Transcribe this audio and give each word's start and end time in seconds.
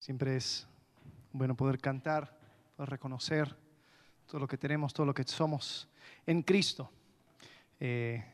Siempre 0.00 0.34
es 0.34 0.66
bueno 1.30 1.54
poder 1.54 1.78
cantar, 1.78 2.34
poder 2.74 2.88
reconocer 2.88 3.54
todo 4.26 4.40
lo 4.40 4.48
que 4.48 4.56
tenemos, 4.56 4.94
todo 4.94 5.04
lo 5.04 5.12
que 5.12 5.24
somos 5.24 5.90
en 6.24 6.42
Cristo. 6.42 6.90
Eh, 7.78 8.24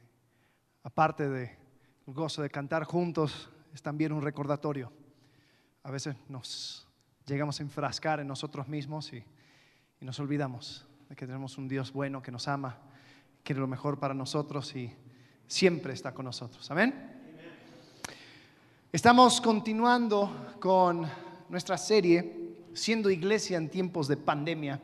aparte 0.85 1.29
del 1.29 1.51
gozo 2.07 2.43
de 2.43 2.51
cantar 2.51 2.85
juntos, 2.85 3.51
es 3.75 3.83
también 3.83 4.13
un 4.13 4.23
recordatorio. 4.23 4.93
A 5.83 5.91
veces 5.91 6.15
nos 6.29 6.87
llegamos 7.27 7.59
a 7.59 7.65
enfrascar 7.65 8.21
en 8.21 8.29
nosotros 8.29 8.69
mismos 8.69 9.13
y, 9.13 9.25
y 10.01 10.05
nos 10.05 10.21
olvidamos 10.21 10.87
de 11.09 11.17
que 11.17 11.27
tenemos 11.27 11.59
un 11.59 11.67
Dios 11.67 11.93
bueno 11.93 12.23
que 12.23 12.31
nos 12.31 12.47
ama, 12.47 12.79
quiere 13.43 13.61
lo 13.61 13.67
mejor 13.67 13.99
para 13.99 14.15
nosotros 14.15 14.77
y 14.77 14.95
siempre 15.49 15.95
está 15.95 16.15
con 16.15 16.27
nosotros. 16.27 16.71
Amén. 16.71 17.13
Estamos 18.93 19.41
continuando 19.41 20.55
con 20.61 21.26
nuestra 21.49 21.79
serie, 21.79 22.55
siendo 22.75 23.11
iglesia 23.11 23.57
en 23.57 23.69
tiempos 23.69 24.09
de 24.09 24.17
pandemia, 24.17 24.81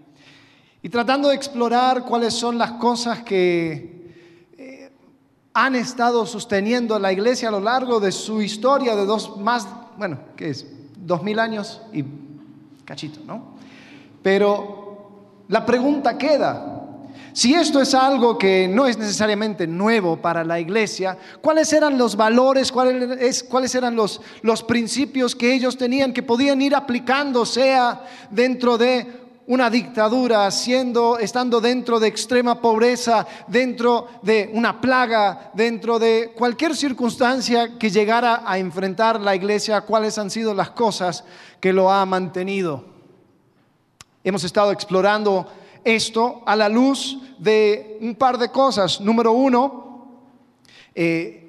y 0.83 0.89
tratando 0.89 1.29
de 1.29 1.37
explorar 1.37 2.05
cuáles 2.05 2.35
son 2.35 2.59
las 2.59 2.73
cosas 2.73 3.23
que 3.23 4.13
eh, 4.59 4.93
han 5.55 5.77
estado 5.77 6.27
sosteniendo 6.27 6.99
la 6.99 7.13
iglesia 7.13 7.49
a 7.49 7.53
lo 7.53 7.61
largo 7.61 8.01
de 8.01 8.11
su 8.11 8.43
historia 8.43 8.97
de 8.97 9.07
dos 9.07 9.37
más, 9.39 9.69
bueno, 9.97 10.19
¿qué 10.37 10.51
es? 10.51 10.67
Dos 10.97 11.23
mil 11.23 11.39
años 11.39 11.83
y 11.93 12.05
cachito, 12.85 13.21
¿no? 13.27 13.55
Pero 14.23 15.45
la 15.49 15.65
pregunta 15.67 16.17
queda, 16.17 16.72
si 17.33 17.55
esto 17.55 17.81
es 17.81 17.95
algo 17.95 18.37
que 18.37 18.69
no 18.69 18.87
es 18.87 18.99
necesariamente 18.99 19.67
nuevo 19.67 20.17
para 20.17 20.45
la 20.45 20.61
iglesia, 20.61 21.17
¿cuáles 21.41 21.73
eran 21.73 21.97
los 21.97 22.17
valores, 22.17 22.71
cuáles, 22.71 23.75
eran 23.75 23.97
los, 23.97 24.21
los 24.43 24.63
principios 24.63 25.35
que 25.35 25.55
ellos 25.55 25.77
tenían 25.77 26.13
que 26.13 26.23
podían 26.23 26.61
ir 26.61 26.75
aplicando, 26.75 27.47
sea 27.47 28.05
dentro 28.31 28.77
de 28.77 29.23
una 29.47 29.71
dictadura, 29.71 30.51
siendo, 30.51 31.19
estando 31.19 31.61
dentro 31.61 31.99
de 31.99 32.09
extrema 32.09 32.61
pobreza, 32.61 33.27
dentro 33.49 34.09
de 34.23 34.51
una 34.53 34.81
plaga, 34.81 35.51
dentro 35.55 35.99
de 35.99 36.33
cualquier 36.37 36.77
circunstancia 36.77 37.79
que 37.79 37.91
llegara 37.91 38.43
a 38.47 38.59
enfrentar 38.59 39.21
la 39.21 39.35
iglesia, 39.35 39.81
cuáles 39.83 40.17
han 40.19 40.31
sido 40.31 40.55
las 40.55 40.71
cosas 40.71 41.25
que 41.61 41.73
lo 41.73 41.91
ha 41.91 42.07
mantenido. 42.07 42.85
Hemos 44.25 44.45
estado 44.45 44.71
explorando 44.71 45.49
esto 45.85 46.43
a 46.47 46.57
la 46.57 46.69
luz 46.69 47.19
de 47.39 47.99
un 48.01 48.15
par 48.15 48.39
de 48.39 48.51
cosas. 48.51 49.01
Número 49.01 49.33
uno, 49.33 50.07
eh, 50.95 51.43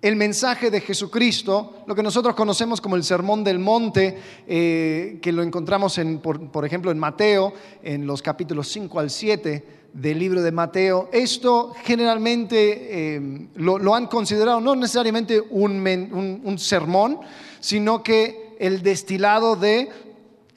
el 0.00 0.14
mensaje 0.14 0.70
de 0.70 0.80
Jesucristo, 0.80 1.82
lo 1.86 1.94
que 1.94 2.02
nosotros 2.02 2.34
conocemos 2.36 2.80
como 2.80 2.94
el 2.94 3.02
Sermón 3.02 3.42
del 3.42 3.58
Monte, 3.58 4.16
eh, 4.46 5.18
que 5.20 5.32
lo 5.32 5.42
encontramos, 5.42 5.98
en, 5.98 6.20
por, 6.20 6.64
ejemplo, 6.64 6.90
en 6.90 6.98
Mateo, 6.98 7.52
en 7.82 8.06
los 8.06 8.22
capítulos 8.22 8.68
5 8.68 9.00
al 9.00 9.10
7 9.10 9.64
del 9.92 10.18
libro 10.18 10.42
de 10.42 10.52
Mateo. 10.52 11.08
Esto 11.12 11.74
generalmente 11.82 13.16
eh, 13.16 13.48
lo, 13.56 13.94
han 13.94 14.06
considerado 14.06 14.60
no 14.60 14.76
necesariamente 14.76 15.40
un 15.40 16.56
sermón, 16.58 17.18
sino 17.58 18.02
que 18.02 18.54
el 18.60 18.82
destilado 18.82 19.56
de 19.56 19.88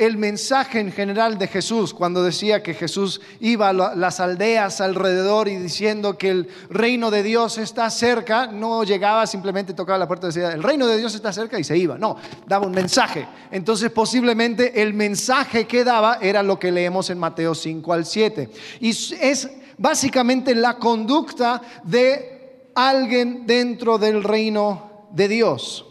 el 0.02 0.18
mensaje 0.18 0.80
en 0.80 0.92
general 0.92 1.38
de 1.38 1.46
Jesús 1.46 1.94
cuando 1.94 2.24
decía 2.24 2.64
que 2.64 2.74
Jesús 2.74 3.22
iba 3.40 3.70
a 3.70 3.74
las 3.74 4.20
aldeas 4.20 4.82
alrededor 4.82 5.48
y 5.48 5.58
diciendo 5.58 6.18
que 6.18 6.32
el 6.32 6.48
reino 6.72 7.12
de 7.12 7.22
Dios 7.22 7.60
está 7.60 7.88
cerca, 7.92 8.48
no 8.48 8.84
llegaba 8.84 9.28
simplemente 9.28 9.76
tocaba 9.76 10.00
la 10.00 10.08
puerta 10.08 10.26
y 10.26 10.30
decía, 10.30 10.54
el 10.54 10.64
reino 10.64 10.88
de 10.88 10.98
Dios 10.98 11.14
está 11.14 11.32
cerca 11.32 11.60
y 11.60 11.64
se 11.64 11.78
iba, 11.78 12.00
no, 12.00 12.18
daba 12.48 12.66
un 12.66 12.72
mensaje. 12.72 13.28
Entonces 13.52 13.92
posiblemente 13.92 14.82
el 14.82 14.96
mensaje 14.96 15.68
que 15.68 15.84
daba 15.84 16.18
era 16.20 16.42
lo 16.42 16.58
que 16.58 16.72
leemos 16.72 17.12
en 17.12 17.20
Mateo 17.20 17.54
5 17.54 17.94
al 17.94 18.08
7. 18.08 18.50
Y 18.80 18.90
es 18.90 19.52
básicamente 19.78 20.56
la 20.56 20.78
conducta 20.78 21.62
de 21.84 22.72
alguien 22.74 23.46
dentro 23.46 24.00
del 24.00 24.24
reino 24.24 25.10
de 25.12 25.28
Dios. 25.28 25.91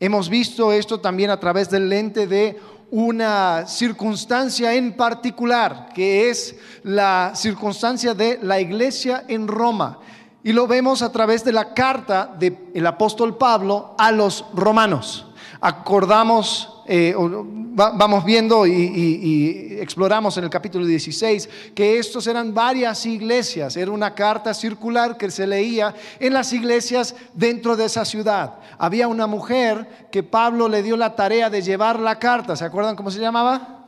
Hemos 0.00 0.28
visto 0.28 0.72
esto 0.72 1.00
también 1.00 1.30
a 1.30 1.38
través 1.38 1.70
del 1.70 1.88
lente 1.88 2.26
de 2.26 2.58
una 2.90 3.66
circunstancia 3.66 4.74
en 4.74 4.96
particular, 4.96 5.88
que 5.94 6.30
es 6.30 6.56
la 6.82 7.32
circunstancia 7.34 8.14
de 8.14 8.38
la 8.42 8.60
iglesia 8.60 9.24
en 9.28 9.48
Roma. 9.48 9.98
Y 10.42 10.52
lo 10.52 10.66
vemos 10.66 11.00
a 11.02 11.10
través 11.10 11.44
de 11.44 11.52
la 11.52 11.74
carta 11.74 12.34
del 12.38 12.86
apóstol 12.86 13.36
Pablo 13.38 13.94
a 13.98 14.12
los 14.12 14.44
romanos. 14.52 15.26
Acordamos 15.66 16.82
eh, 16.84 17.14
vamos 17.16 18.22
viendo 18.22 18.66
y, 18.66 19.78
exploramos 19.80 20.36
en 20.36 20.44
el 20.44 20.50
capítulo 20.50 20.84
16 20.84 21.48
que 21.74 21.98
estos 21.98 22.26
eran 22.26 22.52
varias 22.52 23.06
iglesias, 23.06 23.74
era 23.78 23.90
una 23.90 24.14
carta 24.14 24.52
circular 24.52 25.16
que 25.16 25.30
se 25.30 25.46
leía 25.46 25.94
en 26.20 26.34
las 26.34 26.52
iglesias 26.52 27.16
dentro 27.32 27.76
de 27.76 27.86
esa 27.86 28.04
ciudad. 28.04 28.56
Había 28.76 29.08
una 29.08 29.26
mujer 29.26 30.08
que 30.12 30.22
Pablo 30.22 30.68
le 30.68 30.82
dio 30.82 30.98
la 30.98 31.16
tarea 31.16 31.48
de 31.48 31.62
llevar 31.62 31.98
la 31.98 32.18
carta, 32.18 32.54
¿se 32.56 32.66
acuerdan 32.66 32.94
cómo 32.94 33.10
se 33.10 33.20
llamaba? 33.20 33.86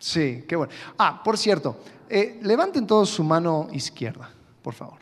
Sí, 0.00 0.44
qué 0.48 0.56
bueno. 0.56 0.72
Ah, 0.98 1.22
por 1.22 1.38
cierto, 1.38 1.76
eh, 2.08 2.40
levanten 2.42 2.88
todos 2.88 3.08
su 3.08 3.22
mano 3.22 3.68
izquierda, 3.70 4.28
por 4.62 4.74
favor. 4.74 4.98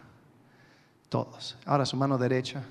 Todos. 1.08 1.56
Ahora 1.64 1.86
su 1.86 1.96
mano 1.96 2.18
derecha. 2.18 2.62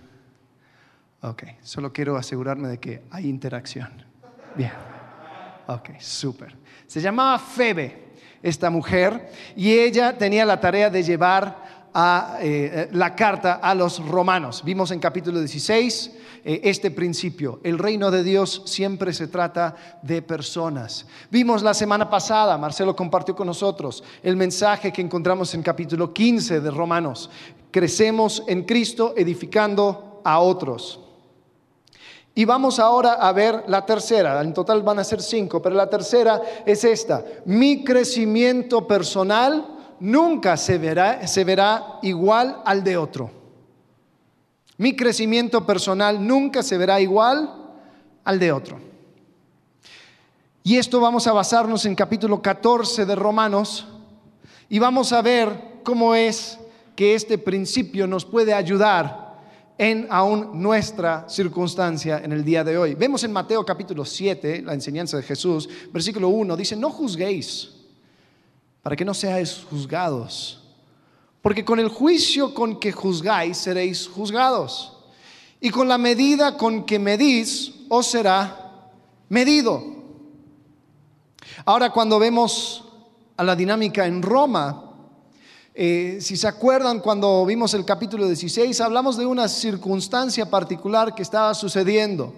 Ok, 1.25 1.43
solo 1.63 1.91
quiero 1.91 2.17
asegurarme 2.17 2.67
de 2.67 2.77
que 2.77 3.01
hay 3.09 3.27
interacción. 3.27 3.89
Bien. 4.55 4.71
Ok, 5.67 5.99
súper. 5.99 6.55
Se 6.85 7.01
llamaba 7.01 7.39
Febe, 7.39 8.13
esta 8.43 8.69
mujer, 8.69 9.31
y 9.55 9.71
ella 9.71 10.15
tenía 10.15 10.45
la 10.45 10.59
tarea 10.59 10.91
de 10.91 11.01
llevar 11.01 11.89
a, 11.95 12.37
eh, 12.41 12.89
la 12.91 13.15
carta 13.15 13.53
a 13.53 13.73
los 13.73 14.05
romanos. 14.05 14.61
Vimos 14.63 14.91
en 14.91 14.99
capítulo 14.99 15.39
16 15.39 16.11
eh, 16.43 16.61
este 16.63 16.91
principio. 16.91 17.59
El 17.63 17.79
reino 17.79 18.11
de 18.11 18.21
Dios 18.21 18.61
siempre 18.67 19.11
se 19.11 19.27
trata 19.27 19.75
de 20.03 20.21
personas. 20.21 21.07
Vimos 21.31 21.63
la 21.63 21.73
semana 21.73 22.07
pasada, 22.07 22.55
Marcelo 22.59 22.95
compartió 22.95 23.35
con 23.35 23.47
nosotros 23.47 24.03
el 24.21 24.35
mensaje 24.35 24.93
que 24.93 25.01
encontramos 25.01 25.55
en 25.55 25.63
capítulo 25.63 26.13
15 26.13 26.59
de 26.59 26.69
Romanos. 26.69 27.31
Crecemos 27.71 28.43
en 28.47 28.61
Cristo 28.61 29.15
edificando 29.17 30.21
a 30.23 30.39
otros. 30.39 30.99
Y 32.37 32.43
vamos 32.43 32.79
ahora 32.79 33.13
a 33.13 33.31
ver 33.31 33.63
la 33.67 33.85
tercera, 33.85 34.41
en 34.41 34.53
total 34.53 34.83
van 34.83 34.99
a 34.99 35.05
ser 35.05 35.21
cinco, 35.21 35.61
pero 35.61 35.73
la 35.73 35.89
tercera 35.89 36.41
es 36.65 36.83
esta. 36.83 37.23
Mi 37.45 37.85
crecimiento 37.85 38.85
personal 38.85 39.65
nunca 40.01 40.57
se 40.57 40.77
verá, 40.77 41.25
se 41.27 41.45
verá 41.45 41.99
igual 42.01 42.61
al 42.65 42.83
de 42.83 42.97
otro. 42.97 43.31
Mi 44.77 44.97
crecimiento 44.97 45.65
personal 45.65 46.27
nunca 46.27 46.61
se 46.61 46.77
verá 46.77 46.99
igual 46.99 47.49
al 48.25 48.37
de 48.37 48.51
otro. 48.51 48.79
Y 50.61 50.77
esto 50.77 50.99
vamos 50.99 51.27
a 51.27 51.33
basarnos 51.33 51.85
en 51.85 51.95
capítulo 51.95 52.41
14 52.41 53.05
de 53.05 53.15
Romanos 53.15 53.87
y 54.67 54.79
vamos 54.79 55.13
a 55.13 55.21
ver 55.21 55.79
cómo 55.83 56.15
es 56.15 56.59
que 56.97 57.15
este 57.15 57.37
principio 57.37 58.07
nos 58.07 58.25
puede 58.25 58.53
ayudar 58.53 59.24
en 59.77 60.07
aún 60.09 60.61
nuestra 60.61 61.27
circunstancia 61.27 62.19
en 62.23 62.31
el 62.31 62.45
día 62.45 62.63
de 62.63 62.77
hoy. 62.77 62.95
Vemos 62.95 63.23
en 63.23 63.33
Mateo 63.33 63.65
capítulo 63.65 64.05
7, 64.05 64.61
la 64.61 64.73
enseñanza 64.73 65.17
de 65.17 65.23
Jesús, 65.23 65.67
versículo 65.91 66.29
1, 66.29 66.55
dice, 66.55 66.75
no 66.75 66.89
juzguéis 66.89 67.71
para 68.81 68.95
que 68.95 69.03
no 69.03 69.13
seáis 69.13 69.65
juzgados, 69.69 70.61
porque 71.41 71.65
con 71.65 71.79
el 71.79 71.89
juicio 71.89 72.53
con 72.53 72.79
que 72.79 72.91
juzgáis 72.91 73.57
seréis 73.57 74.07
juzgados, 74.07 74.93
y 75.59 75.71
con 75.71 75.87
la 75.87 75.97
medida 75.97 76.55
con 76.55 76.85
que 76.85 76.99
medís 76.99 77.73
os 77.89 78.07
será 78.07 78.91
medido. 79.29 79.83
Ahora 81.65 81.89
cuando 81.89 82.19
vemos 82.19 82.83
a 83.37 83.43
la 83.43 83.55
dinámica 83.55 84.05
en 84.05 84.21
Roma, 84.21 84.84
eh, 85.77 86.19
si 86.21 86.37
se 86.37 86.47
acuerdan, 86.47 87.01
cuando 87.01 87.45
vimos 87.45 87.73
el 87.73 87.83
capítulo 87.83 88.25
16, 88.27 88.79
hablamos 88.79 89.17
de 89.17 89.25
una 89.25 89.49
circunstancia 89.49 90.49
particular 90.49 91.13
que 91.13 91.21
estaba 91.21 91.53
sucediendo. 91.53 92.33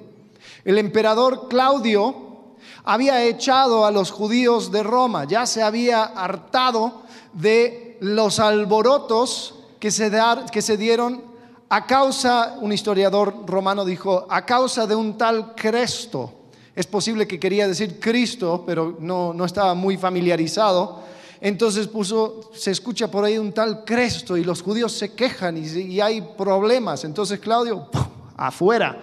El 0.65 0.79
emperador 0.79 1.47
Claudio 1.47 2.55
había 2.83 3.23
echado 3.23 3.85
a 3.85 3.91
los 3.91 4.09
judíos 4.09 4.71
de 4.71 4.81
Roma, 4.81 5.25
ya 5.25 5.45
se 5.45 5.61
había 5.61 6.03
hartado 6.03 7.03
de 7.33 7.99
los 8.01 8.39
alborotos 8.39 9.53
que 9.79 9.91
se, 9.91 10.77
dieron 10.77 11.21
a 11.69 11.85
causa, 11.85 12.55
un 12.59 12.73
historiador 12.73 13.43
romano 13.45 13.85
dijo, 13.85 14.25
a 14.31 14.47
causa 14.47 14.87
de 14.87 14.95
un 14.95 15.15
tal 15.15 15.53
Cresto. 15.53 16.33
Es 16.75 16.87
posible 16.87 17.27
que 17.27 17.39
quería 17.39 17.67
decir 17.67 17.99
Cristo, 17.99 18.63
pero 18.65 18.97
no 18.99 19.45
estaba 19.45 19.75
muy 19.75 19.95
familiarizado 19.95 21.05
entonces 21.39 21.87
puso, 21.87 22.51
se 22.53 22.71
escucha 22.71 23.09
por 23.09 23.23
ahí 23.23 23.37
un 23.37 23.53
tal 23.53 23.83
Cresto 23.85 24.37
y 24.37 24.43
los 24.43 24.61
judíos 24.61 24.91
se 24.93 25.13
quejan 25.13 25.57
y, 25.57 25.99
hay 25.99 26.21
problemas. 26.37 27.03
Entonces 27.03 27.39
Claudio, 27.39 27.89
afuera. 28.35 28.99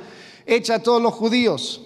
echa 0.46 0.76
a 0.76 0.78
todos 0.82 1.00
los 1.00 1.14
judíos. 1.14 1.80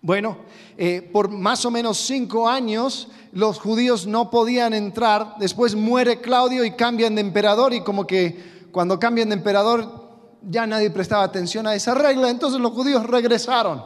Bueno, 0.00 0.38
eh, 0.76 1.08
por 1.12 1.28
más 1.30 1.64
o 1.64 1.70
menos 1.70 1.98
cinco 1.98 2.48
años 2.48 3.08
los 3.32 3.58
judíos 3.58 4.06
no 4.06 4.30
podían 4.30 4.74
entrar, 4.74 5.36
después 5.38 5.74
muere 5.74 6.20
Claudio 6.20 6.64
y 6.64 6.72
cambian 6.72 7.14
de 7.14 7.20
emperador 7.20 7.72
y 7.72 7.82
como 7.82 8.06
que 8.06 8.66
cuando 8.72 8.98
cambian 8.98 9.28
de 9.28 9.36
emperador 9.36 10.02
ya 10.42 10.66
nadie 10.66 10.90
prestaba 10.90 11.22
atención 11.22 11.66
a 11.66 11.74
esa 11.74 11.94
regla, 11.94 12.28
entonces 12.28 12.60
los 12.60 12.72
judíos 12.72 13.06
regresaron. 13.06 13.84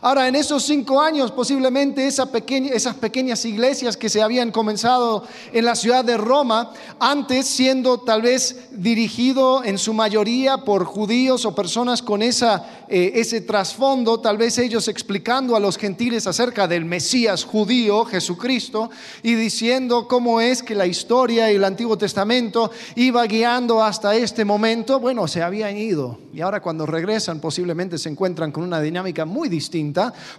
Ahora, 0.00 0.26
en 0.26 0.34
esos 0.34 0.64
cinco 0.64 1.00
años, 1.00 1.30
posiblemente 1.30 2.06
esas 2.06 2.28
pequeñas 2.28 3.44
iglesias 3.44 3.96
que 3.96 4.08
se 4.08 4.22
habían 4.22 4.50
comenzado 4.50 5.24
en 5.52 5.64
la 5.64 5.74
ciudad 5.74 6.04
de 6.04 6.16
Roma, 6.16 6.72
antes 6.98 7.46
siendo 7.46 7.98
tal 7.98 8.22
vez 8.22 8.68
dirigido 8.70 9.62
en 9.64 9.78
su 9.78 9.92
mayoría 9.92 10.58
por 10.58 10.84
judíos 10.84 11.44
o 11.44 11.54
personas 11.54 12.02
con 12.02 12.22
esa, 12.22 12.84
eh, 12.88 13.12
ese 13.16 13.42
trasfondo, 13.42 14.20
tal 14.20 14.38
vez 14.38 14.58
ellos 14.58 14.88
explicando 14.88 15.56
a 15.56 15.60
los 15.60 15.76
gentiles 15.76 16.26
acerca 16.26 16.66
del 16.66 16.84
Mesías 16.84 17.44
judío, 17.44 18.04
Jesucristo, 18.04 18.90
y 19.22 19.34
diciendo 19.34 20.08
cómo 20.08 20.40
es 20.40 20.62
que 20.62 20.74
la 20.74 20.86
historia 20.86 21.52
y 21.52 21.56
el 21.56 21.64
Antiguo 21.64 21.98
Testamento 21.98 22.70
iba 22.96 23.24
guiando 23.26 23.82
hasta 23.82 24.14
este 24.16 24.44
momento, 24.44 25.00
bueno, 25.00 25.28
se 25.28 25.42
habían 25.42 25.76
ido. 25.76 26.18
Y 26.32 26.40
ahora 26.40 26.62
cuando 26.62 26.86
regresan 26.86 27.40
posiblemente 27.40 27.98
se 27.98 28.08
encuentran 28.08 28.52
con 28.52 28.64
una 28.64 28.80
dinámica 28.80 29.24
muy 29.24 29.48
distinta 29.48 29.81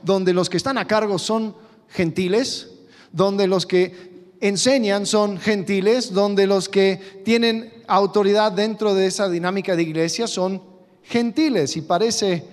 donde 0.03 0.33
los 0.33 0.49
que 0.49 0.57
están 0.57 0.77
a 0.77 0.87
cargo 0.87 1.17
son 1.19 1.55
gentiles, 1.89 2.69
donde 3.11 3.47
los 3.47 3.65
que 3.65 4.13
enseñan 4.39 5.05
son 5.05 5.37
gentiles, 5.37 6.13
donde 6.13 6.47
los 6.47 6.67
que 6.69 7.21
tienen 7.23 7.73
autoridad 7.87 8.51
dentro 8.51 8.93
de 8.93 9.07
esa 9.07 9.29
dinámica 9.29 9.75
de 9.75 9.83
iglesia 9.83 10.27
son 10.27 10.61
gentiles. 11.03 11.77
Y 11.77 11.81
parece 11.81 12.45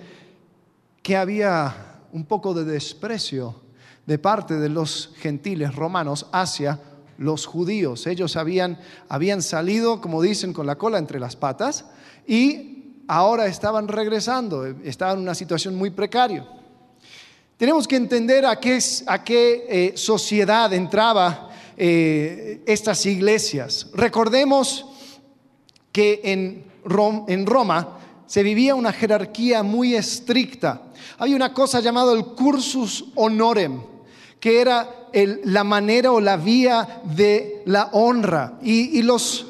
que 1.03 1.17
había 1.17 1.99
un 2.13 2.25
poco 2.25 2.53
de 2.53 2.63
desprecio 2.63 3.55
de 4.05 4.17
parte 4.17 4.55
de 4.55 4.69
los 4.69 5.11
gentiles 5.17 5.75
romanos 5.75 6.27
hacia 6.31 6.79
los 7.17 7.45
judíos. 7.45 8.07
Ellos 8.07 8.35
habían, 8.35 8.79
habían 9.07 9.41
salido, 9.41 10.01
como 10.01 10.21
dicen, 10.21 10.53
con 10.53 10.65
la 10.65 10.77
cola 10.77 10.97
entre 10.97 11.19
las 11.19 11.35
patas 11.35 11.85
y 12.27 13.03
ahora 13.07 13.47
estaban 13.47 13.87
regresando, 13.87 14.65
estaban 14.65 15.17
en 15.17 15.23
una 15.23 15.35
situación 15.35 15.75
muy 15.75 15.89
precaria. 15.89 16.47
Tenemos 17.61 17.87
que 17.87 17.95
entender 17.95 18.43
a 18.43 18.59
qué, 18.59 18.79
a 19.05 19.23
qué 19.23 19.67
eh, 19.69 19.93
sociedad 19.95 20.73
entraba 20.73 21.51
eh, 21.77 22.63
estas 22.65 23.05
iglesias. 23.05 23.85
Recordemos 23.93 24.87
que 25.91 26.21
en, 26.23 26.65
Roma 27.45 27.99
se 28.25 28.41
vivía 28.41 28.73
una 28.73 28.91
jerarquía 28.91 29.61
muy 29.61 29.93
estricta. 29.93 30.81
Hay 31.19 31.35
una 31.35 31.53
cosa 31.53 31.81
llamada 31.81 32.13
el 32.13 32.25
cursus 32.25 33.05
honorem, 33.13 33.79
que 34.39 34.59
era 34.59 34.89
la 35.43 35.63
manera 35.63 36.13
o 36.13 36.19
la 36.19 36.37
vía 36.37 37.03
de 37.15 37.61
la 37.67 37.89
honra. 37.91 38.57
Y 38.63 39.03
los 39.03 39.45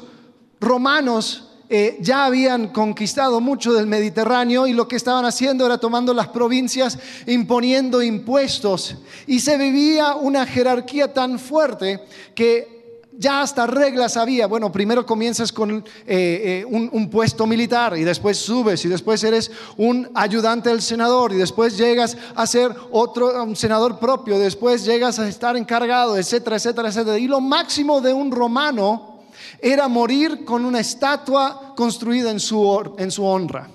romanos 0.60 1.51
eh, 1.74 1.96
ya 2.00 2.26
habían 2.26 2.68
conquistado 2.68 3.40
mucho 3.40 3.72
del 3.72 3.86
Mediterráneo 3.86 4.66
y 4.66 4.74
lo 4.74 4.86
que 4.86 4.96
estaban 4.96 5.24
haciendo 5.24 5.64
era 5.64 5.78
tomando 5.78 6.12
las 6.12 6.28
provincias, 6.28 6.98
imponiendo 7.26 8.02
impuestos. 8.02 8.96
Y 9.26 9.40
se 9.40 9.56
vivía 9.56 10.14
una 10.16 10.44
jerarquía 10.44 11.14
tan 11.14 11.38
fuerte 11.38 12.04
que 12.34 13.00
ya 13.16 13.40
hasta 13.40 13.66
reglas 13.66 14.18
había. 14.18 14.46
Bueno, 14.48 14.70
primero 14.70 15.06
comienzas 15.06 15.50
con 15.50 15.78
eh, 15.78 15.82
eh, 16.06 16.64
un, 16.68 16.90
un, 16.92 17.08
puesto 17.08 17.46
militar 17.46 17.96
y 17.96 18.04
después 18.04 18.36
subes 18.36 18.84
y 18.84 18.88
después 18.88 19.24
eres 19.24 19.50
un 19.78 20.10
ayudante 20.12 20.68
del 20.68 20.82
senador 20.82 21.32
y 21.32 21.36
después 21.36 21.78
llegas 21.78 22.18
a 22.34 22.46
ser 22.46 22.76
otro 22.90 23.42
un 23.44 23.56
senador 23.56 23.98
propio, 23.98 24.38
después 24.38 24.84
llegas 24.84 25.18
a 25.18 25.26
estar 25.26 25.56
encargado, 25.56 26.18
etcétera, 26.18 26.56
etcétera, 26.56 26.88
etcétera. 26.90 27.18
Y 27.18 27.28
lo 27.28 27.40
máximo 27.40 28.02
de 28.02 28.12
un 28.12 28.30
romano 28.30 29.11
era 29.60 29.88
morir 29.88 30.44
con 30.44 30.64
una 30.64 30.80
estatua 30.80 31.74
construida 31.76 32.30
en 32.30 32.40
su, 32.40 32.94
en 32.98 33.10
su 33.10 33.24
honra. 33.24 33.68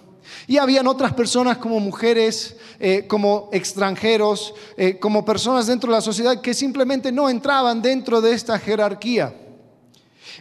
Y 0.47 0.57
habían 0.57 0.87
otras 0.87 1.13
personas 1.13 1.57
como 1.57 1.79
mujeres, 1.79 2.55
eh, 2.79 3.05
como 3.07 3.49
extranjeros, 3.51 4.53
eh, 4.77 4.97
como 4.99 5.25
personas 5.25 5.67
dentro 5.67 5.91
de 5.91 5.97
la 5.97 6.01
sociedad 6.01 6.41
que 6.41 6.53
simplemente 6.53 7.11
no 7.11 7.29
entraban 7.29 7.81
dentro 7.81 8.21
de 8.21 8.33
esta 8.33 8.57
jerarquía. 8.59 9.35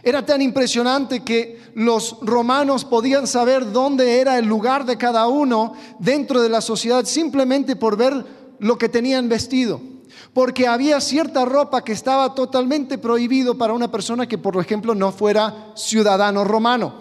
Era 0.03 0.25
tan 0.25 0.41
impresionante 0.41 1.23
que 1.23 1.59
los 1.73 2.17
romanos 2.21 2.85
podían 2.85 3.27
saber 3.27 3.71
dónde 3.71 4.19
era 4.19 4.37
el 4.37 4.45
lugar 4.45 4.85
de 4.85 4.97
cada 4.97 5.27
uno 5.27 5.73
dentro 5.99 6.41
de 6.41 6.49
la 6.49 6.61
sociedad 6.61 7.03
simplemente 7.05 7.75
por 7.75 7.97
ver 7.97 8.23
lo 8.59 8.77
que 8.77 8.89
tenían 8.89 9.27
vestido 9.27 9.96
porque 10.37 10.67
había 10.67 11.01
cierta 11.01 11.45
ropa 11.45 11.83
que 11.83 11.93
estaba 11.93 12.35
totalmente 12.35 12.99
prohibido 12.99 13.57
para 13.57 13.73
una 13.73 13.89
persona 13.89 14.27
que, 14.27 14.37
por 14.37 14.55
ejemplo, 14.57 14.93
no 14.93 15.11
fuera 15.11 15.71
ciudadano 15.73 16.43
romano. 16.43 16.93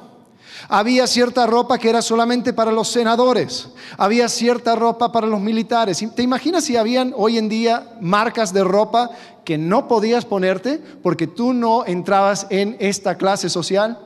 Había 0.71 1.07
cierta 1.07 1.47
ropa 1.47 1.77
que 1.77 1.91
era 1.91 2.01
solamente 2.01 2.55
para 2.55 2.73
los 2.73 2.89
senadores. 2.89 3.69
Había 3.99 4.31
cierta 4.31 4.75
ropa 4.75 5.13
para 5.13 5.27
los 5.27 5.39
militares. 5.39 6.03
¿Te 6.15 6.23
imaginas 6.23 6.65
si 6.65 6.79
habían 6.79 7.13
hoy 7.15 7.37
en 7.37 7.51
día 7.51 7.99
marcas 8.01 8.55
de 8.55 8.65
ropa 8.65 9.11
que 9.45 9.59
no 9.59 9.87
podías 9.87 10.25
ponerte 10.25 10.81
porque 11.03 11.27
tú 11.27 11.53
no 11.53 11.85
entrabas 11.85 12.47
en 12.49 12.75
esta 12.81 13.19
clase 13.19 13.51
social? 13.51 13.99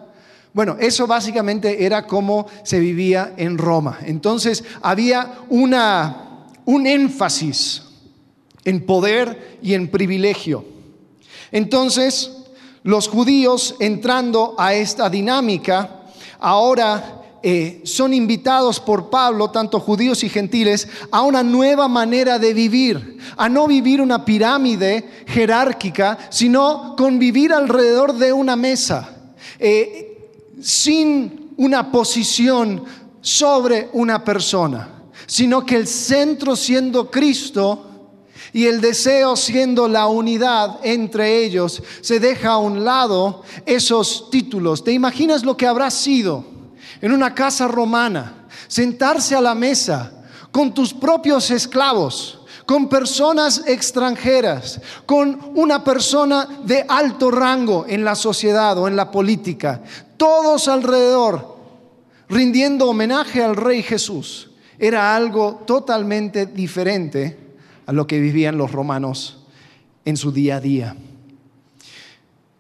Bueno, 0.52 0.74
eso 0.80 1.06
básicamente 1.06 1.84
era 1.84 2.04
como 2.04 2.46
se 2.64 2.80
vivía 2.80 3.32
en 3.36 3.58
Roma. 3.58 4.00
Entonces 4.02 4.64
había 4.82 5.34
una, 5.48 6.48
un 6.64 6.88
énfasis 6.88 7.89
en 8.64 8.84
poder 8.84 9.58
y 9.62 9.74
en 9.74 9.88
privilegio. 9.88 10.64
Entonces, 11.52 12.30
los 12.82 13.08
judíos 13.08 13.76
entrando 13.80 14.54
a 14.58 14.74
esta 14.74 15.10
dinámica, 15.10 16.02
ahora 16.38 17.20
eh, 17.42 17.80
son 17.84 18.12
invitados 18.12 18.80
por 18.80 19.08
Pablo, 19.08 19.50
tanto 19.50 19.80
judíos 19.80 20.22
y 20.24 20.28
gentiles, 20.28 20.88
a 21.10 21.22
una 21.22 21.42
nueva 21.42 21.88
manera 21.88 22.38
de 22.38 22.52
vivir, 22.52 23.18
a 23.36 23.48
no 23.48 23.66
vivir 23.66 24.00
una 24.00 24.24
pirámide 24.24 25.24
jerárquica, 25.26 26.18
sino 26.30 26.94
convivir 26.96 27.52
alrededor 27.52 28.14
de 28.14 28.32
una 28.32 28.56
mesa, 28.56 29.32
eh, 29.58 30.30
sin 30.60 31.50
una 31.56 31.90
posición 31.90 32.84
sobre 33.22 33.88
una 33.92 34.24
persona, 34.24 35.02
sino 35.26 35.64
que 35.64 35.76
el 35.76 35.86
centro 35.86 36.56
siendo 36.56 37.10
Cristo, 37.10 37.89
y 38.52 38.66
el 38.66 38.80
deseo 38.80 39.36
siendo 39.36 39.88
la 39.88 40.06
unidad 40.06 40.78
entre 40.82 41.44
ellos, 41.44 41.82
se 42.00 42.18
deja 42.18 42.50
a 42.50 42.58
un 42.58 42.84
lado 42.84 43.42
esos 43.66 44.30
títulos. 44.30 44.82
¿Te 44.82 44.92
imaginas 44.92 45.44
lo 45.44 45.56
que 45.56 45.66
habrá 45.66 45.90
sido 45.90 46.44
en 47.00 47.12
una 47.12 47.34
casa 47.34 47.68
romana? 47.68 48.46
Sentarse 48.66 49.34
a 49.34 49.40
la 49.40 49.54
mesa 49.54 50.12
con 50.50 50.74
tus 50.74 50.92
propios 50.92 51.50
esclavos, 51.50 52.40
con 52.66 52.88
personas 52.88 53.62
extranjeras, 53.66 54.80
con 55.06 55.52
una 55.54 55.82
persona 55.84 56.48
de 56.64 56.84
alto 56.88 57.30
rango 57.30 57.84
en 57.88 58.04
la 58.04 58.14
sociedad 58.14 58.78
o 58.78 58.88
en 58.88 58.96
la 58.96 59.10
política, 59.10 59.82
todos 60.16 60.68
alrededor 60.68 61.58
rindiendo 62.28 62.88
homenaje 62.88 63.42
al 63.42 63.56
Rey 63.56 63.82
Jesús. 63.82 64.50
Era 64.78 65.14
algo 65.14 65.62
totalmente 65.66 66.46
diferente 66.46 67.49
a 67.86 67.92
lo 67.92 68.06
que 68.06 68.20
vivían 68.20 68.58
los 68.58 68.72
romanos 68.72 69.44
en 70.04 70.16
su 70.16 70.32
día 70.32 70.56
a 70.56 70.60
día. 70.60 70.96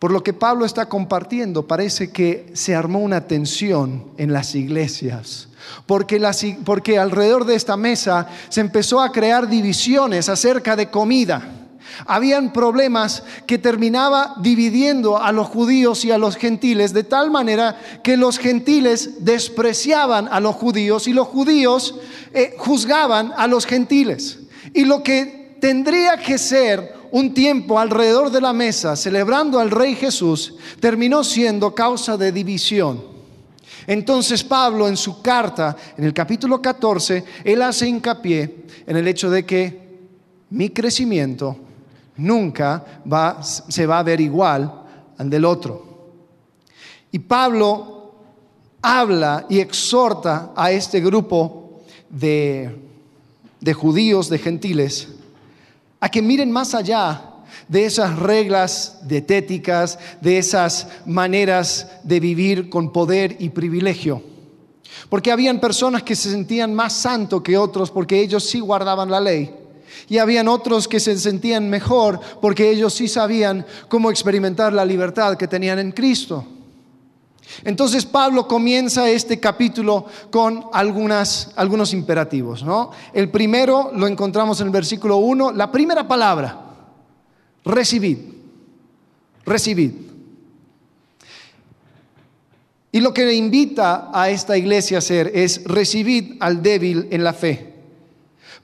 Por 0.00 0.12
lo 0.12 0.24
que 0.24 0.32
Pablo 0.32 0.64
está 0.64 0.88
compartiendo, 0.88 1.66
parece 1.66 2.10
que 2.10 2.50
se 2.54 2.74
armó 2.74 3.00
una 3.00 3.26
tensión 3.26 4.06
en 4.16 4.32
las 4.32 4.54
iglesias, 4.54 5.48
porque, 5.86 6.98
alrededor 6.98 7.44
de 7.44 7.54
esta 7.54 7.76
mesa 7.76 8.26
se 8.48 8.62
empezó 8.62 9.02
a 9.02 9.12
crear 9.12 9.46
divisiones 9.46 10.30
acerca 10.30 10.74
de 10.74 10.90
comida. 10.90 11.42
Habían 12.06 12.52
problemas 12.54 13.22
que 13.46 13.58
terminaba 13.58 14.36
dividiendo 14.40 15.18
a 15.18 15.32
los 15.32 15.48
judíos 15.48 16.02
y 16.06 16.10
a 16.10 16.16
los 16.16 16.36
gentiles 16.36 16.94
de 16.94 17.04
tal 17.04 17.30
manera 17.30 17.78
que 18.02 18.16
los 18.16 18.38
gentiles 18.38 19.22
despreciaban 19.24 20.28
a 20.28 20.40
los 20.40 20.54
judíos 20.54 21.08
y 21.08 21.12
los 21.12 21.28
judíos 21.28 21.96
eh, 22.32 22.54
juzgaban 22.56 23.34
a 23.36 23.46
los 23.46 23.66
gentiles. 23.66 24.38
Y 24.72 24.84
lo 24.84 25.02
que 25.02 25.56
tendría 25.60 26.16
que 26.16 26.38
ser 26.38 26.94
un 27.12 27.34
tiempo 27.34 27.78
alrededor 27.78 28.30
de 28.30 28.40
la 28.40 28.52
mesa 28.52 28.96
celebrando 28.96 29.58
al 29.58 29.70
Rey 29.70 29.94
Jesús 29.94 30.54
terminó 30.78 31.24
siendo 31.24 31.74
causa 31.74 32.16
de 32.16 32.32
división. 32.32 33.02
Entonces 33.86 34.44
Pablo 34.44 34.86
en 34.86 34.96
su 34.96 35.20
carta, 35.20 35.76
en 35.96 36.04
el 36.04 36.14
capítulo 36.14 36.60
14, 36.60 37.24
él 37.44 37.62
hace 37.62 37.88
hincapié 37.88 38.66
en 38.86 38.96
el 38.96 39.08
hecho 39.08 39.30
de 39.30 39.44
que 39.44 39.90
mi 40.50 40.70
crecimiento 40.70 41.56
nunca 42.16 43.02
va, 43.10 43.42
se 43.42 43.86
va 43.86 43.98
a 43.98 44.04
ver 44.04 44.20
igual 44.20 44.72
al 45.16 45.30
del 45.30 45.44
otro. 45.44 45.90
Y 47.10 47.18
Pablo 47.18 48.14
habla 48.82 49.46
y 49.48 49.58
exhorta 49.58 50.52
a 50.54 50.70
este 50.70 51.00
grupo 51.00 51.82
de 52.08 52.89
de 53.60 53.74
judíos, 53.74 54.28
de 54.28 54.38
gentiles, 54.38 55.08
a 56.00 56.08
que 56.08 56.22
miren 56.22 56.50
más 56.50 56.74
allá 56.74 57.30
de 57.68 57.84
esas 57.84 58.18
reglas 58.18 58.98
dietéticas, 59.02 59.98
de 60.20 60.38
esas 60.38 60.88
maneras 61.06 61.86
de 62.02 62.20
vivir 62.20 62.70
con 62.70 62.92
poder 62.92 63.36
y 63.38 63.50
privilegio. 63.50 64.22
Porque 65.08 65.30
habían 65.30 65.60
personas 65.60 66.02
que 66.02 66.16
se 66.16 66.30
sentían 66.30 66.74
más 66.74 66.92
santos 66.94 67.42
que 67.42 67.56
otros 67.56 67.90
porque 67.90 68.20
ellos 68.20 68.44
sí 68.44 68.60
guardaban 68.60 69.10
la 69.10 69.20
ley. 69.20 69.54
Y 70.08 70.18
habían 70.18 70.48
otros 70.48 70.88
que 70.88 71.00
se 71.00 71.16
sentían 71.18 71.68
mejor 71.68 72.20
porque 72.40 72.70
ellos 72.70 72.94
sí 72.94 73.08
sabían 73.08 73.64
cómo 73.88 74.10
experimentar 74.10 74.72
la 74.72 74.84
libertad 74.84 75.36
que 75.36 75.48
tenían 75.48 75.78
en 75.78 75.92
Cristo. 75.92 76.44
Entonces 77.64 78.06
Pablo 78.06 78.46
comienza 78.46 79.08
este 79.08 79.40
capítulo 79.40 80.06
con 80.30 80.64
algunos 80.72 81.92
imperativos. 81.92 82.62
¿no? 82.62 82.90
El 83.12 83.30
primero 83.30 83.90
lo 83.94 84.06
encontramos 84.06 84.60
en 84.60 84.68
el 84.68 84.72
versículo 84.72 85.16
1, 85.18 85.52
la 85.52 85.70
primera 85.70 86.06
palabra, 86.06 86.60
recibid, 87.64 88.18
recibid. 89.44 89.92
Y 92.92 93.00
lo 93.00 93.14
que 93.14 93.24
le 93.24 93.34
invita 93.34 94.10
a 94.12 94.30
esta 94.30 94.56
iglesia 94.56 94.96
a 94.96 94.98
hacer 94.98 95.30
es 95.32 95.62
recibid 95.64 96.36
al 96.40 96.60
débil 96.60 97.06
en 97.10 97.22
la 97.22 97.32
fe 97.32 97.69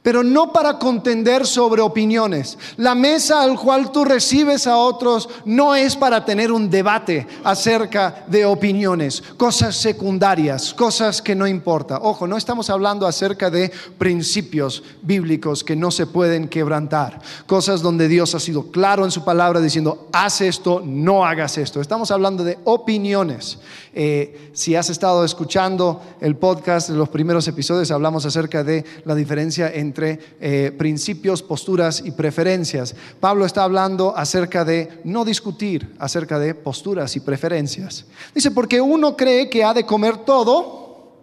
pero 0.06 0.22
no 0.22 0.52
para 0.52 0.78
contender 0.78 1.44
sobre 1.44 1.82
opiniones. 1.82 2.56
La 2.76 2.94
mesa 2.94 3.42
al 3.42 3.58
cual 3.58 3.90
tú 3.90 4.04
recibes 4.04 4.68
a 4.68 4.76
otros 4.76 5.28
no 5.44 5.74
es 5.74 5.96
para 5.96 6.24
tener 6.24 6.52
un 6.52 6.70
debate 6.70 7.26
acerca 7.42 8.24
de 8.28 8.44
opiniones, 8.44 9.20
cosas 9.36 9.74
secundarias, 9.74 10.72
cosas 10.74 11.20
que 11.20 11.34
no 11.34 11.44
importa. 11.44 11.98
Ojo, 12.00 12.28
no 12.28 12.36
estamos 12.36 12.70
hablando 12.70 13.04
acerca 13.04 13.50
de 13.50 13.72
principios 13.98 14.84
bíblicos 15.02 15.64
que 15.64 15.74
no 15.74 15.90
se 15.90 16.06
pueden 16.06 16.46
quebrantar, 16.46 17.20
cosas 17.48 17.82
donde 17.82 18.06
Dios 18.06 18.32
ha 18.36 18.38
sido 18.38 18.70
claro 18.70 19.04
en 19.04 19.10
su 19.10 19.24
palabra 19.24 19.60
diciendo, 19.60 20.06
haz 20.12 20.40
esto, 20.40 20.82
no 20.84 21.26
hagas 21.26 21.58
esto. 21.58 21.80
Estamos 21.80 22.12
hablando 22.12 22.44
de 22.44 22.58
opiniones. 22.62 23.58
Eh, 23.92 24.50
si 24.52 24.76
has 24.76 24.88
estado 24.88 25.24
escuchando 25.24 26.00
el 26.20 26.36
podcast 26.36 26.90
los 26.90 27.08
primeros 27.08 27.48
episodios, 27.48 27.90
hablamos 27.90 28.24
acerca 28.24 28.62
de 28.62 28.84
la 29.04 29.16
diferencia 29.16 29.68
entre 29.74 29.95
entre 29.96 30.18
eh, 30.40 30.72
principios, 30.76 31.42
posturas 31.42 32.02
y 32.04 32.10
preferencias. 32.10 32.94
Pablo 33.18 33.46
está 33.46 33.64
hablando 33.64 34.14
acerca 34.14 34.62
de 34.62 35.00
no 35.04 35.24
discutir 35.24 35.94
acerca 35.98 36.38
de 36.38 36.54
posturas 36.54 37.16
y 37.16 37.20
preferencias. 37.20 38.04
Dice, 38.34 38.50
porque 38.50 38.78
uno 38.78 39.16
cree 39.16 39.48
que 39.48 39.64
ha 39.64 39.72
de 39.72 39.86
comer 39.86 40.18
todo, 40.18 41.14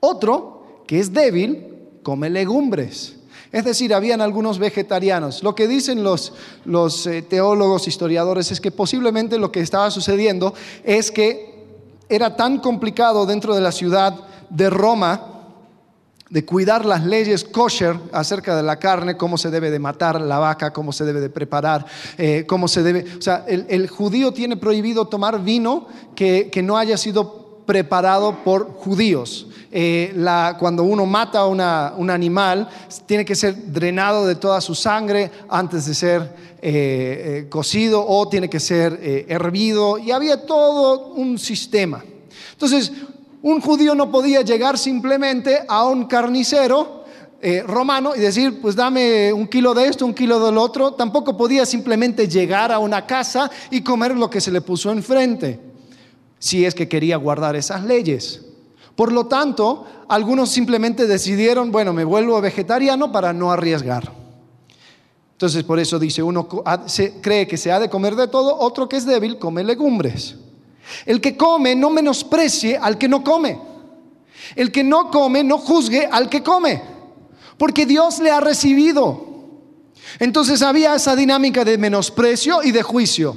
otro, 0.00 0.82
que 0.88 0.98
es 0.98 1.12
débil, 1.12 1.66
come 2.02 2.28
legumbres. 2.30 3.14
Es 3.52 3.64
decir, 3.64 3.94
habían 3.94 4.20
algunos 4.20 4.58
vegetarianos. 4.58 5.44
Lo 5.44 5.54
que 5.54 5.68
dicen 5.68 6.02
los, 6.02 6.32
los 6.64 7.06
eh, 7.06 7.22
teólogos, 7.22 7.86
historiadores, 7.86 8.50
es 8.50 8.60
que 8.60 8.72
posiblemente 8.72 9.38
lo 9.38 9.52
que 9.52 9.60
estaba 9.60 9.90
sucediendo 9.92 10.52
es 10.82 11.12
que 11.12 11.64
era 12.08 12.34
tan 12.34 12.58
complicado 12.58 13.24
dentro 13.24 13.54
de 13.54 13.60
la 13.60 13.70
ciudad 13.70 14.14
de 14.50 14.68
Roma 14.68 15.37
de 16.30 16.44
cuidar 16.44 16.84
las 16.84 17.04
leyes 17.04 17.44
kosher 17.44 17.98
acerca 18.12 18.56
de 18.56 18.62
la 18.62 18.78
carne, 18.78 19.16
cómo 19.16 19.38
se 19.38 19.50
debe 19.50 19.70
de 19.70 19.78
matar 19.78 20.20
la 20.20 20.38
vaca, 20.38 20.72
cómo 20.72 20.92
se 20.92 21.04
debe 21.04 21.20
de 21.20 21.30
preparar, 21.30 21.86
eh, 22.18 22.44
cómo 22.46 22.68
se 22.68 22.82
debe... 22.82 23.04
O 23.18 23.22
sea, 23.22 23.44
el, 23.48 23.88
judío 23.88 24.32
tiene 24.32 24.56
prohibido 24.56 25.06
tomar 25.06 25.42
vino 25.42 25.86
que, 26.14 26.50
no 26.62 26.76
haya 26.76 26.96
sido 26.98 27.62
preparado 27.64 28.44
por 28.44 28.72
judíos. 28.72 29.46
Eh, 29.70 30.14
cuando 30.58 30.82
uno 30.82 31.06
mata 31.06 31.40
a 31.40 31.46
un 31.46 32.10
animal, 32.10 32.68
tiene 33.06 33.24
que 33.24 33.34
ser 33.34 33.72
drenado 33.72 34.26
de 34.26 34.34
toda 34.34 34.60
su 34.60 34.74
sangre 34.74 35.30
antes 35.48 35.86
de 35.86 35.94
ser 35.94 36.34
eh, 36.60 37.46
cocido 37.48 38.04
o 38.06 38.28
tiene 38.28 38.50
que 38.50 38.60
ser 38.60 39.26
hervido. 39.28 39.98
Y 39.98 40.10
había 40.10 40.44
todo 40.44 41.14
un 41.14 41.38
sistema. 41.38 42.04
Entonces, 42.52 42.92
un 43.42 43.60
judío 43.60 43.94
no 43.94 44.10
podía 44.10 44.42
llegar 44.42 44.78
simplemente 44.78 45.60
a 45.68 45.86
un 45.86 46.06
carnicero 46.06 47.04
eh, 47.40 47.62
romano 47.64 48.16
y 48.16 48.20
decir, 48.20 48.60
pues 48.60 48.74
dame 48.74 49.32
un 49.32 49.46
kilo 49.46 49.72
de 49.72 49.86
esto, 49.86 50.04
un 50.04 50.14
kilo 50.14 50.44
del 50.44 50.58
otro. 50.58 50.94
Tampoco 50.94 51.36
podía 51.36 51.64
simplemente 51.64 52.26
llegar 52.26 52.72
a 52.72 52.80
una 52.80 53.06
casa 53.06 53.50
y 53.70 53.82
comer 53.82 54.16
lo 54.16 54.28
que 54.28 54.40
se 54.40 54.50
le 54.50 54.60
puso 54.60 54.90
enfrente, 54.90 55.60
si 56.38 56.64
es 56.64 56.74
que 56.74 56.88
quería 56.88 57.16
guardar 57.16 57.54
esas 57.54 57.84
leyes. 57.84 58.44
Por 58.96 59.12
lo 59.12 59.26
tanto, 59.26 59.86
algunos 60.08 60.50
simplemente 60.50 61.06
decidieron, 61.06 61.70
bueno, 61.70 61.92
me 61.92 62.02
vuelvo 62.02 62.40
vegetariano 62.40 63.12
para 63.12 63.32
no 63.32 63.52
arriesgar. 63.52 64.12
Entonces, 65.32 65.62
por 65.62 65.78
eso 65.78 66.00
dice, 66.00 66.20
uno 66.20 66.48
cree 67.22 67.46
que 67.46 67.56
se 67.56 67.70
ha 67.70 67.78
de 67.78 67.88
comer 67.88 68.16
de 68.16 68.26
todo, 68.26 68.58
otro 68.58 68.88
que 68.88 68.96
es 68.96 69.06
débil 69.06 69.38
come 69.38 69.62
legumbres. 69.62 70.34
El 71.06 71.20
que 71.20 71.36
come 71.36 71.74
no 71.74 71.90
menosprecie 71.90 72.76
al 72.76 72.98
que 72.98 73.08
no 73.08 73.22
come. 73.22 73.58
El 74.54 74.72
que 74.72 74.84
no 74.84 75.10
come 75.10 75.44
no 75.44 75.58
juzgue 75.58 76.08
al 76.10 76.28
que 76.28 76.42
come, 76.42 76.82
porque 77.56 77.86
Dios 77.86 78.18
le 78.18 78.30
ha 78.30 78.40
recibido. 78.40 79.26
Entonces 80.18 80.62
había 80.62 80.94
esa 80.94 81.14
dinámica 81.14 81.64
de 81.64 81.78
menosprecio 81.78 82.62
y 82.62 82.72
de 82.72 82.82
juicio. 82.82 83.36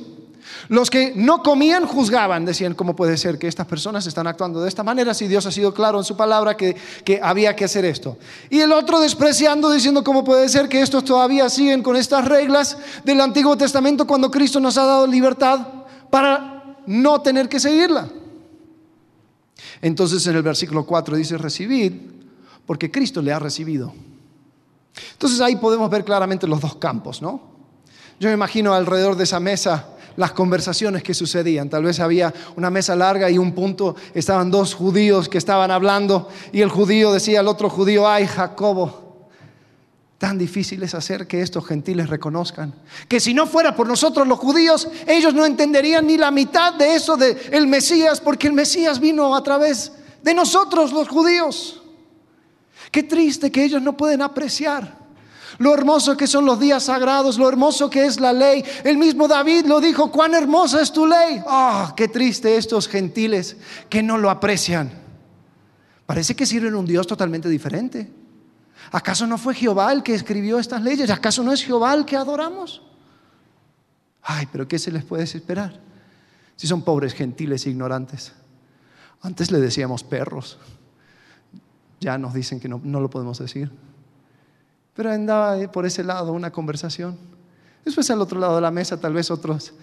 Los 0.69 0.89
que 0.89 1.11
no 1.15 1.43
comían 1.43 1.85
juzgaban, 1.85 2.45
decían, 2.45 2.75
¿cómo 2.75 2.95
puede 2.95 3.17
ser 3.17 3.37
que 3.37 3.47
estas 3.47 3.67
personas 3.67 4.05
están 4.07 4.25
actuando 4.25 4.61
de 4.61 4.69
esta 4.69 4.83
manera 4.83 5.13
si 5.13 5.27
Dios 5.27 5.45
ha 5.45 5.51
sido 5.51 5.73
claro 5.73 5.97
en 5.97 6.05
su 6.05 6.15
palabra 6.15 6.55
que, 6.55 6.77
que 7.03 7.19
había 7.21 7.55
que 7.57 7.65
hacer 7.65 7.83
esto? 7.83 8.17
Y 8.49 8.61
el 8.61 8.71
otro 8.71 9.01
despreciando, 9.01 9.69
diciendo, 9.69 10.01
¿cómo 10.01 10.23
puede 10.23 10.47
ser 10.47 10.69
que 10.69 10.81
estos 10.81 11.03
todavía 11.03 11.49
siguen 11.49 11.83
con 11.83 11.97
estas 11.97 12.25
reglas 12.25 12.77
del 13.03 13.19
Antiguo 13.19 13.57
Testamento 13.57 14.07
cuando 14.07 14.31
Cristo 14.31 14.61
nos 14.61 14.77
ha 14.77 14.85
dado 14.85 15.07
libertad 15.07 15.67
para 16.09 16.60
no 16.87 17.21
tener 17.21 17.49
que 17.49 17.59
seguirla. 17.59 18.09
Entonces 19.81 20.25
en 20.27 20.35
el 20.35 20.43
versículo 20.43 20.85
4 20.85 21.15
dice, 21.15 21.37
recibid, 21.37 21.93
porque 22.65 22.91
Cristo 22.91 23.21
le 23.21 23.33
ha 23.33 23.39
recibido. 23.39 23.93
Entonces 25.13 25.39
ahí 25.41 25.55
podemos 25.55 25.89
ver 25.89 26.03
claramente 26.03 26.47
los 26.47 26.61
dos 26.61 26.75
campos, 26.75 27.21
¿no? 27.21 27.51
Yo 28.19 28.29
me 28.29 28.33
imagino 28.33 28.73
alrededor 28.73 29.15
de 29.15 29.23
esa 29.23 29.39
mesa 29.39 29.87
las 30.15 30.33
conversaciones 30.33 31.03
que 31.03 31.13
sucedían. 31.13 31.69
Tal 31.69 31.83
vez 31.83 31.99
había 31.99 32.33
una 32.55 32.69
mesa 32.69 32.95
larga 32.95 33.29
y 33.29 33.37
un 33.37 33.53
punto 33.53 33.95
estaban 34.13 34.51
dos 34.51 34.73
judíos 34.73 35.29
que 35.29 35.37
estaban 35.37 35.71
hablando 35.71 36.29
y 36.51 36.61
el 36.61 36.69
judío 36.69 37.11
decía 37.11 37.39
al 37.39 37.47
otro 37.47 37.69
judío, 37.69 38.07
ay 38.07 38.27
Jacobo, 38.27 39.00
Tan 40.21 40.37
difícil 40.37 40.83
es 40.83 40.93
hacer 40.93 41.25
que 41.25 41.41
estos 41.41 41.65
gentiles 41.65 42.07
reconozcan 42.07 42.75
que 43.07 43.19
si 43.19 43.33
no 43.33 43.47
fuera 43.47 43.75
por 43.75 43.87
nosotros 43.87 44.27
los 44.27 44.37
judíos, 44.37 44.87
ellos 45.07 45.33
no 45.33 45.47
entenderían 45.47 46.05
ni 46.05 46.15
la 46.15 46.29
mitad 46.29 46.75
de 46.75 46.93
eso 46.93 47.17
de 47.17 47.35
el 47.51 47.65
Mesías, 47.65 48.21
porque 48.21 48.45
el 48.45 48.53
Mesías 48.53 48.99
vino 48.99 49.35
a 49.35 49.41
través 49.41 49.91
de 50.21 50.35
nosotros 50.35 50.93
los 50.93 51.07
judíos. 51.07 51.81
Qué 52.91 53.01
triste 53.01 53.51
que 53.51 53.63
ellos 53.63 53.81
no 53.81 53.97
pueden 53.97 54.21
apreciar 54.21 54.95
lo 55.57 55.73
hermoso 55.73 56.15
que 56.15 56.27
son 56.27 56.45
los 56.45 56.59
días 56.59 56.83
sagrados, 56.83 57.39
lo 57.39 57.49
hermoso 57.49 57.89
que 57.89 58.05
es 58.05 58.19
la 58.19 58.31
ley. 58.31 58.63
El 58.83 58.99
mismo 58.99 59.27
David 59.27 59.65
lo 59.65 59.81
dijo, 59.81 60.11
cuán 60.11 60.35
hermosa 60.35 60.83
es 60.83 60.91
tu 60.91 61.07
ley. 61.07 61.41
Ah, 61.47 61.95
qué 61.97 62.07
triste 62.07 62.57
estos 62.57 62.87
gentiles 62.87 63.57
que 63.89 64.03
no 64.03 64.19
lo 64.19 64.29
aprecian. 64.29 64.91
Parece 66.05 66.35
que 66.35 66.45
sirven 66.45 66.75
un 66.75 66.85
Dios 66.85 67.07
totalmente 67.07 67.49
diferente. 67.49 68.20
¿Acaso 68.91 69.27
no 69.27 69.37
fue 69.37 69.53
Jehová 69.53 69.91
el 69.91 70.03
que 70.03 70.15
escribió 70.15 70.59
estas 70.59 70.81
leyes? 70.81 71.09
¿Acaso 71.09 71.43
no 71.43 71.53
es 71.53 71.63
Jehová 71.63 71.93
el 71.93 72.05
que 72.05 72.17
adoramos? 72.17 72.81
Ay, 74.23 74.47
pero 74.51 74.67
¿qué 74.67 74.79
se 74.79 74.91
les 74.91 75.03
puede 75.03 75.23
esperar? 75.23 75.79
Si 76.55 76.67
son 76.67 76.81
pobres, 76.81 77.13
gentiles 77.13 77.65
ignorantes. 77.67 78.33
Antes 79.21 79.51
le 79.51 79.59
decíamos 79.59 80.03
perros. 80.03 80.57
Ya 81.99 82.17
nos 82.17 82.33
dicen 82.33 82.59
que 82.59 82.67
no, 82.67 82.81
no 82.83 82.99
lo 82.99 83.09
podemos 83.09 83.37
decir. 83.39 83.71
Pero 84.93 85.11
andaba 85.11 85.57
por 85.71 85.85
ese 85.85 86.03
lado 86.03 86.33
una 86.33 86.51
conversación. 86.51 87.17
Después 87.85 88.09
al 88.11 88.21
otro 88.21 88.39
lado 88.39 88.55
de 88.55 88.61
la 88.61 88.71
mesa 88.71 88.99
tal 88.99 89.13
vez 89.13 89.31
otros 89.31 89.73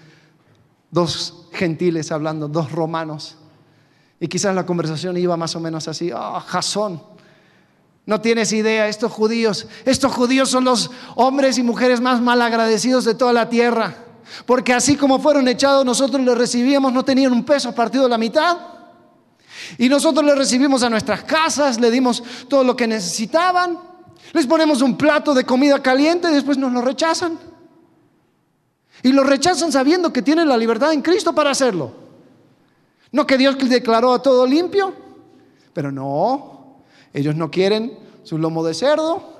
dos 0.91 1.49
gentiles 1.53 2.13
hablando, 2.13 2.49
dos 2.49 2.73
romanos. 2.73 3.37
Y 4.21 4.29
quizás 4.29 4.55
la 4.55 4.67
conversación 4.67 5.17
iba 5.17 5.37
más 5.37 5.55
o 5.57 5.61
menos 5.61 5.89
así. 5.89 6.11
Ah, 6.15 6.41
Jasón 6.41 7.18
no 8.09 8.23
tienes 8.23 8.55
idea, 8.55 8.89
estos 8.89 9.13
judíos, 9.13 9.67
estos 9.85 10.11
judíos 10.15 10.49
son 10.49 10.65
los 10.65 10.91
hombres 11.15 11.59
y 11.59 11.63
mujeres 11.63 12.01
más 12.01 12.23
mal 12.23 12.41
agradecidos 12.41 13.05
de 13.05 13.15
toda 13.15 13.35
la 13.35 13.51
tierra. 13.51 13.99
Porque 14.47 14.73
así 14.73 14.97
como 14.97 15.19
fueron 15.19 15.47
echados, 15.47 15.85
nosotros 15.85 16.23
les 16.23 16.39
recibíamos, 16.39 16.91
no 16.91 17.05
tenían 17.05 17.35
un 17.35 17.45
peso 17.45 17.75
partido 17.75 18.07
a 18.07 18.09
la 18.09 18.17
mitad. 18.17 18.57
Y 19.77 19.91
nosotros 19.91 20.25
les 20.25 20.39
recibimos 20.39 20.83
a 20.83 20.89
nuestras 20.89 21.25
casas, 21.25 21.79
le 21.79 21.91
dimos 21.91 22.23
todo 22.49 22.65
lo 22.65 22.75
que 22.75 22.87
necesitaban. 22.87 23.79
Les 24.33 24.47
ponemos 24.47 24.81
un 24.81 24.97
plato 24.97 25.35
de 25.35 25.45
comida 25.45 25.83
caliente 25.83 26.31
y 26.31 26.35
después 26.35 26.57
nos 26.57 26.73
lo 26.73 26.81
rechazan. 26.81 27.39
Y 29.03 29.13
lo 29.13 29.23
rechazan 29.23 29.71
sabiendo 29.71 30.15
que 30.15 30.23
tienen 30.23 30.49
la 30.49 30.57
libertad 30.57 30.95
en 30.95 31.03
Cristo 31.03 31.35
para 31.35 31.51
hacerlo. 31.51 31.93
No 33.13 33.27
que 33.27 33.37
Dios 33.37 33.59
declaró 33.59 34.15
a 34.15 34.23
todo 34.23 34.47
limpio, 34.47 34.95
pero 35.75 35.93
no, 35.93 36.58
ellos 37.13 37.37
no 37.37 37.51
quieren 37.51 37.99
su 38.23 38.39
lomo 38.39 38.65
de 38.65 38.75
cerdo, 38.75 39.39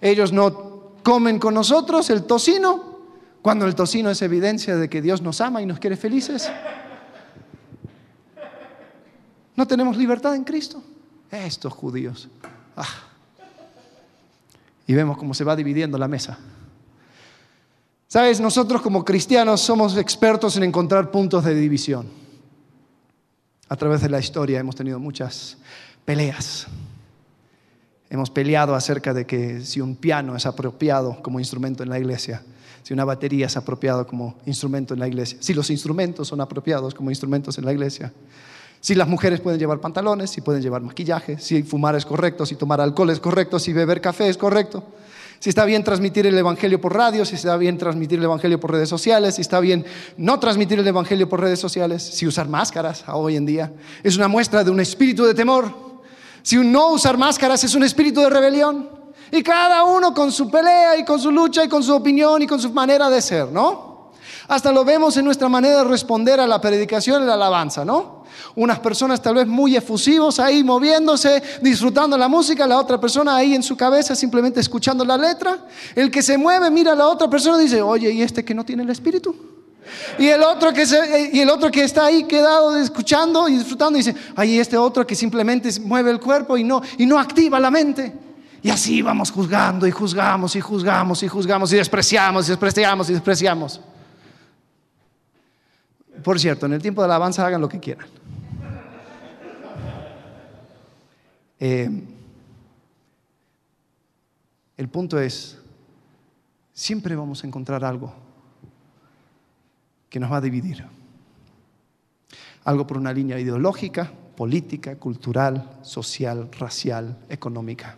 Ellos 0.00 0.32
no 0.32 0.92
comen 1.02 1.38
con 1.38 1.54
nosotros 1.54 2.10
el 2.10 2.24
tocino, 2.24 2.98
cuando 3.42 3.66
el 3.66 3.74
tocino 3.74 4.10
es 4.10 4.22
evidencia 4.22 4.76
de 4.76 4.88
que 4.88 5.02
Dios 5.02 5.22
nos 5.22 5.40
ama 5.40 5.62
y 5.62 5.66
nos 5.66 5.78
quiere 5.78 5.96
felices. 5.96 6.50
No 9.56 9.66
tenemos 9.66 9.96
libertad 9.96 10.36
en 10.36 10.44
Cristo. 10.44 10.82
Estos 11.30 11.72
judíos. 11.72 12.28
Ah. 12.76 12.86
Y 14.86 14.94
vemos 14.94 15.18
cómo 15.18 15.34
se 15.34 15.44
va 15.44 15.56
dividiendo 15.56 15.98
la 15.98 16.06
mesa. 16.06 16.38
Sabes, 18.06 18.40
nosotros 18.40 18.80
como 18.80 19.04
cristianos 19.04 19.60
somos 19.60 19.96
expertos 19.96 20.56
en 20.56 20.62
encontrar 20.62 21.10
puntos 21.10 21.44
de 21.44 21.54
división. 21.54 22.06
A 23.68 23.76
través 23.76 24.00
de 24.00 24.08
la 24.08 24.18
historia 24.18 24.60
hemos 24.60 24.76
tenido 24.76 24.98
muchas 24.98 25.58
peleas. 26.04 26.68
Hemos 28.10 28.30
peleado 28.30 28.74
acerca 28.74 29.12
de 29.12 29.26
que 29.26 29.60
si 29.60 29.80
un 29.80 29.96
piano 29.96 30.34
es 30.34 30.46
apropiado 30.46 31.20
como 31.22 31.38
instrumento 31.38 31.82
en 31.82 31.90
la 31.90 31.98
iglesia, 31.98 32.42
si 32.82 32.94
una 32.94 33.04
batería 33.04 33.46
es 33.46 33.56
apropiado 33.56 34.06
como 34.06 34.38
instrumento 34.46 34.94
en 34.94 35.00
la 35.00 35.08
iglesia, 35.08 35.38
si 35.40 35.52
los 35.52 35.68
instrumentos 35.68 36.28
son 36.28 36.40
apropiados 36.40 36.94
como 36.94 37.10
instrumentos 37.10 37.58
en 37.58 37.66
la 37.66 37.72
iglesia, 37.72 38.12
si 38.80 38.94
las 38.94 39.08
mujeres 39.08 39.40
pueden 39.40 39.58
llevar 39.58 39.80
pantalones, 39.80 40.30
si 40.30 40.40
pueden 40.40 40.62
llevar 40.62 40.80
maquillaje, 40.82 41.38
si 41.38 41.62
fumar 41.62 41.96
es 41.96 42.06
correcto, 42.06 42.46
si 42.46 42.54
tomar 42.54 42.80
alcohol 42.80 43.10
es 43.10 43.20
correcto, 43.20 43.58
si 43.58 43.72
beber 43.72 44.00
café 44.00 44.28
es 44.28 44.38
correcto, 44.38 44.84
si 45.40 45.50
está 45.50 45.64
bien 45.64 45.84
transmitir 45.84 46.26
el 46.26 46.36
Evangelio 46.36 46.80
por 46.80 46.94
radio, 46.94 47.24
si 47.24 47.34
está 47.34 47.56
bien 47.56 47.78
transmitir 47.78 48.18
el 48.18 48.24
Evangelio 48.24 48.58
por 48.58 48.72
redes 48.72 48.88
sociales, 48.88 49.36
si 49.36 49.42
está 49.42 49.60
bien 49.60 49.84
no 50.16 50.40
transmitir 50.40 50.78
el 50.78 50.86
Evangelio 50.86 51.28
por 51.28 51.40
redes 51.40 51.60
sociales, 51.60 52.02
si 52.02 52.26
usar 52.26 52.48
máscaras 52.48 53.04
hoy 53.08 53.36
en 53.36 53.46
día 53.46 53.72
es 54.02 54.16
una 54.16 54.28
muestra 54.28 54.64
de 54.64 54.70
un 54.70 54.80
espíritu 54.80 55.24
de 55.24 55.34
temor, 55.34 55.87
si 56.42 56.56
no 56.56 56.88
usar 56.88 57.16
máscaras 57.18 57.62
es 57.64 57.74
un 57.74 57.84
espíritu 57.84 58.20
de 58.20 58.30
rebelión. 58.30 58.90
Y 59.30 59.42
cada 59.42 59.84
uno 59.84 60.14
con 60.14 60.32
su 60.32 60.50
pelea 60.50 60.96
y 60.96 61.04
con 61.04 61.20
su 61.20 61.30
lucha 61.30 61.64
y 61.64 61.68
con 61.68 61.82
su 61.82 61.94
opinión 61.94 62.40
y 62.42 62.46
con 62.46 62.60
su 62.60 62.70
manera 62.72 63.10
de 63.10 63.20
ser, 63.20 63.48
¿no? 63.52 64.12
Hasta 64.48 64.72
lo 64.72 64.84
vemos 64.84 65.16
en 65.18 65.26
nuestra 65.26 65.48
manera 65.48 65.78
de 65.78 65.84
responder 65.84 66.40
a 66.40 66.46
la 66.46 66.60
predicación 66.60 67.22
y 67.22 67.26
la 67.26 67.34
alabanza, 67.34 67.84
¿no? 67.84 68.24
Unas 68.54 68.78
personas 68.80 69.20
tal 69.20 69.34
vez 69.34 69.46
muy 69.46 69.76
efusivos 69.76 70.40
ahí 70.40 70.64
moviéndose, 70.64 71.42
disfrutando 71.60 72.16
la 72.16 72.28
música, 72.28 72.66
la 72.66 72.78
otra 72.78 72.98
persona 72.98 73.36
ahí 73.36 73.54
en 73.54 73.62
su 73.62 73.76
cabeza 73.76 74.14
simplemente 74.14 74.60
escuchando 74.60 75.04
la 75.04 75.18
letra. 75.18 75.58
El 75.94 76.10
que 76.10 76.22
se 76.22 76.38
mueve 76.38 76.70
mira 76.70 76.92
a 76.92 76.96
la 76.96 77.08
otra 77.08 77.28
persona 77.28 77.58
y 77.58 77.64
dice, 77.64 77.82
oye, 77.82 78.10
¿y 78.10 78.22
este 78.22 78.44
que 78.44 78.54
no 78.54 78.64
tiene 78.64 78.82
el 78.84 78.90
espíritu? 78.90 79.34
Y 80.18 80.28
el 80.28 80.42
otro 80.42 80.72
que, 80.72 80.86
se, 80.86 81.30
y 81.32 81.40
el 81.40 81.50
otro 81.50 81.70
que 81.70 81.84
está 81.84 82.06
ahí 82.06 82.24
quedado 82.24 82.76
escuchando 82.76 83.48
y 83.48 83.56
disfrutando 83.56 83.96
dice, 83.96 84.14
ay, 84.36 84.58
este 84.58 84.76
otro 84.76 85.06
que 85.06 85.14
simplemente 85.14 85.70
mueve 85.80 86.10
el 86.10 86.20
cuerpo 86.20 86.56
y 86.56 86.64
no, 86.64 86.82
y 86.96 87.06
no 87.06 87.18
activa 87.18 87.60
la 87.60 87.70
mente. 87.70 88.12
Y 88.62 88.70
así 88.70 89.02
vamos 89.02 89.30
juzgando 89.30 89.86
y 89.86 89.90
juzgamos 89.90 90.56
y 90.56 90.60
juzgamos 90.60 91.22
y 91.22 91.28
juzgamos 91.28 91.72
y 91.72 91.76
despreciamos 91.76 92.46
y 92.46 92.50
despreciamos 92.50 93.10
y 93.10 93.12
despreciamos. 93.12 93.80
Por 96.22 96.40
cierto, 96.40 96.66
en 96.66 96.72
el 96.72 96.82
tiempo 96.82 97.00
de 97.00 97.06
alabanza 97.06 97.46
hagan 97.46 97.60
lo 97.60 97.68
que 97.68 97.78
quieran. 97.78 98.08
Eh, 101.60 101.90
el 104.76 104.88
punto 104.88 105.18
es, 105.18 105.58
siempre 106.72 107.16
vamos 107.16 107.42
a 107.42 107.46
encontrar 107.46 107.84
algo 107.84 108.27
que 110.08 110.20
nos 110.20 110.30
va 110.30 110.38
a 110.38 110.40
dividir. 110.40 110.84
Algo 112.64 112.86
por 112.86 112.98
una 112.98 113.12
línea 113.12 113.38
ideológica, 113.38 114.10
política, 114.36 114.96
cultural, 114.96 115.78
social, 115.82 116.48
racial, 116.58 117.16
económica. 117.28 117.96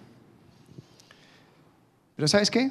Pero 2.16 2.28
¿sabes 2.28 2.50
qué? 2.50 2.70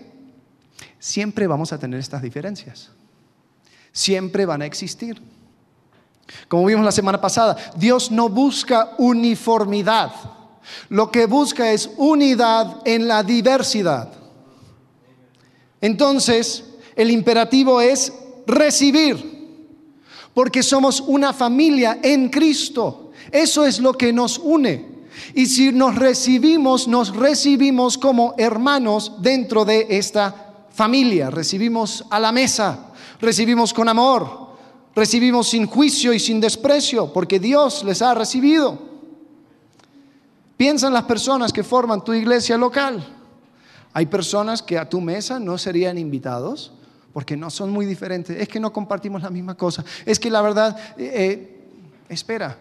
Siempre 1.00 1.48
vamos 1.48 1.74
a 1.74 1.80
tener 1.80 2.00
estas 2.00 2.22
diferencias. 2.22 2.92
Siempre 3.92 4.46
van 4.46 4.62
a 4.62 4.66
existir. 4.66 5.22
Como 6.48 6.66
vimos 6.66 6.86
la 6.86 6.92
semana 6.92 7.20
pasada, 7.20 7.58
Dios 7.76 8.12
no 8.12 8.30
busca 8.30 8.92
uniformidad. 8.98 10.12
Lo 10.90 11.10
que 11.12 11.26
busca 11.26 11.72
es 11.72 11.90
unidad 11.98 12.82
en 12.86 13.08
la 13.08 13.24
diversidad. 13.24 14.14
Entonces, 15.82 16.66
el 16.96 17.12
imperativo 17.12 17.82
es 17.82 18.14
recibir, 18.50 19.40
porque 20.34 20.64
somos 20.64 21.02
una 21.02 21.34
familia 21.34 22.00
en 22.02 22.30
Cristo. 22.30 23.12
Eso 23.32 23.66
es 23.66 23.80
lo 23.80 23.94
que 23.94 24.12
nos 24.12 24.38
une. 24.38 25.00
Y 25.34 25.46
si 25.46 25.72
nos 25.72 25.96
recibimos, 25.96 26.88
nos 26.88 27.16
recibimos 27.16 27.98
como 27.98 28.34
hermanos 28.38 29.14
dentro 29.20 29.66
de 29.66 29.88
esta 29.90 30.66
familia. 30.72 31.30
Recibimos 31.30 32.06
a 32.10 32.20
la 32.20 32.32
mesa, 32.32 32.92
recibimos 33.20 33.74
con 33.74 33.90
amor, 33.90 34.50
recibimos 34.96 35.50
sin 35.50 35.66
juicio 35.66 36.14
y 36.14 36.20
sin 36.20 36.40
desprecio, 36.40 37.12
porque 37.12 37.40
Dios 37.40 37.84
les 37.84 38.02
ha 38.02 38.14
recibido. 38.14 38.78
Piensa 40.58 40.88
en 40.88 40.94
las 40.94 41.04
personas 41.04 41.54
que 41.54 41.64
forman 41.64 42.04
tu 42.04 42.14
iglesia 42.14 42.58
local. 42.58 43.06
Hay 43.94 44.06
personas 44.06 44.62
que 44.62 44.78
a 44.78 44.90
tu 44.90 45.02
mesa 45.02 45.40
no 45.40 45.58
serían 45.58 45.98
invitados 45.98 46.74
porque 47.14 47.36
no 47.36 47.50
son 47.50 47.72
muy 47.72 47.86
diferentes. 47.86 48.38
Es 48.38 48.48
que 48.48 48.60
no 48.60 48.72
compartimos 48.74 49.22
la 49.22 49.30
misma 49.30 49.56
cosa. 49.56 49.84
Es 50.06 50.20
que 50.20 50.30
la 50.30 50.42
verdad, 50.42 50.78
eh, 50.98 51.12
eh, 51.16 51.68
espera, 52.10 52.58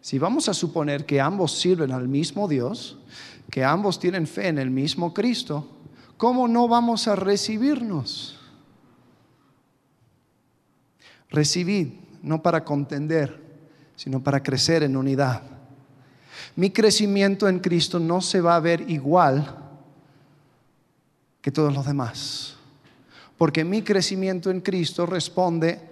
si 0.00 0.18
vamos 0.18 0.48
a 0.48 0.54
suponer 0.54 1.04
que 1.04 1.20
ambos 1.20 1.58
sirven 1.58 1.92
al 1.92 2.08
mismo 2.08 2.48
Dios, 2.48 2.98
que 3.50 3.64
ambos 3.64 3.98
tienen 3.98 4.26
fe 4.26 4.48
en 4.48 4.58
el 4.58 4.70
mismo 4.70 5.12
Cristo, 5.12 5.68
¿cómo 6.16 6.48
no 6.48 6.68
vamos 6.68 7.08
a 7.08 7.16
recibirnos? 7.16 8.38
Recibid, 11.30 11.88
no 12.22 12.42
para 12.42 12.64
contender, 12.64 13.42
sino 13.96 14.22
para 14.22 14.42
crecer 14.42 14.82
en 14.82 14.96
unidad 14.96 15.58
mi 16.58 16.70
crecimiento 16.70 17.48
en 17.48 17.60
Cristo 17.60 18.00
no 18.00 18.20
se 18.20 18.40
va 18.40 18.56
a 18.56 18.60
ver 18.60 18.90
igual 18.90 19.56
que 21.40 21.52
todos 21.52 21.72
los 21.72 21.86
demás. 21.86 22.57
Porque 23.38 23.64
mi 23.64 23.82
crecimiento 23.82 24.50
en 24.50 24.60
Cristo 24.60 25.06
responde 25.06 25.88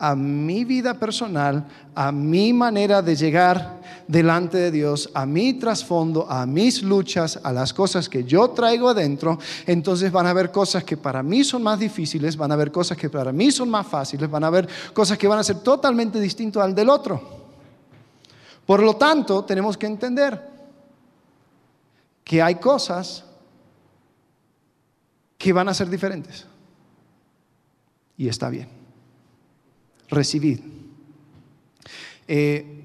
a 0.00 0.16
mi 0.16 0.64
vida 0.64 0.94
personal, 0.94 1.68
a 1.94 2.10
mi 2.10 2.54
manera 2.54 3.02
de 3.02 3.14
llegar 3.14 3.80
delante 4.08 4.56
de 4.56 4.70
Dios, 4.70 5.10
a 5.12 5.26
mi 5.26 5.52
trasfondo, 5.52 6.26
a 6.28 6.46
mis 6.46 6.82
luchas, 6.82 7.38
a 7.42 7.52
las 7.52 7.74
cosas 7.74 8.08
que 8.08 8.24
yo 8.24 8.48
traigo 8.50 8.88
adentro, 8.88 9.38
entonces 9.66 10.10
van 10.10 10.26
a 10.26 10.30
haber 10.30 10.50
cosas 10.50 10.84
que 10.84 10.96
para 10.96 11.22
mí 11.22 11.44
son 11.44 11.62
más 11.62 11.78
difíciles, 11.78 12.34
van 12.34 12.50
a 12.50 12.54
haber 12.54 12.72
cosas 12.72 12.96
que 12.96 13.10
para 13.10 13.30
mí 13.30 13.50
son 13.50 13.68
más 13.68 13.86
fáciles, 13.86 14.28
van 14.30 14.42
a 14.42 14.46
haber 14.46 14.66
cosas 14.94 15.18
que 15.18 15.28
van 15.28 15.38
a 15.38 15.44
ser 15.44 15.60
totalmente 15.60 16.18
distintas 16.18 16.64
al 16.64 16.74
del 16.74 16.88
otro. 16.88 17.20
Por 18.64 18.82
lo 18.82 18.96
tanto, 18.96 19.44
tenemos 19.44 19.76
que 19.76 19.86
entender 19.86 20.48
que 22.24 22.40
hay 22.40 22.54
cosas 22.54 23.24
que 25.40 25.54
van 25.54 25.70
a 25.70 25.74
ser 25.74 25.88
diferentes. 25.88 26.44
Y 28.18 28.28
está 28.28 28.50
bien. 28.50 28.68
Recibid. 30.10 30.60
Eh, 32.28 32.84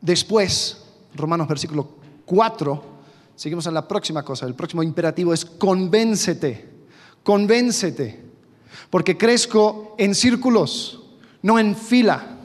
después, 0.00 0.80
Romanos 1.16 1.48
versículo 1.48 1.96
4, 2.24 2.84
seguimos 3.34 3.66
en 3.66 3.74
la 3.74 3.88
próxima 3.88 4.24
cosa. 4.24 4.46
El 4.46 4.54
próximo 4.54 4.84
imperativo 4.84 5.34
es 5.34 5.44
convéncete. 5.44 6.70
Convéncete. 7.24 8.26
Porque 8.88 9.18
crezco 9.18 9.96
en 9.98 10.14
círculos, 10.14 11.00
no 11.42 11.58
en 11.58 11.74
fila. 11.74 12.38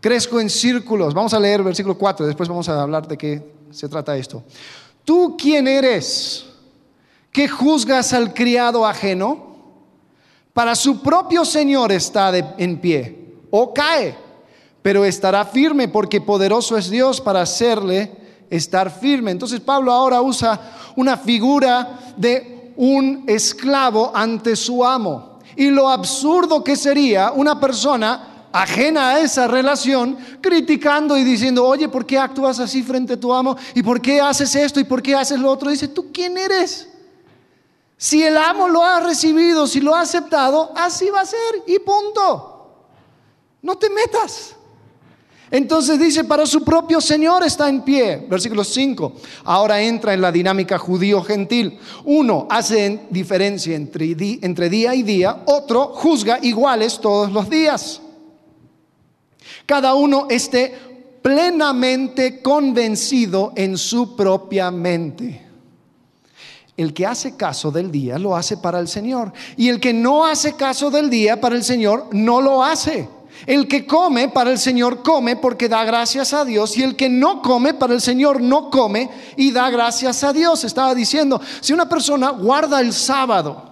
Crezco 0.00 0.38
en 0.38 0.48
círculos. 0.48 1.14
Vamos 1.14 1.34
a 1.34 1.40
leer 1.40 1.64
versículo 1.64 1.98
4, 1.98 2.26
después 2.26 2.48
vamos 2.48 2.68
a 2.68 2.80
hablar 2.80 3.08
de 3.08 3.18
qué 3.18 3.52
se 3.72 3.88
trata 3.88 4.16
esto. 4.16 4.44
¿Tú 5.04 5.36
quién 5.36 5.66
eres 5.66 6.46
que 7.32 7.48
juzgas 7.48 8.12
al 8.12 8.34
criado 8.34 8.86
ajeno? 8.86 9.50
Para 10.52 10.74
su 10.74 11.00
propio 11.00 11.44
Señor 11.44 11.92
está 11.92 12.36
en 12.58 12.80
pie 12.80 13.36
o 13.50 13.72
cae, 13.72 14.16
pero 14.82 15.04
estará 15.04 15.44
firme 15.44 15.88
porque 15.88 16.20
poderoso 16.20 16.76
es 16.76 16.90
Dios 16.90 17.20
para 17.20 17.42
hacerle 17.42 18.10
estar 18.50 18.90
firme. 18.90 19.30
Entonces 19.30 19.60
Pablo 19.60 19.92
ahora 19.92 20.20
usa 20.20 20.60
una 20.96 21.16
figura 21.16 22.14
de 22.16 22.72
un 22.76 23.24
esclavo 23.26 24.10
ante 24.14 24.56
su 24.56 24.84
amo. 24.84 25.38
Y 25.56 25.70
lo 25.70 25.88
absurdo 25.88 26.64
que 26.64 26.76
sería 26.76 27.32
una 27.32 27.60
persona 27.60 28.48
ajena 28.52 29.10
a 29.10 29.20
esa 29.20 29.46
relación, 29.46 30.16
criticando 30.40 31.16
y 31.16 31.22
diciendo, 31.22 31.64
oye, 31.64 31.88
¿por 31.88 32.04
qué 32.04 32.18
actúas 32.18 32.58
así 32.58 32.82
frente 32.82 33.12
a 33.12 33.20
tu 33.20 33.32
amo? 33.32 33.56
¿Y 33.74 33.82
por 33.82 34.00
qué 34.00 34.20
haces 34.20 34.54
esto? 34.56 34.80
¿Y 34.80 34.84
por 34.84 35.02
qué 35.02 35.14
haces 35.14 35.38
lo 35.38 35.50
otro? 35.50 35.70
Dice, 35.70 35.88
¿tú 35.88 36.10
quién 36.12 36.36
eres? 36.36 36.88
Si 38.02 38.22
el 38.22 38.38
amo 38.38 38.66
lo 38.66 38.82
ha 38.82 38.98
recibido, 39.00 39.66
si 39.66 39.78
lo 39.78 39.94
ha 39.94 40.00
aceptado, 40.00 40.72
así 40.74 41.10
va 41.10 41.20
a 41.20 41.26
ser 41.26 41.64
y 41.66 41.78
punto. 41.80 42.72
No 43.60 43.76
te 43.76 43.90
metas. 43.90 44.56
Entonces 45.50 45.98
dice, 45.98 46.24
para 46.24 46.46
su 46.46 46.64
propio 46.64 46.98
Señor 47.02 47.42
está 47.44 47.68
en 47.68 47.82
pie. 47.82 48.26
Versículo 48.26 48.64
5. 48.64 49.12
Ahora 49.44 49.82
entra 49.82 50.14
en 50.14 50.22
la 50.22 50.32
dinámica 50.32 50.78
judío-gentil. 50.78 51.78
Uno 52.06 52.46
hace 52.48 53.02
diferencia 53.10 53.76
entre, 53.76 54.16
entre 54.40 54.70
día 54.70 54.94
y 54.94 55.02
día, 55.02 55.42
otro 55.44 55.88
juzga 55.88 56.38
iguales 56.40 56.98
todos 57.02 57.30
los 57.30 57.50
días. 57.50 58.00
Cada 59.66 59.92
uno 59.92 60.26
esté 60.30 60.74
plenamente 61.20 62.40
convencido 62.40 63.52
en 63.56 63.76
su 63.76 64.16
propia 64.16 64.70
mente. 64.70 65.49
El 66.80 66.94
que 66.94 67.04
hace 67.04 67.36
caso 67.36 67.70
del 67.70 67.90
día 67.90 68.18
lo 68.18 68.34
hace 68.34 68.56
para 68.56 68.80
el 68.80 68.88
Señor. 68.88 69.34
Y 69.58 69.68
el 69.68 69.80
que 69.80 69.92
no 69.92 70.24
hace 70.24 70.54
caso 70.54 70.90
del 70.90 71.10
día 71.10 71.38
para 71.38 71.54
el 71.54 71.62
Señor 71.62 72.06
no 72.12 72.40
lo 72.40 72.64
hace. 72.64 73.06
El 73.46 73.68
que 73.68 73.84
come 73.84 74.30
para 74.30 74.50
el 74.50 74.58
Señor 74.58 75.02
come 75.02 75.36
porque 75.36 75.68
da 75.68 75.84
gracias 75.84 76.32
a 76.32 76.42
Dios 76.42 76.78
y 76.78 76.82
el 76.82 76.96
que 76.96 77.10
no 77.10 77.42
come 77.42 77.74
para 77.74 77.92
el 77.92 78.00
Señor 78.00 78.40
no 78.40 78.70
come 78.70 79.10
y 79.36 79.50
da 79.52 79.68
gracias 79.68 80.24
a 80.24 80.32
Dios. 80.32 80.64
Estaba 80.64 80.94
diciendo, 80.94 81.38
si 81.60 81.74
una 81.74 81.86
persona 81.86 82.30
guarda 82.30 82.80
el 82.80 82.94
sábado 82.94 83.62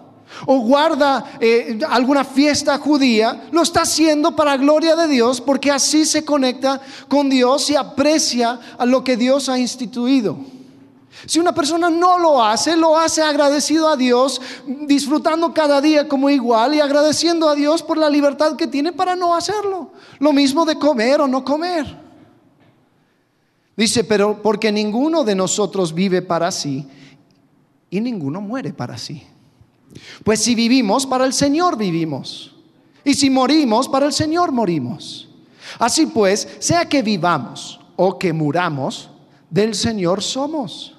o 0.45 0.59
guarda 0.59 1.33
eh, 1.41 1.79
alguna 1.89 2.25
fiesta 2.25 2.77
judía, 2.77 3.49
lo 3.53 3.63
está 3.63 3.83
haciendo 3.83 4.37
para 4.37 4.59
gloria 4.59 4.95
de 4.97 5.09
Dios 5.09 5.41
porque 5.41 5.71
así 5.71 6.05
se 6.05 6.27
conecta 6.27 6.79
con 7.09 7.31
Dios 7.31 7.71
y 7.71 7.75
aprecia 7.75 8.61
a 8.77 8.85
lo 8.85 9.03
que 9.03 9.17
Dios 9.17 9.49
ha 9.49 9.59
instituido. 9.59 10.58
Si 11.27 11.39
una 11.39 11.55
persona 11.55 11.91
no 11.91 12.19
lo 12.19 12.43
hace, 12.43 12.77
lo 12.77 12.97
hace 12.97 13.23
agradecido 13.23 13.89
a 13.89 13.97
Dios, 13.97 14.41
disfrutando 14.67 15.53
cada 15.53 15.81
día 15.81 16.09
como 16.09 16.31
igual 16.31 16.75
y 16.75 16.81
agradeciendo 16.81 17.49
a 17.49 17.55
Dios 17.55 17.83
por 17.83 17.99
la 17.99 18.09
libertad 18.09 18.57
que 18.57 18.67
tiene 18.67 18.93
para 18.93 19.17
no 19.17 19.35
hacerlo. 19.35 19.93
Lo 20.19 20.33
mismo 20.33 20.65
de 20.65 20.79
comer 20.79 21.21
o 21.21 21.29
no 21.29 21.45
comer. 21.45 22.09
Dice, 23.77 24.05
pero 24.05 24.43
porque 24.43 24.73
ninguno 24.73 25.25
de 25.25 25.35
nosotros 25.35 25.95
vive 25.95 26.23
para 26.23 26.51
sí 26.51 26.87
y 27.91 28.01
ninguno 28.01 28.41
muere 28.41 28.73
para 28.73 28.99
sí. 28.99 29.23
Pues 30.25 30.43
si 30.43 30.55
vivimos, 30.55 31.07
para 31.07 31.25
el 31.25 31.33
Señor 31.33 31.77
vivimos. 31.77 32.55
Y 33.05 33.15
si 33.15 33.31
morimos, 33.31 33.89
para 33.89 34.07
el 34.07 34.13
Señor 34.13 34.53
morimos. 34.53 35.29
Así 35.79 36.07
pues, 36.07 36.49
sea 36.59 36.89
que 36.89 37.03
vivamos 37.03 37.81
o 37.97 38.19
que 38.19 38.33
muramos, 38.33 39.11
del 39.51 39.75
Señor 39.75 40.23
somos. 40.23 40.98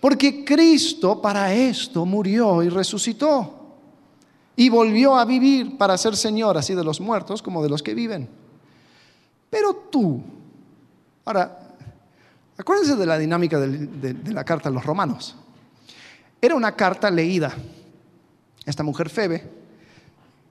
Porque 0.00 0.44
Cristo 0.44 1.20
para 1.20 1.52
esto 1.52 2.04
murió 2.04 2.62
y 2.62 2.68
resucitó. 2.68 3.52
Y 4.56 4.68
volvió 4.68 5.16
a 5.16 5.24
vivir 5.24 5.76
para 5.76 5.98
ser 5.98 6.16
Señor 6.16 6.56
así 6.56 6.74
de 6.74 6.84
los 6.84 7.00
muertos 7.00 7.42
como 7.42 7.62
de 7.62 7.68
los 7.68 7.82
que 7.82 7.94
viven. 7.94 8.28
Pero 9.50 9.74
tú, 9.90 10.22
ahora, 11.24 11.74
acuérdense 12.56 12.96
de 12.96 13.06
la 13.06 13.18
dinámica 13.18 13.58
de, 13.60 14.32
la 14.32 14.44
carta 14.44 14.68
a 14.68 14.72
los 14.72 14.84
romanos. 14.84 15.36
Era 16.40 16.54
una 16.54 16.72
carta 16.72 17.10
leída. 17.10 17.54
Esta 18.64 18.82
mujer 18.82 19.10
Febe, 19.10 19.48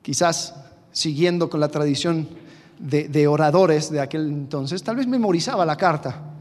quizás 0.02 0.56
siguiendo 0.92 1.50
con 1.50 1.60
la 1.60 1.68
tradición 1.68 2.28
de 2.80 3.28
oradores 3.28 3.90
de 3.90 4.02
aquel 4.02 4.28
entonces, 4.28 4.84
tal 4.84 4.98
vez 4.98 5.08
memorizaba 5.08 5.66
la 5.66 5.76
carta 5.76 6.35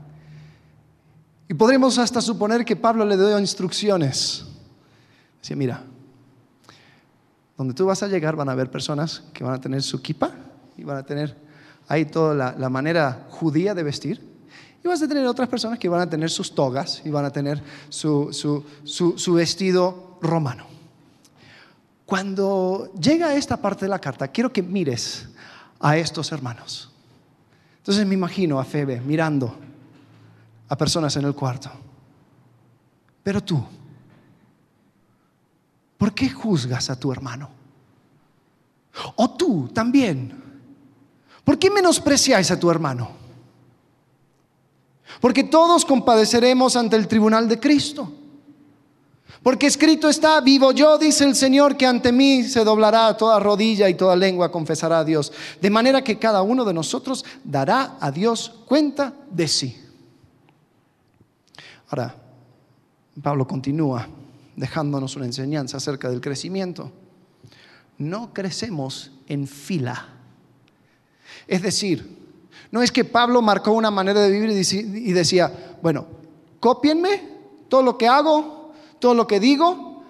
y 1.48 1.54
podríamos 1.54 1.98
hasta 1.98 2.20
suponer 2.20 2.64
que 2.64 2.76
Pablo 2.76 3.04
le 3.04 3.16
dio 3.16 3.38
instrucciones. 3.38 4.44
Decía, 5.40 5.56
mira, 5.56 5.82
donde 7.56 7.74
tú 7.74 7.86
vas 7.86 8.02
a 8.02 8.08
llegar 8.08 8.34
van 8.34 8.48
a 8.48 8.52
haber 8.52 8.70
personas 8.70 9.22
que 9.32 9.44
van 9.44 9.54
a 9.54 9.60
tener 9.60 9.82
su 9.82 10.00
kipa 10.00 10.32
y 10.76 10.84
van 10.84 10.96
a 10.96 11.02
tener 11.02 11.36
ahí 11.88 12.06
toda 12.06 12.54
la, 12.56 12.68
manera 12.70 13.26
judía 13.30 13.74
de 13.74 13.82
vestir. 13.82 14.34
Y 14.82 14.88
vas 14.88 15.02
a 15.02 15.08
tener 15.08 15.26
otras 15.26 15.48
personas 15.48 15.78
que 15.78 15.88
van 15.88 16.00
a 16.00 16.10
tener 16.10 16.30
sus 16.30 16.54
togas 16.54 17.02
y 17.04 17.10
van 17.10 17.24
a 17.24 17.30
tener 17.30 17.62
su, 17.88 18.32
su 18.32 19.34
vestido 19.34 20.18
romano. 20.20 20.66
Cuando 22.06 22.92
llega 23.00 23.28
a 23.28 23.34
esta 23.34 23.56
parte 23.56 23.86
de 23.86 23.88
la 23.88 23.98
carta, 23.98 24.28
quiero 24.28 24.52
que 24.52 24.62
mires 24.62 25.28
a 25.80 25.96
estos 25.96 26.32
hermanos. 26.32 26.90
Entonces 27.78 28.06
me 28.06 28.14
imagino 28.14 28.58
a 28.58 28.64
Febe 28.64 29.00
mirando 29.00 29.56
a 30.68 30.76
personas 30.76 31.16
en 31.16 31.24
el 31.24 31.34
cuarto. 31.34 31.70
Pero 33.22 33.42
tú, 33.42 33.62
¿por 35.96 36.12
qué 36.12 36.28
juzgas 36.28 36.90
a 36.90 36.98
tu 36.98 37.10
hermano? 37.10 37.48
O 39.16 39.30
tú 39.30 39.68
también, 39.72 40.42
¿por 41.42 41.58
qué 41.58 41.70
menospreciáis 41.70 42.50
a 42.50 42.58
tu 42.58 42.70
hermano? 42.70 43.10
Porque 45.20 45.44
todos 45.44 45.84
compadeceremos 45.84 46.76
ante 46.76 46.96
el 46.96 47.08
tribunal 47.08 47.48
de 47.48 47.58
Cristo. 47.58 48.12
Porque 49.42 49.66
escrito 49.66 50.08
está, 50.08 50.40
vivo 50.40 50.72
yo, 50.72 50.96
dice 50.96 51.24
el 51.24 51.34
Señor, 51.34 51.76
que 51.76 51.86
ante 51.86 52.12
mí 52.12 52.44
se 52.44 52.64
doblará 52.64 53.14
toda 53.16 53.38
rodilla 53.38 53.88
y 53.88 53.94
toda 53.94 54.16
lengua 54.16 54.50
confesará 54.50 55.00
a 55.00 55.04
Dios. 55.04 55.32
De 55.60 55.68
manera 55.70 56.02
que 56.02 56.18
cada 56.18 56.42
uno 56.42 56.64
de 56.64 56.72
nosotros 56.72 57.24
dará 57.44 57.96
a 58.00 58.10
Dios 58.10 58.52
cuenta 58.64 59.12
de 59.30 59.46
sí. 59.48 59.83
Ahora, 61.88 62.14
Pablo 63.22 63.46
continúa 63.46 64.08
dejándonos 64.56 65.16
una 65.16 65.26
enseñanza 65.26 65.76
acerca 65.76 66.08
del 66.10 66.20
crecimiento. 66.20 66.90
No 67.98 68.32
crecemos 68.32 69.12
en 69.28 69.46
fila. 69.46 70.08
Es 71.46 71.62
decir, 71.62 72.18
no 72.70 72.82
es 72.82 72.90
que 72.90 73.04
Pablo 73.04 73.42
marcó 73.42 73.72
una 73.72 73.90
manera 73.90 74.20
de 74.20 74.30
vivir 74.30 74.50
y 74.50 75.12
decía, 75.12 75.76
bueno, 75.82 76.06
cópienme 76.60 77.28
todo 77.68 77.82
lo 77.82 77.98
que 77.98 78.08
hago, 78.08 78.72
todo 78.98 79.14
lo 79.14 79.26
que 79.26 79.40
digo, 79.40 80.02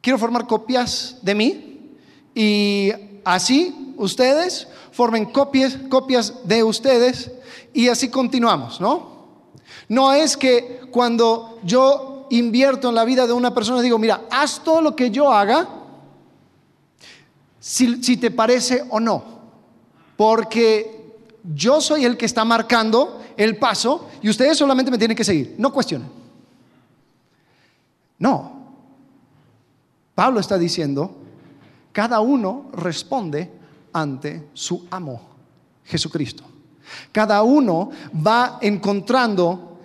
quiero 0.00 0.18
formar 0.18 0.46
copias 0.46 1.18
de 1.22 1.34
mí 1.34 1.90
y 2.34 2.90
así 3.24 3.94
ustedes 3.96 4.68
formen 4.92 5.26
copias, 5.26 5.76
copias 5.88 6.34
de 6.44 6.62
ustedes 6.62 7.32
y 7.74 7.88
así 7.88 8.08
continuamos, 8.08 8.80
¿no? 8.80 9.17
No 9.88 10.12
es 10.12 10.36
que 10.36 10.82
cuando 10.90 11.58
yo 11.64 12.26
invierto 12.30 12.90
en 12.90 12.94
la 12.94 13.04
vida 13.04 13.26
de 13.26 13.32
una 13.32 13.54
persona 13.54 13.80
digo, 13.80 13.98
mira, 13.98 14.22
haz 14.30 14.62
todo 14.62 14.80
lo 14.80 14.94
que 14.94 15.10
yo 15.10 15.32
haga, 15.32 15.68
si, 17.58 18.16
te 18.16 18.30
parece 18.30 18.84
o 18.90 19.00
no, 19.00 19.22
porque 20.16 21.16
yo 21.54 21.80
soy 21.80 22.04
el 22.04 22.16
que 22.16 22.26
está 22.26 22.44
marcando 22.44 23.20
el 23.36 23.56
paso 23.56 24.08
y 24.22 24.28
ustedes 24.28 24.56
solamente 24.56 24.90
me 24.90 24.98
tienen 24.98 25.16
que 25.16 25.24
seguir, 25.24 25.54
no 25.58 25.72
cuestionen. 25.72 26.08
No, 28.18 28.52
Pablo 30.14 30.40
está 30.40 30.58
diciendo, 30.58 31.14
cada 31.92 32.20
uno 32.20 32.66
responde 32.72 33.50
ante 33.92 34.48
su 34.52 34.86
amo, 34.90 35.20
Jesucristo. 35.84 36.44
Cada 37.12 37.42
uno 37.42 37.90
va 38.14 38.58
encontrando 38.60 39.77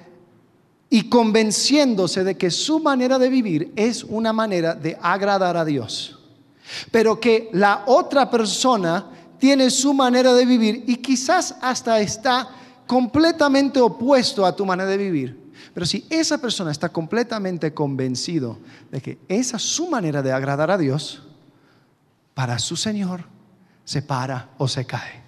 y 0.94 1.10
convenciéndose 1.10 2.24
de 2.24 2.38
que 2.38 2.52
su 2.52 2.80
manera 2.80 3.18
de 3.18 3.28
vivir 3.28 3.74
es 3.76 4.04
una 4.04 4.32
manera 4.32 4.76
de 4.76 4.96
agradar 5.02 5.58
a 5.58 5.66
Dios. 5.66 6.20
Pero 6.92 7.20
que 7.20 7.50
la 7.52 7.82
otra 7.88 8.30
persona 8.30 9.08
tiene 9.40 9.72
su 9.72 9.96
manera 9.96 10.36
de 10.36 10.46
vivir 10.46 10.84
y 10.86 10.98
quizás 10.98 11.56
hasta 11.64 12.00
está 12.00 12.48
completamente 12.86 13.82
opuesto 13.82 14.46
a 14.46 14.56
tu 14.56 14.68
manera 14.68 14.88
de 14.88 14.98
vivir. 14.98 15.52
Pero 15.74 15.84
si 15.88 16.06
esa 16.12 16.38
persona 16.38 16.70
está 16.70 16.90
completamente 16.90 17.74
convencido 17.74 18.60
de 18.92 19.02
que 19.02 19.18
esa 19.28 19.58
es 19.58 19.64
su 19.64 19.88
manera 19.90 20.22
de 20.22 20.32
agradar 20.32 20.70
a 20.70 20.78
Dios, 20.78 21.24
para 22.36 22.60
su 22.60 22.76
Señor 22.76 23.24
se 23.84 24.04
para 24.04 24.52
o 24.60 24.68
se 24.68 24.86
cae. 24.86 25.24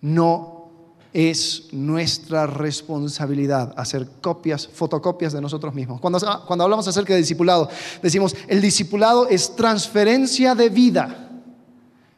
No 0.00 0.57
es 1.12 1.64
nuestra 1.72 2.46
responsabilidad 2.46 3.72
hacer 3.76 4.08
copias, 4.20 4.68
fotocopias 4.68 5.32
de 5.32 5.40
nosotros 5.40 5.74
mismos. 5.74 6.00
Cuando, 6.00 6.18
hablamos 6.64 6.86
acerca 6.86 7.14
de 7.14 7.20
discipulado, 7.20 7.68
decimos, 8.02 8.36
el 8.46 8.60
discipulado 8.60 9.28
es 9.28 9.56
transferencia 9.56 10.54
de 10.54 10.68
vida. 10.68 11.30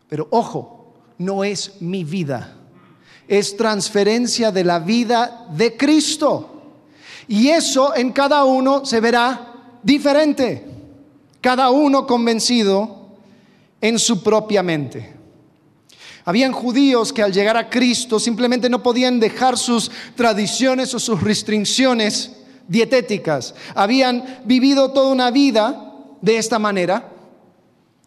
Pero 0.09 0.27
ojo, 0.31 0.95
no 1.19 1.45
es 1.45 1.81
mi 1.81 2.03
vida, 2.03 2.57
es 3.29 3.57
transferencia 3.57 4.51
de 4.51 4.65
la 4.65 4.81
vida 4.81 5.47
de 5.53 5.77
Cristo. 5.77 6.49
Y 7.29 7.49
eso 7.49 7.95
en 7.95 8.11
cada 8.11 8.45
uno 8.45 8.85
se 8.85 9.01
verá 9.01 9.79
diferente, 9.83 10.67
cada 11.41 11.71
uno 11.71 12.07
convencido 12.07 13.09
en 13.81 13.99
su 13.99 14.23
propia 14.23 14.63
mente. 14.63 15.20
Habían 16.25 16.53
judíos 16.53 17.13
que 17.13 17.23
al 17.23 17.33
llegar 17.33 17.57
a 17.57 17.71
Cristo 17.71 18.19
simplemente 18.21 18.69
no 18.69 18.83
podían 18.83 19.21
dejar 19.21 19.57
sus 19.57 19.91
tradiciones 20.15 20.95
o 20.95 20.99
sus 20.99 21.23
restricciones 21.23 22.33
dietéticas. 22.69 23.55
Habían 23.75 24.41
vivido 24.45 24.93
toda 24.93 25.13
una 25.13 25.31
vida 25.31 25.95
de 26.21 26.39
esta 26.39 26.59
manera 26.59 27.11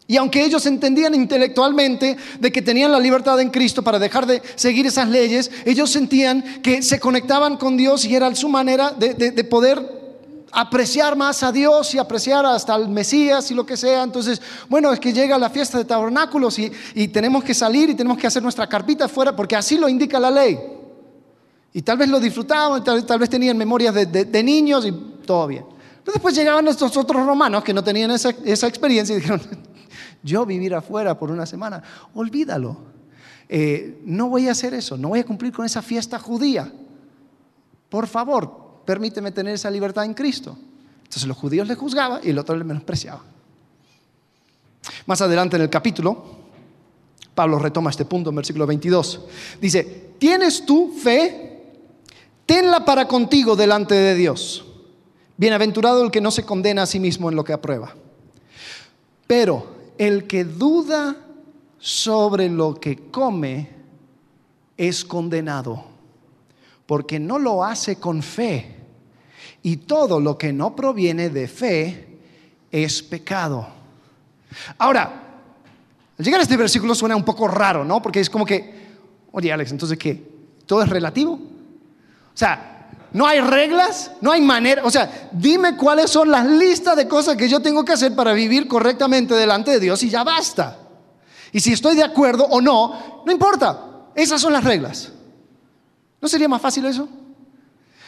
Y 0.08 0.18
aunque 0.18 0.44
ellos 0.44 0.66
entendían 0.66 1.16
intelectualmente 1.16 2.18
de 2.40 2.52
que 2.52 2.62
tenían 2.62 2.92
la 2.92 3.00
libertad 3.00 3.40
en 3.40 3.50
Cristo 3.50 3.84
para 3.84 4.00
dejar 4.00 4.26
de 4.26 4.42
seguir 4.56 4.86
esas 4.86 5.08
leyes, 5.08 5.50
ellos 5.66 5.90
sentían 5.90 6.62
que 6.62 6.82
se 6.82 7.00
conectaban 7.00 7.58
con 7.58 7.78
Dios 7.78 8.04
y 8.06 8.16
era 8.16 8.34
su 8.36 8.50
manera 8.50 8.92
de, 8.92 9.44
poder 9.46 10.03
apreciar 10.54 11.18
más 11.18 11.42
a 11.42 11.52
Dios 11.52 11.96
y 11.96 11.98
apreciar 11.98 12.46
hasta 12.46 12.76
el 12.76 12.88
Mesías 12.88 13.50
y 13.50 13.56
lo 13.56 13.66
que 13.66 13.76
sea. 13.76 14.04
Entonces, 14.04 14.40
bueno, 14.70 14.94
es 14.94 15.00
que 15.00 15.12
llega 15.12 15.38
la 15.40 15.50
fiesta 15.50 15.80
de 15.80 15.86
tabernáculos 15.86 16.60
y, 16.60 17.08
tenemos 17.08 17.44
que 17.44 17.54
salir 17.54 17.90
y 17.90 17.96
tenemos 17.96 18.18
que 18.18 18.28
hacer 18.28 18.44
nuestra 18.44 18.68
carpita 18.68 19.06
afuera 19.06 19.36
porque 19.36 19.56
así 19.56 19.78
lo 19.78 19.90
indica 19.90 20.20
la 20.20 20.30
ley. 20.30 20.60
Y 21.74 21.82
tal 21.82 21.98
vez 21.98 22.08
lo 22.08 22.20
disfrutaban, 22.20 22.84
tal, 22.84 23.20
vez 23.20 23.30
tenían 23.30 23.58
memorias 23.58 23.94
de, 23.94 24.44
niños 24.44 24.86
y 24.86 24.92
todo 25.26 25.48
bien. 25.48 25.66
Pero 26.04 26.14
después 26.14 26.36
llegaban 26.36 26.68
estos 26.68 26.96
otros 26.98 27.26
romanos 27.26 27.64
que 27.64 27.74
no 27.74 27.84
tenían 27.84 28.12
esa, 28.12 28.30
esa 28.46 28.68
experiencia 28.68 29.16
y 29.16 29.20
dijeron, 29.20 29.42
yo 30.24 30.46
vivir 30.46 30.76
afuera 30.76 31.18
por 31.18 31.32
una 31.32 31.48
semana, 31.48 31.82
olvídalo. 32.14 32.94
Eh, 33.50 34.02
no 34.06 34.30
voy 34.30 34.48
a 34.48 34.52
hacer 34.52 34.74
eso, 34.74 34.98
no 34.98 35.10
voy 35.10 35.20
a 35.20 35.26
cumplir 35.26 35.52
con 35.52 35.66
esa 35.66 35.82
fiesta 35.82 36.20
judía. 36.20 36.72
Por 37.90 38.08
favor, 38.08 38.63
permíteme 38.86 39.32
tener 39.32 39.56
esa 39.56 39.70
libertad 39.70 40.06
en 40.06 40.14
Cristo. 40.14 40.58
Entonces 41.04 41.26
los 41.26 41.38
judíos 41.38 41.68
le 41.68 41.76
juzgaban 41.76 42.22
y 42.24 42.30
el 42.30 42.40
otro 42.40 42.56
le 42.56 42.64
menospreciaba. 42.64 43.22
Más 45.06 45.22
adelante 45.22 45.56
en 45.56 45.62
el 45.62 45.70
capítulo, 45.70 46.24
Pablo 47.36 47.60
retoma 47.60 47.90
este 47.90 48.06
punto 48.06 48.30
en 48.30 48.36
versículo 48.36 48.68
22. 48.68 49.22
Dice, 49.60 50.14
¿tienes 50.20 50.66
tú 50.66 50.94
fe? 51.02 51.62
Tenla 52.46 52.84
para 52.86 53.08
contigo 53.08 53.56
delante 53.56 53.96
de 53.96 54.16
Dios. 54.16 54.66
Bienaventurado 55.38 56.04
el 56.04 56.12
que 56.12 56.22
no 56.22 56.32
se 56.32 56.46
condena 56.46 56.84
a 56.84 56.88
sí 56.88 57.00
mismo 57.00 57.30
en 57.30 57.36
lo 57.36 57.44
que 57.44 57.54
aprueba. 57.54 57.96
Pero 59.26 59.68
el 59.98 60.28
que 60.28 60.44
duda 60.44 61.16
sobre 61.80 62.50
lo 62.50 62.76
que 62.76 63.10
come 63.10 63.70
es 64.78 65.04
condenado, 65.04 65.86
porque 66.86 67.20
no 67.20 67.40
lo 67.40 67.64
hace 67.64 67.98
con 67.98 68.22
fe. 68.22 68.76
Y 69.62 69.78
todo 69.78 70.20
lo 70.20 70.38
que 70.38 70.52
no 70.52 70.76
proviene 70.76 71.30
de 71.30 71.48
fe 71.48 72.18
es 72.72 73.02
pecado. 73.02 73.68
Ahora, 74.78 75.24
al 76.18 76.26
llegar 76.26 76.40
a 76.40 76.44
este 76.44 76.58
versículo 76.58 76.94
suena 76.94 77.16
un 77.16 77.24
poco 77.24 77.48
raro, 77.48 77.86
¿no? 77.86 78.02
Porque 78.02 78.20
es 78.20 78.30
como 78.30 78.46
que, 78.46 78.74
oye 79.32 79.52
Alex, 79.52 79.72
entonces 79.72 79.98
¿qué? 79.98 80.22
¿Todo 80.66 80.84
es 80.84 80.90
relativo? 80.90 81.34
O 81.34 82.38
sea, 82.38 82.74
no 83.14 83.28
hay 83.28 83.40
reglas, 83.42 84.12
no 84.22 84.32
hay 84.32 84.42
manera. 84.42 84.84
O 84.86 84.90
sea, 84.90 85.30
dime 85.32 85.78
cuáles 85.78 86.10
son 86.10 86.32
las 86.32 86.46
listas 86.46 86.96
de 86.96 87.08
cosas 87.08 87.38
que 87.38 87.48
yo 87.48 87.62
tengo 87.62 87.86
que 87.86 87.94
hacer 87.94 88.16
para 88.16 88.34
vivir 88.34 88.68
correctamente 88.68 89.36
delante 89.36 89.72
de 89.72 89.80
Dios 89.80 90.02
y 90.04 90.10
ya 90.10 90.24
basta. 90.24 90.80
Y 91.52 91.60
si 91.60 91.74
estoy 91.74 91.96
de 91.96 92.04
acuerdo 92.04 92.46
o 92.46 92.60
no, 92.60 93.24
no 93.26 93.32
importa. 93.32 94.08
Esas 94.16 94.42
son 94.42 94.54
las 94.54 94.64
reglas. 94.64 95.12
¿No 96.24 96.30
sería 96.30 96.48
más 96.48 96.62
fácil 96.62 96.86
eso? 96.86 97.10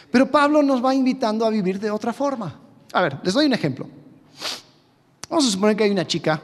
Pero 0.10 0.32
Pablo 0.32 0.64
nos 0.64 0.84
va 0.84 0.96
invitando 0.96 1.46
a 1.46 1.50
vivir 1.50 1.82
de 1.82 1.92
otra 1.92 2.14
forma. 2.14 2.58
A 2.94 3.02
ver, 3.02 3.20
les 3.22 3.34
doy 3.34 3.46
un 3.46 3.52
ejemplo. 3.52 3.90
Vamos 5.30 5.46
a 5.46 5.52
suponer 5.52 5.76
que 5.76 5.84
hay 5.84 5.92
una 5.92 6.08
chica, 6.08 6.42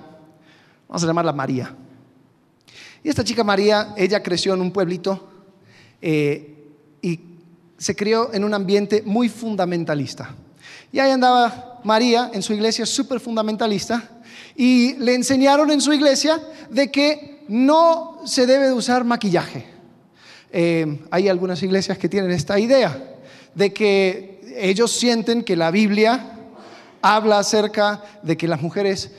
vamos 0.90 1.02
a 1.02 1.08
llamarla 1.08 1.32
María. 1.32 1.74
Y 3.02 3.08
esta 3.08 3.24
chica 3.24 3.46
María, 3.46 3.94
ella 3.96 4.22
creció 4.22 4.54
en 4.54 4.60
un 4.60 4.72
pueblito 4.72 5.30
eh, 6.02 6.74
y 7.02 7.18
se 7.78 7.96
crió 7.96 8.34
en 8.34 8.44
un 8.44 8.54
ambiente 8.54 9.02
muy 9.06 9.30
fundamentalista. 9.30 10.36
Y 10.92 11.00
ahí 11.00 11.12
andaba 11.12 11.80
María 11.86 12.32
en 12.34 12.44
su 12.44 12.52
iglesia 12.52 12.86
súper 12.86 13.22
fundamentalista 13.22 14.22
y 14.58 14.96
le 14.96 15.16
enseñaron 15.16 15.72
en 15.72 15.80
su 15.80 15.94
iglesia 15.94 16.38
de 16.70 16.92
que 16.92 17.46
no 17.48 18.20
se 18.26 18.46
debe 18.46 18.66
de 18.66 18.74
usar 18.74 19.06
maquillaje. 19.06 19.71
Eh, 20.52 21.00
hay 21.10 21.30
algunas 21.30 21.64
iglesias 21.64 21.98
que 21.98 22.10
tienen 22.10 22.32
esta 22.32 22.60
idea 22.60 23.16
de 23.56 23.72
que 23.72 24.42
ellos 24.58 24.92
sienten 24.92 25.44
que 25.44 25.56
la 25.56 25.72
Biblia 25.72 26.38
habla 27.02 27.40
acerca 27.40 28.04
de 28.22 28.38
que 28.38 28.48
las 28.48 28.62
mujeres 28.62 29.12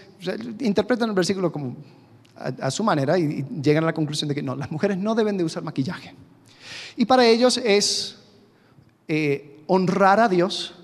interpretan 0.60 1.08
el 1.08 1.14
versículo 1.14 1.50
como 1.50 1.76
a, 2.36 2.70
su 2.70 2.84
manera 2.84 3.18
y, 3.18 3.44
llegan 3.62 3.84
a 3.84 3.86
la 3.86 3.94
conclusión 3.94 4.28
de 4.28 4.34
que 4.34 4.42
no, 4.42 4.54
las 4.54 4.70
mujeres 4.70 4.98
no 4.98 5.14
deben 5.14 5.36
de 5.36 5.44
usar 5.44 5.62
maquillaje. 5.62 6.14
Y 6.96 7.06
para 7.06 7.26
ellos 7.26 7.58
es 7.58 8.18
eh, 9.08 9.62
honrar 9.66 10.20
a 10.20 10.28
Dios, 10.28 10.74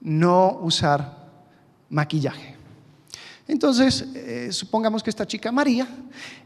no 0.00 0.58
usar 0.62 1.28
maquillaje. 1.90 2.55
Entonces, 3.48 4.04
eh, 4.14 4.48
supongamos 4.50 5.02
que 5.02 5.10
esta 5.10 5.26
chica 5.26 5.52
María, 5.52 5.86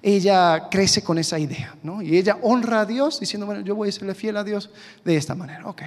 ella 0.03 0.69
crece 0.71 1.03
con 1.03 1.19
esa 1.19 1.39
idea, 1.39 1.75
¿no? 1.83 2.03
Y 2.03 2.17
ella 2.17 2.39
honra 2.43 2.81
a 2.81 2.87
Dios 2.87 3.21
diciendo, 3.21 3.47
bueno, 3.47 3.63
yo 3.63 3.75
voy 3.75 3.89
a 3.89 3.93
serle 3.93 4.15
fiel 4.15 4.37
a 4.37 4.45
Dios 4.45 4.69
de 5.05 5.17
esta 5.17 5.35
manera, 5.35 5.67
ok. 5.67 5.83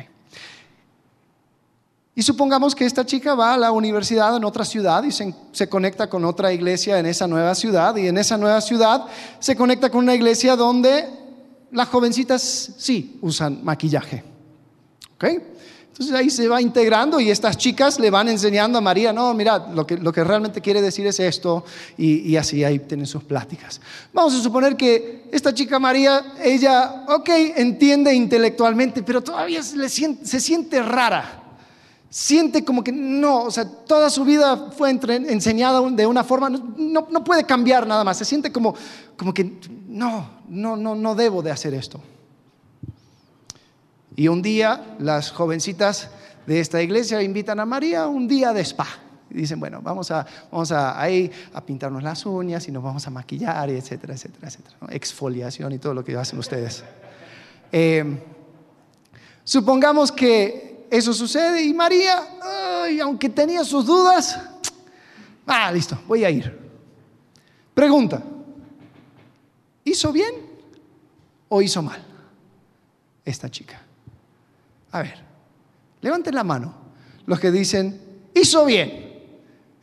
Y 2.16 2.22
supongamos 2.22 2.76
que 2.76 2.86
esta 2.86 3.06
chica 3.06 3.36
va 3.36 3.54
a 3.54 3.58
la 3.58 3.72
universidad 3.72 4.36
en 4.36 4.44
otra 4.44 4.66
ciudad 4.66 5.04
y 5.04 5.12
se, 5.12 5.34
se, 5.52 5.68
conecta 5.68 6.10
con 6.10 6.26
otra 6.26 6.54
iglesia 6.54 7.00
en 7.00 7.08
esa 7.08 7.28
nueva 7.28 7.56
ciudad 7.56 7.96
y 7.96 8.08
en 8.08 8.18
esa 8.18 8.38
nueva 8.38 8.62
ciudad 8.62 9.06
se 9.40 9.56
conecta 9.56 9.90
con 9.90 10.04
una 10.04 10.14
iglesia 10.14 10.56
donde 10.56 11.10
las 11.72 11.88
jovencitas 11.90 12.74
sí 12.78 13.18
usan 13.22 13.64
maquillaje. 13.64 14.24
Entonces 15.94 16.16
ahí 16.16 16.32
se 16.32 16.48
va 16.48 16.60
integrando 16.60 17.20
y 17.20 17.30
estas 17.30 17.56
chicas 17.56 18.00
le 18.00 18.10
van 18.10 18.28
enseñando 18.28 18.80
a 18.80 18.82
María, 18.82 19.14
no, 19.14 19.32
mira, 19.36 19.68
lo 19.76 19.86
que, 19.86 19.96
lo 19.96 20.12
que 20.12 20.24
realmente 20.24 20.60
quiere 20.60 20.82
decir 20.82 21.06
es 21.06 21.20
esto 21.20 21.64
y, 22.00 22.36
así 22.36 22.64
ahí 22.64 22.80
tienen 22.80 23.06
sus 23.06 23.24
pláticas. 23.24 23.80
Vamos 24.12 24.34
a 24.34 24.42
suponer 24.42 24.76
que 24.76 25.26
esta 25.32 25.54
chica 25.54 25.78
María, 25.78 26.34
ella, 26.44 27.06
ok, 27.10 27.30
entiende 27.58 28.12
intelectualmente, 28.12 29.04
pero 29.04 29.22
todavía 29.22 29.62
se, 29.62 29.88
se 29.88 30.40
siente 30.40 30.82
rara. 30.82 31.44
Siente 32.10 32.66
como 32.66 32.84
que 32.84 32.92
no, 32.92 33.44
o 33.44 33.52
sea, 33.52 33.64
toda 33.64 34.10
su 34.10 34.26
vida 34.26 34.72
fue 34.76 34.90
enseñada 34.90 35.80
de 35.92 36.08
una 36.08 36.24
forma, 36.24 36.50
no, 36.50 37.08
no 37.08 37.24
puede 37.24 37.44
cambiar 37.44 37.86
nada 37.86 38.04
más, 38.04 38.18
se 38.18 38.26
siente 38.26 38.52
como, 38.52 38.74
como 39.16 39.32
que 39.32 39.60
no, 39.88 40.28
no, 40.50 40.76
no, 40.76 40.96
no 40.96 41.14
debo 41.14 41.44
de 41.44 41.52
hacer 41.52 41.76
esto. 41.76 42.02
Y 44.16 44.28
un 44.28 44.42
día 44.42 44.96
las 45.00 45.32
jovencitas 45.32 46.10
de 46.46 46.60
esta 46.60 46.82
iglesia 46.82 47.22
invitan 47.22 47.60
a 47.60 47.66
María 47.66 48.08
un 48.08 48.28
día 48.28 48.54
de 48.54 48.62
spa. 48.62 48.88
Dicen, 49.30 49.60
bueno, 49.60 49.82
vamos 49.82 50.12
a, 50.12 50.26
vamos 50.52 50.72
a, 50.72 51.02
ahí 51.02 51.32
a 51.54 51.66
pintarnos 51.66 52.04
las 52.04 52.26
uñas 52.26 52.68
y 52.68 52.72
nos 52.72 52.84
vamos 52.84 53.08
a 53.08 53.10
maquillar, 53.10 53.70
etcétera, 53.70 54.14
etcétera, 54.14 54.48
etcétera. 54.48 54.78
Exfoliación 54.90 55.72
y 55.74 55.80
todo 55.80 55.94
lo 55.96 56.04
que 56.04 56.16
hacen 56.16 56.38
ustedes. 56.38 56.84
Eh, 57.72 58.22
supongamos 59.44 60.12
que 60.12 60.86
eso 60.92 61.14
sucede 61.14 61.64
y 61.64 61.74
María, 61.74 62.20
aunque 63.02 63.30
tenía 63.30 63.64
sus 63.64 63.88
dudas, 63.88 64.40
ah, 65.48 65.72
listo, 65.72 65.98
voy 66.08 66.24
a 66.24 66.30
ir. 66.30 66.60
Pregunta, 67.74 68.22
¿hizo 69.84 70.12
bien 70.12 70.36
o 71.50 71.60
hizo 71.64 71.82
mal 71.82 72.06
esta 73.26 73.50
chica? 73.50 73.83
A 74.94 75.02
ver, 75.02 75.16
levanten 76.02 76.34
la 76.34 76.44
mano 76.44 76.74
los 77.26 77.40
que 77.40 77.52
dicen, 77.52 78.00
hizo 78.34 78.66
bien. 78.66 79.12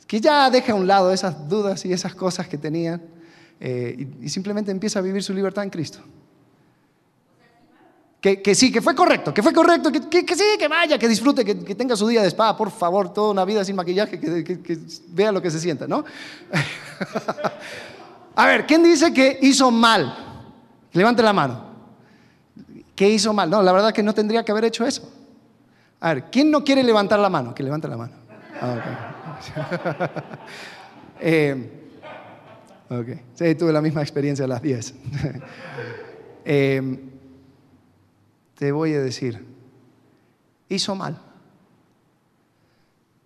Que 0.07 0.21
ya 0.21 0.51
deja 0.51 0.73
a 0.73 0.75
un 0.75 0.87
lado 0.87 1.13
esas 1.13 1.49
dudas 1.49 1.85
y 1.85 1.93
esas 1.93 2.15
cosas 2.15 2.49
que 2.49 2.59
tenían 2.59 3.01
eh, 3.61 4.09
y, 4.21 4.29
simplemente 4.29 4.71
empieza 4.71 4.99
a 4.99 5.03
vivir 5.03 5.23
su 5.23 5.33
libertad 5.35 5.65
en 5.65 5.71
Cristo. 5.71 6.01
Que, 8.21 8.55
sí, 8.55 8.71
que 8.71 8.83
fue 8.83 8.95
correcto, 8.95 9.33
que 9.33 9.43
fue 9.43 9.53
correcto, 9.53 9.91
que, 9.91 10.01
sí, 10.37 10.45
que 10.59 10.69
vaya, 10.69 10.99
que 10.99 11.09
disfrute, 11.09 11.43
que, 11.43 11.75
tenga 11.75 11.97
su 11.97 12.07
día 12.07 12.21
de 12.21 12.29
espada, 12.29 12.55
por 12.55 12.71
favor, 12.71 13.15
toda 13.15 13.31
una 13.31 13.47
vida 13.47 13.65
sin 13.65 13.75
maquillaje, 13.75 14.21
que, 14.21 14.79
vea 15.09 15.33
lo 15.33 15.41
que 15.41 15.51
se 15.51 15.59
sienta, 15.59 15.89
¿no? 15.89 16.05
a 18.37 18.47
ver, 18.47 18.67
¿quién 18.67 18.83
dice 18.83 19.11
que 19.15 19.39
hizo 19.41 19.71
mal? 19.71 20.15
Levante 20.93 21.23
la 21.23 21.33
mano. 21.33 21.70
¿Qué 23.01 23.09
hizo 23.09 23.33
mal? 23.33 23.49
No, 23.49 23.63
la 23.63 23.73
verdad 23.73 23.95
que 23.95 24.03
no 24.03 24.13
tendría 24.13 24.45
que 24.45 24.53
haber 24.53 24.67
hecho 24.67 24.85
eso. 24.85 25.11
A 26.01 26.13
ver, 26.13 26.25
¿quién 26.25 26.51
no 26.51 26.63
quiere 26.63 26.83
levantar 26.83 27.19
la 27.19 27.31
mano? 27.31 27.55
Que 27.55 27.63
levante 27.63 27.89
la 27.89 27.97
mano. 27.97 28.13
Ah, 28.61 29.41
eh, 31.19 31.89
ok. 32.91 33.07
Sí, 33.33 33.55
tuve 33.55 33.73
la 33.73 33.81
misma 33.81 34.03
experiencia 34.03 34.45
a 34.45 34.49
las 34.49 34.61
10. 34.61 34.95
Eh, 36.45 36.99
te 38.55 38.73
voy 38.73 38.93
a 38.93 39.01
decir, 39.01 39.47
hizo 40.69 40.95
mal. 40.95 41.19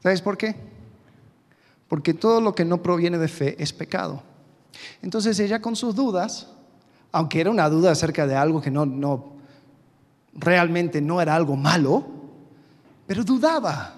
¿Sabes 0.02 0.20
por 0.20 0.36
qué? 0.36 0.54
Porque 1.88 2.14
todo 2.14 2.40
lo 2.40 2.54
que 2.54 2.64
no 2.64 2.80
proviene 2.80 3.18
de 3.18 3.28
fe 3.28 3.56
es 3.60 3.72
pecado. 3.72 4.22
Entonces 5.02 5.38
ella 5.40 5.60
con 5.60 5.74
sus 5.74 5.96
dudas, 5.96 6.48
aunque 7.10 7.40
era 7.40 7.50
una 7.50 7.68
duda 7.68 7.90
acerca 7.90 8.26
de 8.26 8.36
algo 8.36 8.60
que 8.60 8.70
no, 8.70 8.84
no 8.84 9.33
realmente 10.34 11.00
no 11.00 11.20
era 11.20 11.34
algo 11.34 11.56
malo, 11.56 12.04
pero 13.06 13.24
dudaba. 13.24 13.94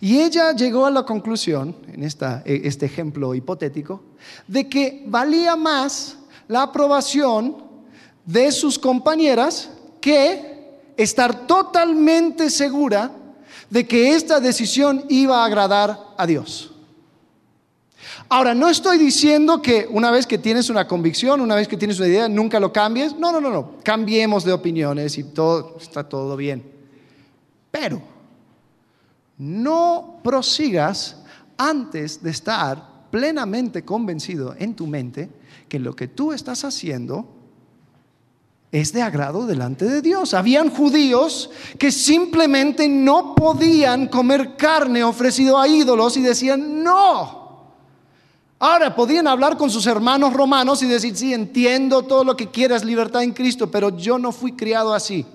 Y 0.00 0.18
ella 0.18 0.52
llegó 0.52 0.86
a 0.86 0.90
la 0.90 1.04
conclusión, 1.04 1.76
en 1.92 2.02
esta, 2.02 2.42
e, 2.44 2.62
este 2.64 2.86
ejemplo 2.86 3.34
hipotético, 3.34 4.02
de 4.46 4.68
que 4.68 5.04
valía 5.06 5.56
más 5.56 6.18
la 6.48 6.62
aprobación 6.62 7.64
de 8.24 8.50
sus 8.52 8.78
compañeras 8.78 9.70
que 10.00 10.80
estar 10.96 11.46
totalmente 11.46 12.50
segura 12.50 13.10
de 13.70 13.86
que 13.86 14.14
esta 14.14 14.40
decisión 14.40 15.04
iba 15.08 15.42
a 15.42 15.46
agradar 15.46 16.14
a 16.16 16.26
Dios. 16.26 16.72
Ahora, 18.28 18.54
no 18.54 18.68
estoy 18.68 18.98
diciendo 18.98 19.62
que 19.62 19.86
una 19.90 20.10
vez 20.10 20.26
que 20.26 20.38
tienes 20.38 20.70
una 20.70 20.86
convicción, 20.86 21.40
una 21.40 21.54
vez 21.54 21.68
que 21.68 21.76
tienes 21.76 21.98
una 21.98 22.08
idea, 22.08 22.28
nunca 22.28 22.60
lo 22.60 22.72
cambies. 22.72 23.16
No, 23.16 23.32
no, 23.32 23.40
no, 23.40 23.50
no. 23.50 23.74
Cambiemos 23.82 24.44
de 24.44 24.52
opiniones 24.52 25.18
y 25.18 25.24
todo 25.24 25.76
está 25.80 26.08
todo 26.08 26.36
bien. 26.36 26.62
Pero 27.70 28.02
no 29.38 30.20
prosigas 30.22 31.16
antes 31.56 32.22
de 32.22 32.30
estar 32.30 33.08
plenamente 33.10 33.84
convencido 33.84 34.54
en 34.58 34.74
tu 34.74 34.86
mente 34.86 35.30
que 35.68 35.78
lo 35.78 35.94
que 35.94 36.08
tú 36.08 36.32
estás 36.32 36.64
haciendo 36.64 37.36
es 38.72 38.92
de 38.92 39.02
agrado 39.02 39.46
delante 39.46 39.84
de 39.86 40.02
Dios. 40.02 40.34
Habían 40.34 40.70
judíos 40.70 41.50
que 41.78 41.90
simplemente 41.92 42.88
no 42.88 43.34
podían 43.34 44.08
comer 44.08 44.56
carne 44.56 45.04
ofrecido 45.04 45.58
a 45.58 45.68
ídolos 45.68 46.16
y 46.16 46.22
decían, 46.22 46.82
no. 46.82 47.45
Ahora 48.58 48.94
podían 48.94 49.26
hablar 49.26 49.56
con 49.56 49.70
sus 49.70 49.86
hermanos 49.86 50.32
romanos 50.32 50.82
y 50.82 50.86
decir, 50.86 51.14
sí, 51.16 51.34
entiendo 51.34 52.02
todo 52.02 52.24
lo 52.24 52.36
que 52.36 52.50
quieras, 52.50 52.84
libertad 52.84 53.22
en 53.22 53.32
Cristo, 53.32 53.70
pero 53.70 53.96
yo 53.96 54.18
no 54.18 54.32
fui 54.32 54.52
criado 54.52 54.94
así. 54.94 55.26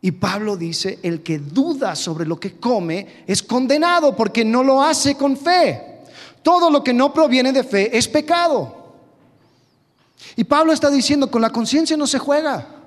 Y 0.00 0.12
Pablo 0.12 0.56
dice, 0.56 0.98
el 1.02 1.22
que 1.22 1.38
duda 1.38 1.96
sobre 1.96 2.24
lo 2.24 2.38
que 2.38 2.58
come 2.58 3.24
es 3.26 3.42
condenado 3.42 4.16
porque 4.16 4.44
no 4.44 4.62
lo 4.62 4.82
hace 4.82 5.16
con 5.16 5.36
fe. 5.36 6.04
Todo 6.42 6.70
lo 6.70 6.82
que 6.82 6.94
no 6.94 7.12
proviene 7.12 7.52
de 7.52 7.64
fe 7.64 7.96
es 7.96 8.08
pecado. 8.08 8.76
Y 10.36 10.44
Pablo 10.44 10.72
está 10.72 10.88
diciendo, 10.88 11.30
con 11.30 11.42
la 11.42 11.50
conciencia 11.50 11.96
no 11.96 12.06
se 12.06 12.18
juega. 12.18 12.77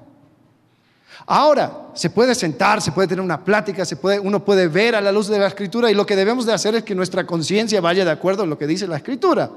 Ahora, 1.26 1.90
se 1.94 2.10
puede 2.10 2.34
sentar, 2.36 2.82
se 2.82 2.92
puede 2.92 3.08
tener 3.08 3.24
una 3.24 3.44
plática, 3.44 3.86
se 3.86 3.96
puede, 3.96 4.20
uno 4.20 4.44
puede 4.44 4.68
ver 4.68 4.96
a 4.96 5.02
la 5.02 5.12
luz 5.12 5.28
de 5.28 5.40
la 5.40 5.48
escritura 5.48 5.92
y 5.92 5.94
lo 5.94 6.06
que 6.06 6.16
debemos 6.16 6.46
de 6.46 6.54
hacer 6.54 6.76
es 6.76 6.84
que 6.84 6.96
nuestra 6.96 7.26
conciencia 7.26 7.82
vaya 7.82 8.04
de 8.04 8.12
acuerdo 8.12 8.44
a 8.44 8.46
lo 8.46 8.58
que 8.58 8.68
dice 8.68 8.88
la 8.88 8.98
escritura. 8.98 9.50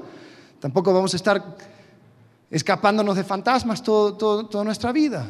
Tampoco 0.59 0.93
vamos 0.93 1.13
a 1.13 1.17
estar 1.17 1.57
escapándonos 2.49 3.15
de 3.15 3.23
fantasmas 3.23 3.83
toda 3.83 4.63
nuestra 4.63 4.91
vida. 4.91 5.27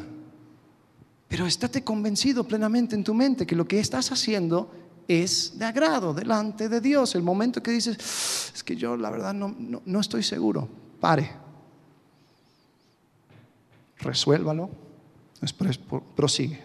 Pero 1.28 1.46
estate 1.46 1.82
convencido 1.82 2.44
plenamente 2.44 2.94
en 2.94 3.02
tu 3.02 3.14
mente 3.14 3.46
que 3.46 3.56
lo 3.56 3.66
que 3.66 3.80
estás 3.80 4.12
haciendo 4.12 4.70
es 5.08 5.58
de 5.58 5.64
agrado 5.64 6.14
delante 6.14 6.68
de 6.68 6.80
Dios. 6.80 7.14
El 7.14 7.22
momento 7.22 7.62
que 7.62 7.72
dices, 7.72 8.52
es 8.54 8.62
que 8.62 8.76
yo 8.76 8.96
la 8.96 9.10
verdad 9.10 9.34
no, 9.34 9.54
no 9.84 10.00
estoy 10.00 10.22
seguro, 10.22 10.68
pare. 11.00 11.30
Resuélvalo, 13.98 14.70
prosigue. 15.52 16.62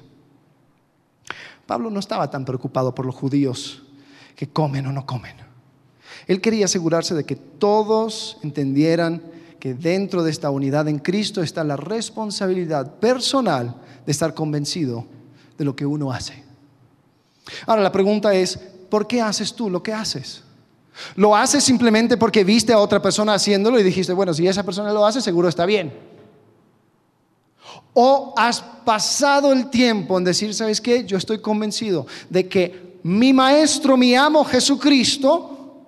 Pablo 1.66 1.90
no 1.90 2.00
estaba 2.00 2.30
tan 2.30 2.46
preocupado 2.46 2.94
por 2.94 3.06
los 3.06 3.16
judíos 3.16 3.84
que 4.36 4.50
comen 4.50 4.88
o 4.88 4.92
no 4.92 5.06
comen. 5.06 5.36
Él 6.28 6.42
quería 6.42 6.66
asegurarse 6.66 7.16
de 7.16 7.24
que 7.24 7.36
todos 7.36 8.38
entendieran 8.44 9.22
que 9.60 9.74
dentro 9.74 10.24
de 10.24 10.32
esta 10.32 10.50
unidad 10.50 10.88
en 10.88 11.00
Cristo 11.00 11.42
está 11.42 11.64
la 11.64 11.78
responsabilidad 11.78 12.96
personal 12.96 13.76
de 14.06 14.12
estar 14.12 14.34
convencido 14.34 15.06
de 15.58 15.66
lo 15.66 15.76
que 15.76 15.86
uno 15.86 16.12
hace. 16.12 16.44
Ahora 17.68 17.82
la 17.82 17.92
pregunta 17.92 18.34
es, 18.34 18.58
¿por 18.90 19.08
qué 19.08 19.22
haces 19.22 19.54
tú 19.54 19.70
lo 19.70 19.84
que 19.84 19.94
haces? 19.94 20.44
¿Lo 21.16 21.36
haces 21.36 21.64
simplemente 21.64 22.18
porque 22.18 22.44
viste 22.44 22.74
a 22.74 22.80
otra 22.80 23.02
persona 23.02 23.34
haciéndolo 23.34 23.80
y 23.80 23.84
dijiste, 23.84 24.14
bueno, 24.14 24.34
si 24.34 24.48
esa 24.48 24.64
persona 24.64 24.92
lo 24.92 25.06
hace, 25.06 25.22
seguro 25.22 25.48
está 25.48 25.66
bien? 25.66 25.94
¿O 27.94 28.34
has 28.38 28.62
pasado 28.62 29.52
el 29.52 29.70
tiempo 29.70 30.18
en 30.18 30.24
decir, 30.24 30.54
¿sabes 30.54 30.80
qué? 30.80 31.04
Yo 31.04 31.18
estoy 31.18 31.40
convencido 31.40 32.08
de 32.30 32.48
que 32.48 33.00
mi 33.04 33.34
maestro, 33.34 33.98
mi 33.98 34.16
amo 34.16 34.46
Jesucristo, 34.46 35.86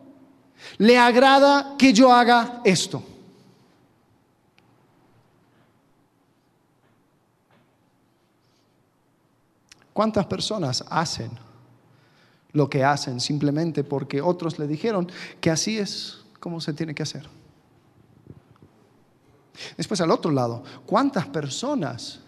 le 0.77 0.97
agrada 0.97 1.75
que 1.77 1.93
yo 1.93 2.11
haga 2.11 2.61
esto. 2.63 3.03
¿Cuántas 9.93 10.25
personas 10.25 10.83
hacen 10.89 11.31
lo 12.51 12.69
que 12.69 12.83
hacen 12.83 13.19
simplemente 13.19 13.83
porque 13.83 14.21
otros 14.21 14.57
le 14.57 14.67
dijeron 14.67 15.11
que 15.39 15.51
así 15.51 15.77
es 15.77 16.19
como 16.39 16.59
se 16.59 16.73
tiene 16.73 16.95
que 16.95 17.03
hacer? 17.03 17.29
Después 19.77 20.01
al 20.01 20.11
otro 20.11 20.31
lado, 20.31 20.63
¿cuántas 20.85 21.27
personas 21.27 22.19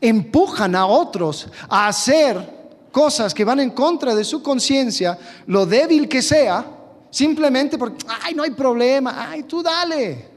empujan 0.00 0.74
a 0.76 0.86
otros 0.86 1.48
a 1.68 1.88
hacer 1.88 2.60
cosas 2.90 3.32
que 3.32 3.44
van 3.44 3.60
en 3.60 3.70
contra 3.70 4.14
de 4.14 4.24
su 4.24 4.42
conciencia, 4.42 5.18
lo 5.46 5.66
débil 5.66 6.08
que 6.08 6.22
sea, 6.22 6.64
simplemente 7.10 7.78
porque, 7.78 8.04
ay, 8.22 8.34
no 8.34 8.42
hay 8.42 8.50
problema, 8.50 9.30
ay, 9.30 9.44
tú 9.44 9.62
dale. 9.62 10.28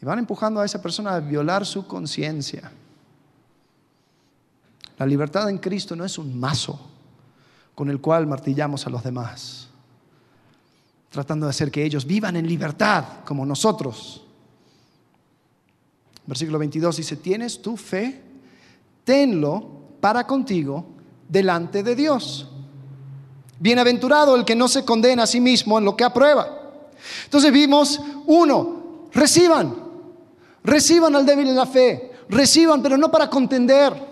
Y 0.00 0.04
van 0.04 0.18
empujando 0.18 0.60
a 0.60 0.64
esa 0.64 0.80
persona 0.80 1.14
a 1.14 1.20
violar 1.20 1.64
su 1.64 1.86
conciencia. 1.86 2.70
La 4.98 5.06
libertad 5.06 5.48
en 5.48 5.58
Cristo 5.58 5.96
no 5.96 6.04
es 6.04 6.18
un 6.18 6.38
mazo 6.38 6.78
con 7.74 7.88
el 7.88 8.00
cual 8.00 8.26
martillamos 8.26 8.86
a 8.86 8.90
los 8.90 9.02
demás, 9.02 9.69
tratando 11.10 11.46
de 11.46 11.50
hacer 11.50 11.70
que 11.70 11.84
ellos 11.84 12.06
vivan 12.06 12.36
en 12.36 12.46
libertad 12.46 13.04
como 13.24 13.44
nosotros. 13.44 14.22
Versículo 16.24 16.58
22 16.58 16.96
dice, 16.96 17.16
¿tienes 17.16 17.60
tu 17.60 17.76
fe? 17.76 18.22
Tenlo 19.04 19.68
para 20.00 20.26
contigo 20.26 20.86
delante 21.28 21.82
de 21.82 21.96
Dios. 21.96 22.48
Bienaventurado 23.58 24.36
el 24.36 24.44
que 24.44 24.54
no 24.54 24.68
se 24.68 24.84
condena 24.84 25.24
a 25.24 25.26
sí 25.26 25.40
mismo 25.40 25.78
en 25.78 25.84
lo 25.84 25.96
que 25.96 26.04
aprueba. 26.04 26.58
Entonces 27.24 27.52
vimos, 27.52 28.00
uno, 28.26 29.08
reciban, 29.12 29.74
reciban 30.62 31.16
al 31.16 31.26
débil 31.26 31.48
en 31.48 31.56
la 31.56 31.66
fe, 31.66 32.12
reciban, 32.28 32.80
pero 32.82 32.96
no 32.96 33.10
para 33.10 33.28
contender 33.28 34.09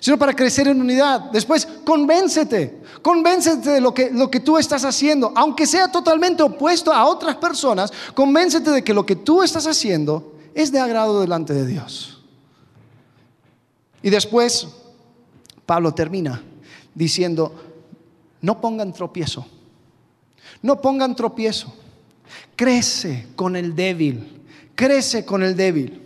sino 0.00 0.18
para 0.18 0.34
crecer 0.34 0.68
en 0.68 0.80
unidad. 0.80 1.30
Después, 1.32 1.66
convéncete, 1.84 2.82
convéncete 3.02 3.70
de 3.70 3.80
lo 3.80 3.94
que, 3.94 4.10
lo 4.10 4.30
que 4.30 4.40
tú 4.40 4.58
estás 4.58 4.84
haciendo, 4.84 5.32
aunque 5.34 5.66
sea 5.66 5.90
totalmente 5.90 6.42
opuesto 6.42 6.92
a 6.92 7.06
otras 7.06 7.36
personas, 7.36 7.92
convéncete 8.14 8.70
de 8.70 8.84
que 8.84 8.94
lo 8.94 9.06
que 9.06 9.16
tú 9.16 9.42
estás 9.42 9.66
haciendo 9.66 10.34
es 10.54 10.70
de 10.72 10.80
agrado 10.80 11.20
delante 11.20 11.52
de 11.54 11.66
Dios. 11.66 12.22
Y 14.02 14.10
después, 14.10 14.68
Pablo 15.64 15.94
termina 15.94 16.42
diciendo, 16.94 17.54
no 18.42 18.60
pongan 18.60 18.92
tropiezo, 18.92 19.46
no 20.60 20.80
pongan 20.80 21.16
tropiezo, 21.16 21.74
crece 22.56 23.28
con 23.36 23.56
el 23.56 23.74
débil, 23.74 24.42
crece 24.74 25.24
con 25.24 25.42
el 25.42 25.56
débil 25.56 26.03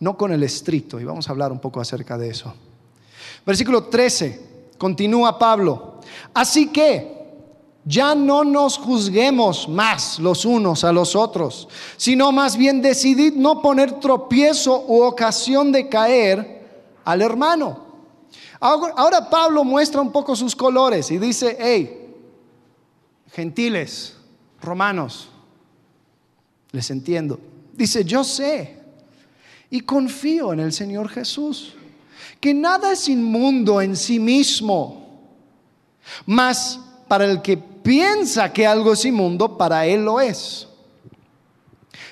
no 0.00 0.16
con 0.16 0.32
el 0.32 0.42
estricto. 0.42 1.00
Y 1.00 1.04
vamos 1.04 1.28
a 1.28 1.32
hablar 1.32 1.52
un 1.52 1.60
poco 1.60 1.80
acerca 1.80 2.16
de 2.16 2.30
eso. 2.30 2.54
Versículo 3.44 3.84
13, 3.84 4.74
continúa 4.78 5.38
Pablo. 5.38 6.00
Así 6.34 6.68
que 6.68 7.18
ya 7.84 8.14
no 8.14 8.44
nos 8.44 8.76
juzguemos 8.76 9.68
más 9.68 10.18
los 10.18 10.44
unos 10.44 10.84
a 10.84 10.92
los 10.92 11.16
otros, 11.16 11.68
sino 11.96 12.32
más 12.32 12.56
bien 12.56 12.82
decidid 12.82 13.34
no 13.34 13.62
poner 13.62 13.98
tropiezo 13.98 14.84
u 14.86 15.02
ocasión 15.02 15.72
de 15.72 15.88
caer 15.88 16.90
al 17.04 17.22
hermano. 17.22 17.86
Ahora 18.60 19.30
Pablo 19.30 19.64
muestra 19.64 20.00
un 20.00 20.12
poco 20.12 20.36
sus 20.36 20.54
colores 20.54 21.10
y 21.10 21.18
dice, 21.18 21.56
hey, 21.58 22.14
gentiles, 23.32 24.16
romanos, 24.60 25.28
les 26.72 26.90
entiendo. 26.90 27.38
Dice, 27.72 28.04
yo 28.04 28.24
sé 28.24 28.77
y 29.70 29.80
confío 29.80 30.52
en 30.52 30.60
el 30.60 30.72
Señor 30.72 31.08
Jesús, 31.08 31.74
que 32.40 32.54
nada 32.54 32.92
es 32.92 33.08
inmundo 33.08 33.80
en 33.80 33.96
sí 33.96 34.18
mismo, 34.18 35.08
mas 36.26 36.80
para 37.06 37.24
el 37.24 37.42
que 37.42 37.56
piensa 37.56 38.52
que 38.52 38.66
algo 38.66 38.92
es 38.92 39.04
inmundo, 39.04 39.56
para 39.56 39.86
él 39.86 40.04
lo 40.04 40.20
es. 40.20 40.68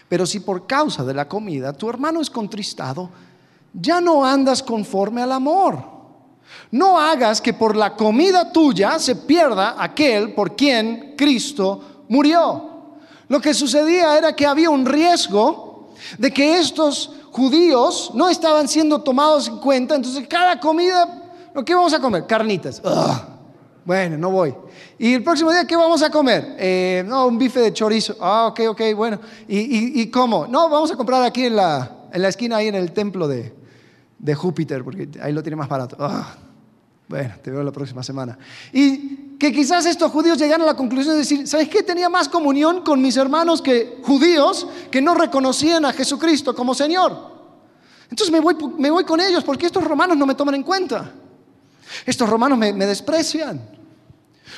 Pero 0.08 0.26
si 0.26 0.40
por 0.40 0.66
causa 0.66 1.04
de 1.04 1.14
la 1.14 1.28
comida 1.28 1.72
tu 1.72 1.88
hermano 1.88 2.20
es 2.20 2.30
contristado, 2.30 3.10
ya 3.72 4.00
no 4.00 4.24
andas 4.24 4.62
conforme 4.62 5.22
al 5.22 5.32
amor. 5.32 5.96
No 6.70 6.98
hagas 6.98 7.40
que 7.40 7.52
por 7.52 7.76
la 7.76 7.94
comida 7.94 8.52
tuya 8.52 8.98
se 8.98 9.16
pierda 9.16 9.76
aquel 9.78 10.32
por 10.32 10.56
quien 10.56 11.14
Cristo 11.16 12.04
murió. 12.08 12.76
Lo 13.28 13.40
que 13.40 13.54
sucedía 13.54 14.16
era 14.16 14.34
que 14.34 14.46
había 14.46 14.70
un 14.70 14.86
riesgo 14.86 15.90
de 16.18 16.32
que 16.32 16.58
estos 16.58 17.10
judíos 17.36 18.10
no 18.14 18.30
estaban 18.30 18.66
siendo 18.66 19.02
tomados 19.02 19.48
en 19.48 19.58
cuenta, 19.58 19.94
entonces 19.94 20.26
cada 20.26 20.58
comida 20.58 21.22
¿Qué 21.64 21.74
vamos 21.74 21.94
a 21.94 22.00
comer? 22.00 22.26
Carnitas. 22.26 22.82
Bueno, 23.84 24.18
no 24.18 24.30
voy. 24.30 24.54
¿Y 24.98 25.14
el 25.14 25.22
próximo 25.22 25.50
día 25.52 25.66
qué 25.66 25.76
vamos 25.76 26.02
a 26.02 26.10
comer? 26.10 26.56
Eh, 26.58 27.04
no, 27.06 27.26
un 27.26 27.38
bife 27.38 27.60
de 27.60 27.72
chorizo. 27.72 28.16
Ah, 28.20 28.48
ok, 28.48 28.60
ok, 28.70 28.80
bueno. 28.94 29.20
¿Y, 29.48 30.10
cómo? 30.10 30.46
No, 30.46 30.68
vamos 30.68 30.90
a 30.90 30.96
comprar 30.96 31.22
aquí 31.22 31.44
en 31.44 31.56
la, 31.56 32.08
en 32.12 32.20
la 32.20 32.28
esquina, 32.28 32.56
ahí 32.56 32.68
en 32.68 32.74
el 32.74 32.92
templo 32.92 33.28
de, 33.28 33.54
de 34.18 34.34
Júpiter, 34.34 34.82
porque 34.82 35.08
ahí 35.22 35.32
lo 35.32 35.42
tiene 35.42 35.56
más 35.56 35.68
barato. 35.68 35.96
Bueno, 37.08 37.34
te 37.40 37.52
veo 37.52 37.62
la 37.62 37.70
próxima 37.70 38.02
semana. 38.02 38.36
Y 38.72 39.25
que 39.38 39.52
quizás 39.52 39.84
estos 39.86 40.10
judíos 40.10 40.38
llegaran 40.38 40.62
a 40.62 40.66
la 40.66 40.76
conclusión 40.76 41.14
de 41.14 41.20
decir, 41.20 41.46
¿sabes 41.46 41.68
qué? 41.68 41.82
Tenía 41.82 42.08
más 42.08 42.28
comunión 42.28 42.82
con 42.82 43.02
mis 43.02 43.16
hermanos 43.16 43.60
que 43.60 44.00
judíos 44.02 44.66
que 44.90 45.02
no 45.02 45.14
reconocían 45.14 45.84
a 45.84 45.92
Jesucristo 45.92 46.54
como 46.54 46.74
Señor. 46.74 47.36
Entonces 48.10 48.32
me 48.32 48.40
voy, 48.40 48.56
me 48.78 48.90
voy 48.90 49.04
con 49.04 49.20
ellos 49.20 49.44
porque 49.44 49.66
estos 49.66 49.84
romanos 49.84 50.16
no 50.16 50.26
me 50.26 50.34
toman 50.34 50.54
en 50.54 50.62
cuenta. 50.62 51.12
Estos 52.04 52.28
romanos 52.28 52.58
me, 52.58 52.72
desprecian 52.72 53.76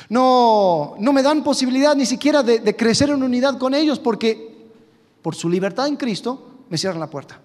no, 0.07 0.95
no 0.99 1.13
me 1.13 1.21
dan 1.21 1.43
posibilidad 1.43 1.95
ni 1.95 2.05
siquiera 2.05 2.41
de, 2.41 2.75
crecer 2.75 3.09
en 3.09 3.21
unidad 3.21 3.57
con 3.57 3.73
ellos 3.73 3.99
porque 3.99 4.69
por 5.21 5.35
su 5.35 5.49
libertad 5.49 5.87
en 5.87 5.97
Cristo 5.97 6.63
me 6.69 6.77
cierran 6.77 6.99
la 6.99 7.09
puerta. 7.09 7.39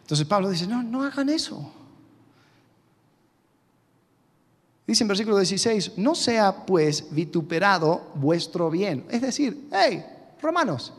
Entonces 0.00 0.26
Pablo 0.26 0.50
dice, 0.50 0.66
no, 0.66 0.82
no 0.82 1.02
hagan 1.02 1.28
eso. 1.28 1.72
Dice 4.92 5.04
en 5.04 5.08
versículo 5.08 5.38
16, 5.38 5.92
no 5.96 6.14
sea 6.14 6.66
pues 6.66 7.06
vituperado 7.10 8.10
vuestro 8.14 8.68
bien. 8.68 9.06
Es 9.08 9.22
decir, 9.22 9.68
hey, 9.72 10.04
romanos, 10.42 10.92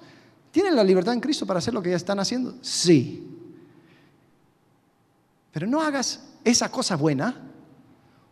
¿tienen 0.49 0.75
la 0.75 0.83
libertad 0.83 1.13
en 1.13 1.19
Cristo 1.19 1.45
para 1.45 1.59
hacer 1.59 1.75
lo 1.75 1.83
que 1.83 1.91
ya 1.91 1.95
están 1.95 2.19
haciendo? 2.19 2.55
Sí. 2.63 3.23
Pero 5.51 5.67
no 5.67 5.79
hagas 5.79 6.23
esa 6.43 6.71
cosa 6.71 6.95
buena 6.95 7.39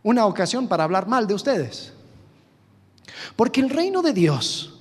una 0.02 0.26
ocasión 0.26 0.66
para 0.66 0.82
hablar 0.82 1.06
mal 1.06 1.28
de 1.28 1.34
ustedes. 1.34 1.92
Porque 3.36 3.60
el 3.60 3.70
reino 3.70 4.02
de 4.02 4.12
Dios 4.12 4.80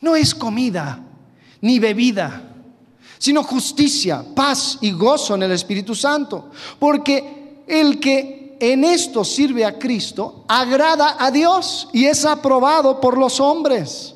no 0.00 0.16
es 0.16 0.34
comida 0.34 1.02
ni 1.60 1.78
bebida, 1.78 2.50
sino 3.18 3.42
justicia, 3.42 4.24
paz 4.34 4.78
y 4.80 4.90
gozo 4.92 5.34
en 5.34 5.42
el 5.42 5.52
Espíritu 5.52 5.94
Santo. 5.94 6.50
Porque 6.78 7.62
el 7.66 8.00
que 8.00 8.43
en 8.60 8.84
esto 8.84 9.24
sirve 9.24 9.64
a 9.64 9.78
Cristo 9.78 10.44
agrada 10.48 11.16
a 11.18 11.30
Dios 11.30 11.88
y 11.92 12.06
es 12.06 12.24
aprobado 12.24 13.00
por 13.00 13.18
los 13.18 13.40
hombres. 13.40 14.14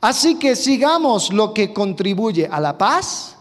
Así 0.00 0.34
que 0.34 0.56
sigamos 0.56 1.32
lo 1.32 1.54
que 1.54 1.72
contribuye 1.72 2.48
a 2.50 2.58
la 2.60 2.76
paz 2.76 3.36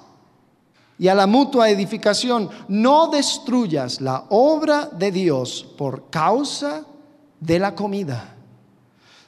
y 1.00 1.08
a 1.08 1.16
la 1.16 1.26
mutua 1.26 1.70
edificación. 1.70 2.50
No 2.68 3.08
destruyas 3.08 4.00
la 4.02 4.26
obra 4.30 4.86
de 4.86 5.12
Dios 5.12 5.66
por 5.78 6.10
causa 6.12 6.86
de 7.40 7.58
la 7.58 7.74
comida. 7.74 8.36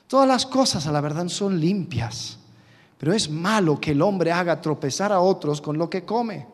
Todas 0.08 0.28
las 0.28 0.46
cosas 0.46 0.86
a 0.86 0.92
la 0.92 1.02
verdad 1.02 1.28
son 1.30 1.60
limpias, 1.60 2.38
pero 3.00 3.14
es 3.14 3.28
malo 3.28 3.80
que 3.80 3.92
el 3.92 4.02
hombre 4.04 4.32
haga 4.32 4.62
tropezar 4.62 5.12
a 5.12 5.20
otros 5.20 5.60
con 5.60 5.76
lo 5.76 5.90
que 5.90 6.06
come. 6.06 6.46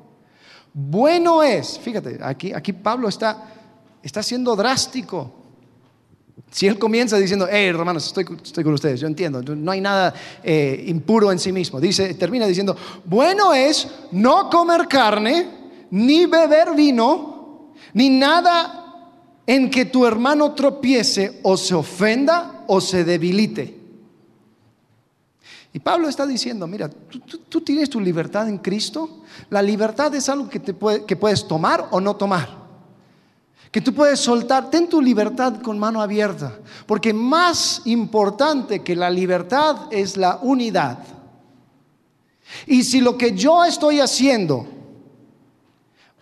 Bueno 0.74 1.44
es, 1.44 1.78
fíjate, 1.78 2.20
aquí, 2.24 2.54
aquí 2.54 2.72
Pablo 2.72 3.10
está, 3.10 3.59
está 4.04 4.24
siendo 4.24 4.56
drástico. 4.56 5.32
Si 6.52 6.68
él 6.68 6.80
comienza 6.80 7.18
diciendo, 7.18 7.48
hey 7.50 7.68
hermanos, 7.68 8.08
estoy, 8.08 8.26
con 8.64 8.74
ustedes, 8.74 9.00
yo 9.00 9.08
entiendo, 9.08 9.42
no 9.42 9.72
hay 9.72 9.82
nada 9.82 10.14
eh, 10.44 10.84
impuro 10.88 11.32
en 11.32 11.40
sí 11.40 11.52
mismo. 11.52 11.80
Dice, 11.80 12.14
termina 12.16 12.48
diciendo, 12.48 12.76
bueno 13.06 13.54
es 13.54 13.88
no 14.12 14.50
comer 14.50 14.88
carne, 14.88 15.48
ni 15.92 16.26
beber 16.26 16.74
vino, 16.76 17.74
ni 17.94 18.10
nada 18.10 19.14
en 19.46 19.70
que 19.70 19.86
tu 19.86 20.06
hermano 20.06 20.54
tropiece 20.54 21.40
o 21.44 21.56
se 21.56 21.76
ofenda 21.76 22.64
o 22.68 22.82
se 22.82 23.04
debilite. 23.04 23.78
Y 25.72 25.80
Pablo 25.80 26.10
está 26.10 26.26
diciendo, 26.26 26.66
mira, 26.66 26.90
tú, 26.90 27.62
tienes 27.62 27.92
tu 27.92 28.00
libertad 28.00 28.50
en 28.50 28.58
Cristo. 28.58 29.22
La 29.52 29.62
libertad 29.62 30.14
es 30.16 30.28
algo 30.30 30.50
que, 30.50 30.60
te 30.60 30.76
que 31.06 31.16
puedes 31.16 31.48
tomar 31.48 31.90
o 31.92 32.02
no 32.02 32.16
tomar 32.16 32.59
que 33.72 33.82
tú 33.82 33.94
puedes 33.94 34.20
soltar, 34.20 34.70
ten 34.70 34.90
tu 34.90 35.02
libertad 35.02 35.62
con 35.62 35.78
mano 35.78 36.02
abierta, 36.02 36.58
porque 36.88 37.14
más 37.14 37.82
importante 37.86 38.82
que 38.82 38.96
la 38.96 39.10
libertad 39.10 39.88
es 39.92 40.18
la 40.18 40.40
unidad. 40.42 41.00
Y 42.66 42.84
si 42.84 43.00
lo 43.00 43.16
que 43.18 43.36
yo 43.36 43.64
estoy 43.64 44.00
haciendo 44.00 44.68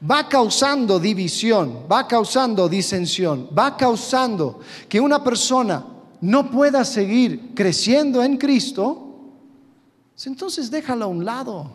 va 0.10 0.28
causando 0.28 1.00
división, 1.00 1.86
va 1.92 2.08
causando 2.08 2.68
disensión, 2.68 3.50
va 3.58 3.78
causando 3.78 4.60
que 4.90 5.00
una 5.00 5.24
persona 5.24 5.86
no 6.22 6.52
pueda 6.52 6.84
seguir 6.84 7.54
creciendo 7.56 8.24
en 8.24 8.38
Cristo, 8.38 9.08
entonces 10.26 10.70
déjala 10.70 11.06
a 11.06 11.08
un 11.08 11.24
lado. 11.24 11.72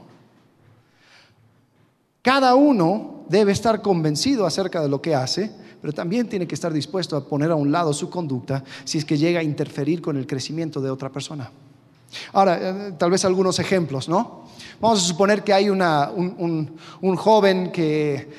Cada 2.21 2.55
uno 2.55 3.22
debe 3.33 3.51
estar 3.51 3.83
convencido 3.83 4.47
acerca 4.47 4.81
de 4.81 4.89
lo 4.89 5.03
que 5.03 5.17
hace 5.17 5.51
pero 5.83 5.93
también 5.93 6.29
tiene 6.29 6.47
que 6.47 6.55
estar 6.55 6.73
dispuesto 6.73 7.17
a 7.17 7.25
poner 7.25 7.51
a 7.51 7.57
un 7.57 7.73
lado 7.73 7.93
su 7.93 8.09
conducta 8.09 8.63
si 8.85 8.99
es 8.99 9.05
que 9.05 9.19
llega 9.19 9.41
a 9.41 9.43
interferir 9.43 10.01
con 10.01 10.17
el 10.17 10.29
crecimiento 10.29 10.81
de 10.81 10.89
otra 10.89 11.11
persona. 11.11 11.51
Ahora, 12.33 12.59
eh, 12.61 12.93
tal 12.97 13.11
vez 13.11 13.25
algunos 13.25 13.59
ejemplos, 13.59 14.09
¿no? 14.09 14.45
Vamos 14.81 15.01
a 15.01 15.03
suponer 15.03 15.43
que 15.43 15.53
hay 15.53 15.69
un, 15.69 17.17
joven 17.17 17.73
que 17.73 18.31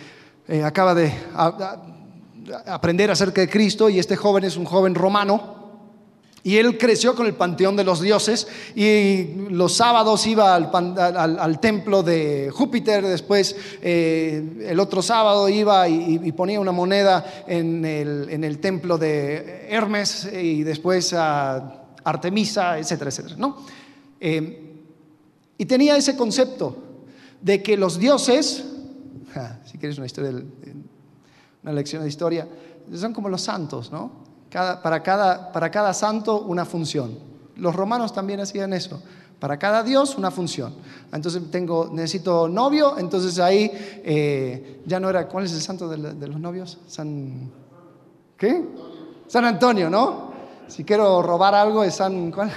eh, 0.48 0.64
acaba 0.64 0.96
de 0.96 1.12
aprender 2.66 3.12
acerca 3.12 3.42
de 3.42 3.50
Cristo 3.50 3.90
y 3.90 4.00
este 4.00 4.16
joven 4.16 4.46
es 4.46 4.56
un 4.56 4.64
joven 4.64 4.96
romano 4.96 5.63
y 6.44 6.58
él 6.58 6.78
creció 6.78 7.16
con 7.16 7.26
el 7.26 7.36
panteón 7.36 7.78
de 7.78 7.86
los 7.86 8.02
dioses 8.02 8.48
y 8.76 9.34
los 9.50 9.74
sábados 9.74 10.28
iba 10.28 10.54
al, 10.56 11.60
templo 11.62 12.04
de 12.04 12.50
Júpiter, 12.54 13.06
después 13.06 13.56
eh, 13.82 14.66
el 14.68 14.80
otro 14.80 15.02
sábado 15.02 15.48
iba 15.48 15.88
y, 15.88 16.32
ponía 16.34 16.60
una 16.60 16.74
moneda 16.74 17.46
en 17.48 17.86
el, 17.86 18.60
templo 18.60 18.98
de 18.98 19.68
Hermes 19.70 20.30
y 20.34 20.64
después 20.64 21.14
a 21.14 21.86
Artemisa, 22.04 22.78
etcétera, 22.78 23.10
etcétera. 23.10 23.36
¿no? 23.38 23.66
Eh, 24.20 24.60
y 25.58 25.66
tenía 25.66 25.96
ese 25.96 26.18
concepto 26.18 26.76
de 27.40 27.64
que 27.64 27.78
los 27.78 27.98
dioses, 27.98 28.66
si 29.66 29.78
quieres 29.78 29.98
una, 29.98 30.08
historia, 30.08 30.44
una 31.64 31.72
lección 31.72 32.04
de 32.04 32.10
historia, 32.10 32.50
son 32.94 33.14
como 33.14 33.30
los 33.30 33.42
santos, 33.42 33.90
¿no? 33.90 34.23
Para, 34.54 35.02
cada, 35.02 35.52
para 35.52 35.72
cada 35.72 35.94
santo 35.94 36.42
una 36.42 36.66
función. 36.66 37.18
Los 37.56 37.76
romanos 37.76 38.14
también 38.14 38.40
hacían 38.40 38.74
eso. 38.74 39.02
Para 39.40 39.58
cada 39.58 39.84
dios 39.84 40.16
una 40.18 40.32
función. 40.32 40.74
Entonces 41.12 41.42
tengo, 41.52 41.90
necesito 41.92 42.48
novio, 42.48 42.98
entonces 42.98 43.40
ahí 43.40 43.70
eh, 43.74 44.82
ya 44.86 45.00
no 45.00 45.10
era, 45.10 45.28
¿cuál 45.28 45.46
es 45.46 45.54
el 45.54 45.62
santo 45.62 45.90
de, 45.90 46.28
los 46.28 46.40
novios? 46.40 46.78
San, 46.88 47.52
¿qué? 48.38 48.64
San 49.28 49.44
Antonio, 49.44 49.90
¿no? 49.90 50.32
Si 50.68 50.84
quiero 50.84 51.22
robar 51.22 51.56
algo 51.56 51.84
es 51.84 51.96
San, 51.96 52.32
¿cuál? 52.32 52.52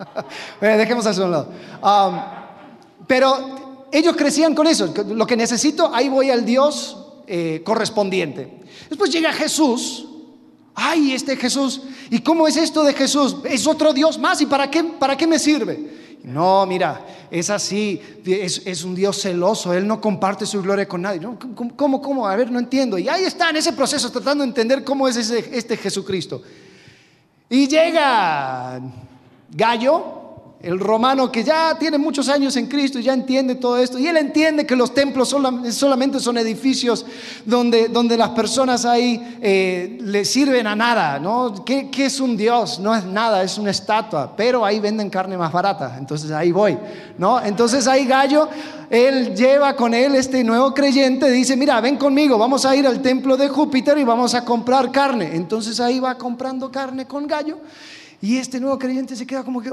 dejemos 0.60 1.06
eso 1.06 1.22
a 1.22 1.26
un 1.26 1.30
lado. 1.30 1.48
Um, 1.82 2.20
pero 3.06 3.86
ellos 3.90 4.14
crecían 4.14 4.54
con 4.54 4.66
eso. 4.66 4.92
Lo 5.06 5.26
que 5.26 5.36
necesito, 5.36 5.90
ahí 5.94 6.08
voy 6.08 6.30
al 6.30 6.44
Dios 6.44 7.22
eh, 7.26 7.62
correspondiente. 7.64 8.64
Después 8.90 9.10
llega 9.10 9.32
Jesús 9.32 10.06
ay, 10.78 11.12
este 11.12 11.36
Jesús, 11.36 11.82
¿y 12.08 12.20
cómo 12.20 12.46
es 12.46 12.56
esto 12.56 12.84
de 12.84 12.94
Jesús? 12.94 13.36
Es 13.44 13.66
otro 13.66 13.92
Dios 13.92 14.18
más, 14.18 14.40
¿y 14.40 14.46
para 14.46 14.70
qué, 14.70 14.84
para 14.84 15.16
qué 15.16 15.26
me 15.26 15.38
sirve? 15.38 15.98
No, 16.22 16.64
mira, 16.66 17.04
es 17.30 17.50
así, 17.50 18.00
es, 18.24 18.84
un 18.84 18.94
Dios 18.94 19.20
celoso, 19.20 19.72
Él 19.72 19.86
no 19.86 20.00
comparte 20.00 20.46
su 20.46 20.62
gloria 20.62 20.86
con 20.86 21.02
nadie. 21.02 21.20
¿Cómo, 21.76 22.00
cómo, 22.00 22.28
A 22.28 22.36
ver, 22.36 22.50
no 22.50 22.58
entiendo. 22.58 22.98
Y 22.98 23.08
ahí 23.08 23.24
está 23.24 23.50
en 23.50 23.56
ese 23.56 23.72
proceso 23.72 24.10
tratando 24.10 24.42
de 24.42 24.48
entender 24.48 24.84
cómo 24.84 25.08
es 25.08 25.16
este 25.16 25.76
Jesucristo. 25.76 26.42
Y 27.50 27.66
llega 27.66 28.80
Gallo, 29.50 30.17
el 30.60 30.80
romano 30.80 31.30
que 31.30 31.44
ya 31.44 31.76
tiene 31.78 31.98
muchos 31.98 32.28
años 32.28 32.56
en 32.56 32.66
Cristo 32.66 32.98
y 32.98 33.04
ya 33.04 33.12
entiende 33.12 33.54
todo 33.54 33.76
esto, 33.76 33.96
y 33.96 34.08
él 34.08 34.16
entiende 34.16 34.66
que 34.66 34.74
los 34.74 34.92
templos 34.92 35.28
solamente 35.70 36.18
son 36.18 36.36
edificios 36.36 37.06
donde, 37.44 37.88
donde 37.88 38.16
las 38.16 38.30
personas 38.30 38.84
ahí 38.84 39.38
eh, 39.40 39.98
le 40.00 40.24
sirven 40.24 40.66
a 40.66 40.74
nada, 40.74 41.20
¿no? 41.20 41.64
¿Qué, 41.64 41.90
¿Qué, 41.90 42.06
es 42.06 42.18
un 42.18 42.36
Dios? 42.36 42.80
No 42.80 42.92
es 42.94 43.04
nada, 43.04 43.44
es 43.44 43.56
una 43.56 43.70
estatua, 43.70 44.34
pero 44.36 44.64
ahí 44.64 44.80
venden 44.80 45.10
carne 45.10 45.36
más 45.36 45.52
barata, 45.52 45.94
entonces 45.96 46.32
ahí 46.32 46.50
voy, 46.50 46.76
¿no? 47.18 47.40
Entonces 47.40 47.86
ahí 47.86 48.04
Gallo, 48.04 48.48
él 48.90 49.36
lleva 49.36 49.76
con 49.76 49.94
él 49.94 50.16
este 50.16 50.42
nuevo 50.42 50.74
creyente, 50.74 51.30
dice, 51.30 51.56
mira, 51.56 51.80
ven 51.80 51.96
conmigo, 51.96 52.36
vamos 52.36 52.64
a 52.64 52.74
ir 52.74 52.84
al 52.84 53.00
templo 53.00 53.36
de 53.36 53.48
Júpiter 53.48 53.96
y 53.96 54.02
vamos 54.02 54.34
a 54.34 54.44
comprar 54.44 54.90
carne, 54.90 55.36
entonces 55.36 55.78
ahí 55.78 56.00
va 56.00 56.16
comprando 56.16 56.72
carne 56.72 57.06
con 57.06 57.28
Gallo 57.28 57.58
y 58.20 58.36
este 58.36 58.58
nuevo 58.58 58.78
creyente 58.78 59.14
se 59.14 59.26
queda 59.26 59.44
como 59.44 59.60
que, 59.60 59.70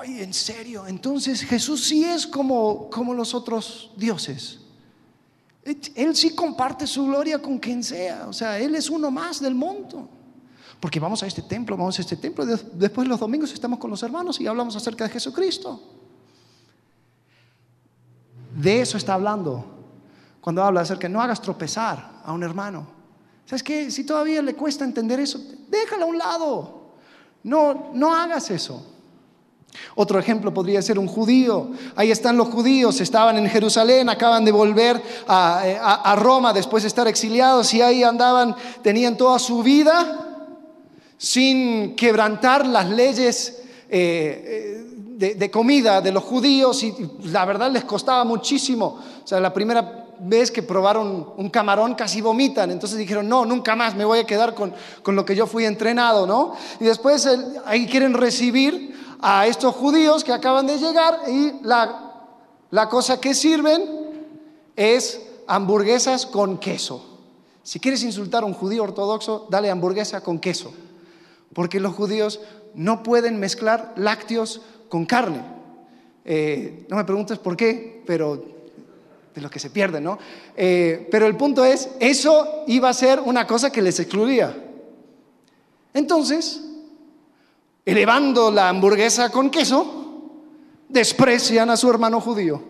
¡ay, 0.00 0.22
en 0.22 0.32
serio! 0.32 0.86
Entonces 0.86 1.42
Jesús 1.42 1.84
sí 1.84 2.04
es 2.04 2.26
como, 2.26 2.88
como 2.88 3.12
los 3.12 3.34
otros 3.34 3.90
dioses. 3.96 4.60
Él 5.62 6.16
sí 6.16 6.34
comparte 6.34 6.86
su 6.86 7.04
gloria 7.04 7.40
con 7.40 7.58
quien 7.58 7.84
sea. 7.84 8.26
O 8.28 8.32
sea, 8.32 8.58
Él 8.58 8.74
es 8.74 8.90
uno 8.90 9.10
más 9.10 9.40
del 9.40 9.54
mundo. 9.54 10.08
Porque 10.80 10.98
vamos 10.98 11.22
a 11.22 11.26
este 11.26 11.42
templo, 11.42 11.76
vamos 11.76 11.98
a 11.98 12.02
este 12.02 12.16
templo. 12.16 12.44
Después 12.44 13.06
los 13.06 13.20
domingos 13.20 13.52
estamos 13.52 13.78
con 13.78 13.90
los 13.90 14.02
hermanos 14.02 14.40
y 14.40 14.46
hablamos 14.46 14.74
acerca 14.74 15.04
de 15.04 15.10
Jesucristo. 15.10 15.80
De 18.56 18.80
eso 18.80 18.96
está 18.96 19.14
hablando 19.14 19.64
cuando 20.40 20.62
habla 20.64 20.80
acerca 20.80 21.06
de 21.06 21.12
no 21.12 21.22
hagas 21.22 21.40
tropezar 21.40 22.20
a 22.24 22.32
un 22.32 22.42
hermano. 22.42 22.86
¿Sabes 23.46 23.62
qué? 23.62 23.90
Si 23.90 24.04
todavía 24.04 24.42
le 24.42 24.54
cuesta 24.54 24.84
entender 24.84 25.20
eso, 25.20 25.40
déjalo 25.68 26.04
a 26.04 26.08
un 26.08 26.18
lado. 26.18 26.81
No, 27.44 27.90
no 27.94 28.14
hagas 28.14 28.50
eso. 28.50 28.86
Otro 29.94 30.18
ejemplo 30.18 30.52
podría 30.52 30.82
ser 30.82 30.98
un 30.98 31.06
judío. 31.06 31.70
Ahí 31.96 32.10
están 32.10 32.36
los 32.36 32.48
judíos, 32.48 33.00
estaban 33.00 33.36
en 33.38 33.48
Jerusalén, 33.48 34.08
acaban 34.08 34.44
de 34.44 34.52
volver 34.52 35.02
a, 35.26 36.14
Roma 36.18 36.52
después 36.52 36.82
de 36.82 36.88
estar 36.88 37.08
exiliados 37.08 37.72
y 37.74 37.80
ahí 37.82 38.02
andaban, 38.02 38.54
tenían 38.82 39.16
toda 39.16 39.38
su 39.38 39.62
vida 39.62 40.28
sin 41.16 41.94
quebrantar 41.96 42.66
las 42.66 42.90
leyes 42.90 43.62
eh, 43.88 44.84
de, 45.16 45.34
de, 45.34 45.50
comida 45.50 46.00
de 46.00 46.12
los 46.12 46.24
judíos 46.24 46.82
y 46.82 46.94
la 47.24 47.44
verdad 47.44 47.70
les 47.70 47.84
costaba 47.84 48.24
muchísimo. 48.24 48.98
O 49.22 49.26
sea, 49.26 49.40
la 49.40 49.52
primera 49.54 50.01
vez 50.20 50.50
que 50.50 50.62
probaron 50.62 51.32
un 51.36 51.50
camarón 51.50 51.94
casi 51.94 52.20
vomitan, 52.20 52.70
entonces 52.70 52.98
dijeron, 52.98 53.28
no, 53.28 53.44
nunca 53.44 53.74
más, 53.74 53.94
me 53.94 54.04
voy 54.04 54.20
a 54.20 54.26
quedar 54.26 54.54
con, 54.54 54.74
con 55.02 55.16
lo 55.16 55.24
que 55.24 55.34
yo 55.34 55.46
fui 55.46 55.64
entrenado, 55.64 56.26
¿no? 56.26 56.54
Y 56.80 56.84
después 56.84 57.28
ahí 57.64 57.86
quieren 57.86 58.14
recibir 58.14 58.94
a 59.20 59.46
estos 59.46 59.74
judíos 59.74 60.24
que 60.24 60.32
acaban 60.32 60.66
de 60.66 60.78
llegar 60.78 61.20
y 61.28 61.52
la, 61.62 62.12
la 62.70 62.88
cosa 62.88 63.20
que 63.20 63.34
sirven 63.34 63.82
es 64.76 65.20
hamburguesas 65.46 66.26
con 66.26 66.58
queso. 66.58 67.20
Si 67.62 67.78
quieres 67.78 68.02
insultar 68.02 68.42
a 68.42 68.46
un 68.46 68.54
judío 68.54 68.82
ortodoxo, 68.82 69.46
dale 69.48 69.70
hamburguesa 69.70 70.20
con 70.20 70.40
queso, 70.40 70.72
porque 71.54 71.78
los 71.78 71.94
judíos 71.94 72.40
no 72.74 73.02
pueden 73.02 73.38
mezclar 73.38 73.92
lácteos 73.96 74.60
con 74.88 75.06
carne. 75.06 75.42
Eh, 76.24 76.86
no 76.88 76.96
me 76.96 77.04
preguntes 77.04 77.38
por 77.38 77.56
qué, 77.56 78.02
pero 78.06 78.44
de 79.34 79.40
los 79.40 79.50
que 79.50 79.58
se 79.58 79.70
pierden, 79.70 80.04
¿no? 80.04 80.18
Eh, 80.56 81.08
pero 81.10 81.26
el 81.26 81.36
punto 81.36 81.64
es, 81.64 81.88
eso 82.00 82.64
iba 82.66 82.88
a 82.88 82.94
ser 82.94 83.20
una 83.20 83.46
cosa 83.46 83.70
que 83.70 83.82
les 83.82 83.98
excluía. 84.00 84.54
Entonces, 85.94 86.62
elevando 87.84 88.50
la 88.50 88.68
hamburguesa 88.68 89.30
con 89.30 89.50
queso, 89.50 90.02
desprecian 90.88 91.70
a 91.70 91.76
su 91.76 91.88
hermano 91.88 92.20
judío 92.20 92.62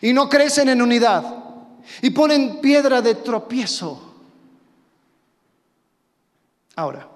y 0.00 0.12
no 0.12 0.28
crecen 0.28 0.68
en 0.68 0.82
unidad 0.82 1.44
y 2.02 2.10
ponen 2.10 2.60
piedra 2.60 3.00
de 3.00 3.16
tropiezo. 3.16 4.14
Ahora, 6.76 7.08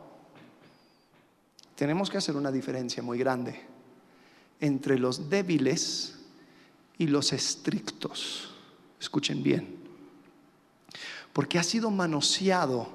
tenemos 1.75 2.11
que 2.11 2.19
hacer 2.19 2.37
una 2.37 2.53
diferencia 2.53 3.03
muy 3.03 3.19
grande 3.19 3.61
entre 4.61 4.99
los 4.99 5.29
débiles 5.29 6.14
y 6.99 7.07
los 7.07 7.33
estrictos. 7.33 8.51
Escuchen 9.01 9.43
bien, 9.43 9.77
porque 11.33 11.59
ha 11.59 11.63
sido 11.63 11.91
manoseado 11.91 12.89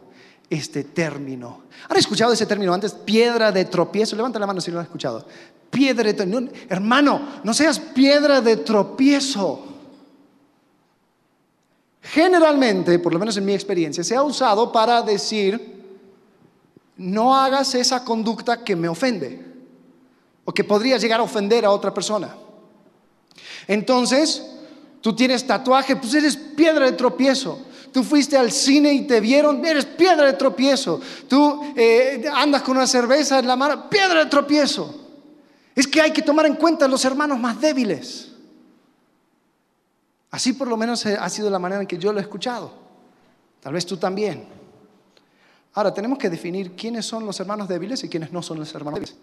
este 0.50 0.84
término. 0.84 1.62
¿Han 1.88 1.97
escuchado 1.97 2.34
ese 2.34 2.45
término 2.45 2.74
antes? 2.74 2.93
Piedra 2.93 3.52
de 3.52 3.66
tropiezo. 3.66 4.16
Levanta 4.16 4.39
la 4.39 4.47
mano 4.47 4.62
si 4.62 4.72
lo 4.72 4.80
han 4.80 4.86
escuchado. 4.86 5.26
Piedra 5.70 6.04
de 6.04 6.14
tropiezo. 6.14 6.54
Hermano, 6.70 7.41
no 7.43 7.54
seas 7.54 7.80
piedra 7.80 8.41
de 8.41 8.58
tropiezo. 8.58 9.66
Generalmente, 12.02 12.97
por 12.97 13.14
lo 13.14 13.20
menos 13.20 13.38
en 13.38 13.45
mi 13.45 13.54
experiencia, 13.54 14.04
se 14.04 14.16
ha 14.16 14.24
usado 14.24 14.72
para 14.72 15.02
decir, 15.04 15.80
no 16.97 17.36
hagas 17.36 17.76
esa 17.76 18.04
conducta 18.04 18.64
que 18.64 18.76
me 18.76 18.89
ofende 18.89 19.45
o 20.43 20.52
que 20.52 20.64
podría 20.64 20.97
llegar 20.97 21.20
a 21.20 21.24
ofender 21.24 21.66
a 21.66 21.72
otra 21.72 21.93
persona. 21.93 22.36
Entonces, 23.68 24.46
tú 25.02 25.16
tienes 25.16 25.46
tatuaje, 25.46 25.96
pues 25.96 26.14
eres 26.14 26.36
piedra 26.36 26.86
de 26.86 26.94
tropiezo. 26.94 27.66
Tú 27.92 28.04
fuiste 28.04 28.38
al 28.38 28.52
cine 28.52 28.94
y 28.94 29.08
te 29.08 29.20
vieron, 29.20 29.66
eres 29.66 29.86
piedra 29.86 30.26
de 30.26 30.34
tropiezo. 30.34 31.02
Tú 31.28 31.74
eh, 31.76 32.24
andas 32.34 32.62
con 32.62 32.78
una 32.78 32.88
cerveza 32.88 33.40
en 33.40 33.48
la 33.48 33.56
mano, 33.56 33.90
piedra 33.90 34.24
de 34.24 34.30
tropiezo. 34.30 35.08
Es 35.76 35.88
que 35.88 36.02
hay 36.02 36.12
que 36.12 36.22
tomar 36.22 36.46
en 36.46 36.56
cuenta 36.56 36.86
a 36.86 36.88
los 36.88 37.04
hermanos 37.06 37.40
más 37.40 37.60
débiles. 37.60 38.30
Así 40.32 40.54
por 40.54 40.68
lo 40.68 40.78
menos 40.78 41.06
ha 41.06 41.30
sido 41.30 41.50
la 41.50 41.58
manera 41.58 41.82
en 41.82 41.88
que 41.88 41.98
yo 41.98 42.14
lo 42.14 42.20
he 42.20 42.22
escuchado. 42.22 42.72
Tal 43.62 43.74
vez 43.74 43.86
tú 43.86 43.98
también. 43.98 44.46
Ahora, 45.74 45.94
tenemos 45.94 46.18
que 46.18 46.30
definir 46.30 46.76
quiénes 46.76 47.06
son 47.06 47.26
los 47.26 47.40
hermanos 47.40 47.68
débiles 47.68 48.04
y 48.04 48.10
quiénes 48.10 48.32
no 48.32 48.42
son 48.42 48.60
los 48.60 48.74
hermanos 48.74 49.00
débiles. 49.00 49.18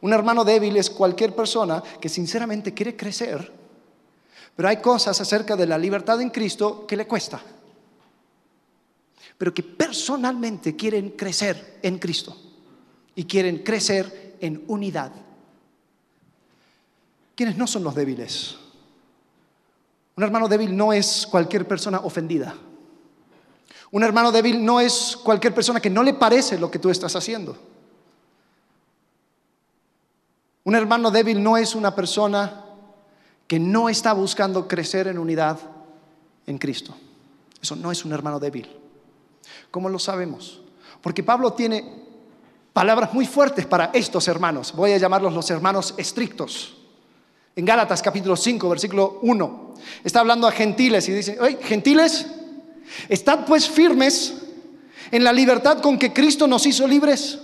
Un 0.00 0.12
hermano 0.12 0.44
débil 0.44 0.76
es 0.76 0.90
cualquier 0.90 1.34
persona 1.34 1.82
que 2.00 2.08
sinceramente 2.08 2.74
quiere 2.74 2.96
crecer, 2.96 3.52
pero 4.54 4.68
hay 4.68 4.78
cosas 4.78 5.20
acerca 5.20 5.56
de 5.56 5.66
la 5.66 5.78
libertad 5.78 6.20
en 6.20 6.30
Cristo 6.30 6.86
que 6.86 6.96
le 6.96 7.06
cuesta 7.06 7.40
pero 9.38 9.52
que 9.52 9.62
personalmente 9.62 10.76
quieren 10.76 11.10
crecer 11.10 11.78
en 11.82 11.98
Cristo 11.98 12.36
y 13.14 13.24
quieren 13.24 13.58
crecer 13.58 14.36
en 14.40 14.64
unidad. 14.68 15.12
¿Quiénes 17.34 17.56
no 17.56 17.66
son 17.66 17.84
los 17.84 17.94
débiles? 17.94 18.56
Un 20.16 20.24
hermano 20.24 20.48
débil 20.48 20.74
no 20.74 20.92
es 20.92 21.26
cualquier 21.30 21.68
persona 21.68 22.00
ofendida. 22.00 22.54
Un 23.90 24.02
hermano 24.02 24.32
débil 24.32 24.64
no 24.64 24.80
es 24.80 25.18
cualquier 25.22 25.54
persona 25.54 25.80
que 25.80 25.90
no 25.90 26.02
le 26.02 26.14
parece 26.14 26.58
lo 26.58 26.70
que 26.70 26.78
tú 26.78 26.88
estás 26.88 27.14
haciendo. 27.14 27.56
Un 30.66 30.74
hermano 30.74 31.12
débil 31.12 31.40
no 31.40 31.56
es 31.56 31.76
una 31.76 31.94
persona 31.94 32.64
que 33.46 33.60
no 33.60 33.88
está 33.88 34.12
buscando 34.12 34.66
crecer 34.66 35.06
en 35.06 35.16
unidad 35.16 35.60
en 36.44 36.58
Cristo. 36.58 36.92
Eso 37.62 37.76
no 37.76 37.92
es 37.92 38.04
un 38.04 38.12
hermano 38.12 38.40
débil. 38.40 38.68
¿Cómo 39.70 39.88
lo 39.88 40.00
sabemos? 40.00 40.60
Porque 41.00 41.22
Pablo 41.22 41.52
tiene 41.52 41.84
palabras 42.72 43.14
muy 43.14 43.26
fuertes 43.26 43.64
para 43.64 43.92
estos 43.94 44.26
hermanos. 44.26 44.72
Voy 44.74 44.90
a 44.90 44.98
llamarlos 44.98 45.34
los 45.34 45.48
hermanos 45.52 45.94
estrictos. 45.98 46.76
En 47.54 47.64
Gálatas 47.64 48.02
capítulo 48.02 48.34
5, 48.34 48.68
versículo 48.68 49.20
1, 49.22 49.74
está 50.02 50.18
hablando 50.18 50.48
a 50.48 50.50
gentiles 50.50 51.08
y 51.08 51.12
dice, 51.12 51.38
oye, 51.40 51.60
gentiles, 51.62 52.26
estad 53.08 53.46
pues 53.46 53.70
firmes 53.70 54.34
en 55.12 55.22
la 55.22 55.32
libertad 55.32 55.80
con 55.80 55.96
que 55.96 56.12
Cristo 56.12 56.48
nos 56.48 56.66
hizo 56.66 56.88
libres 56.88 57.38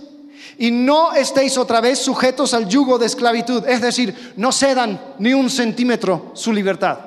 y 0.57 0.71
no 0.71 1.13
estéis 1.13 1.57
otra 1.57 1.81
vez 1.81 1.99
sujetos 1.99 2.53
al 2.53 2.67
yugo 2.67 2.97
de 2.97 3.05
esclavitud, 3.05 3.67
es 3.67 3.81
decir, 3.81 4.33
no 4.37 4.51
cedan 4.51 5.15
ni 5.19 5.33
un 5.33 5.49
centímetro 5.49 6.31
su 6.33 6.53
libertad. 6.53 6.99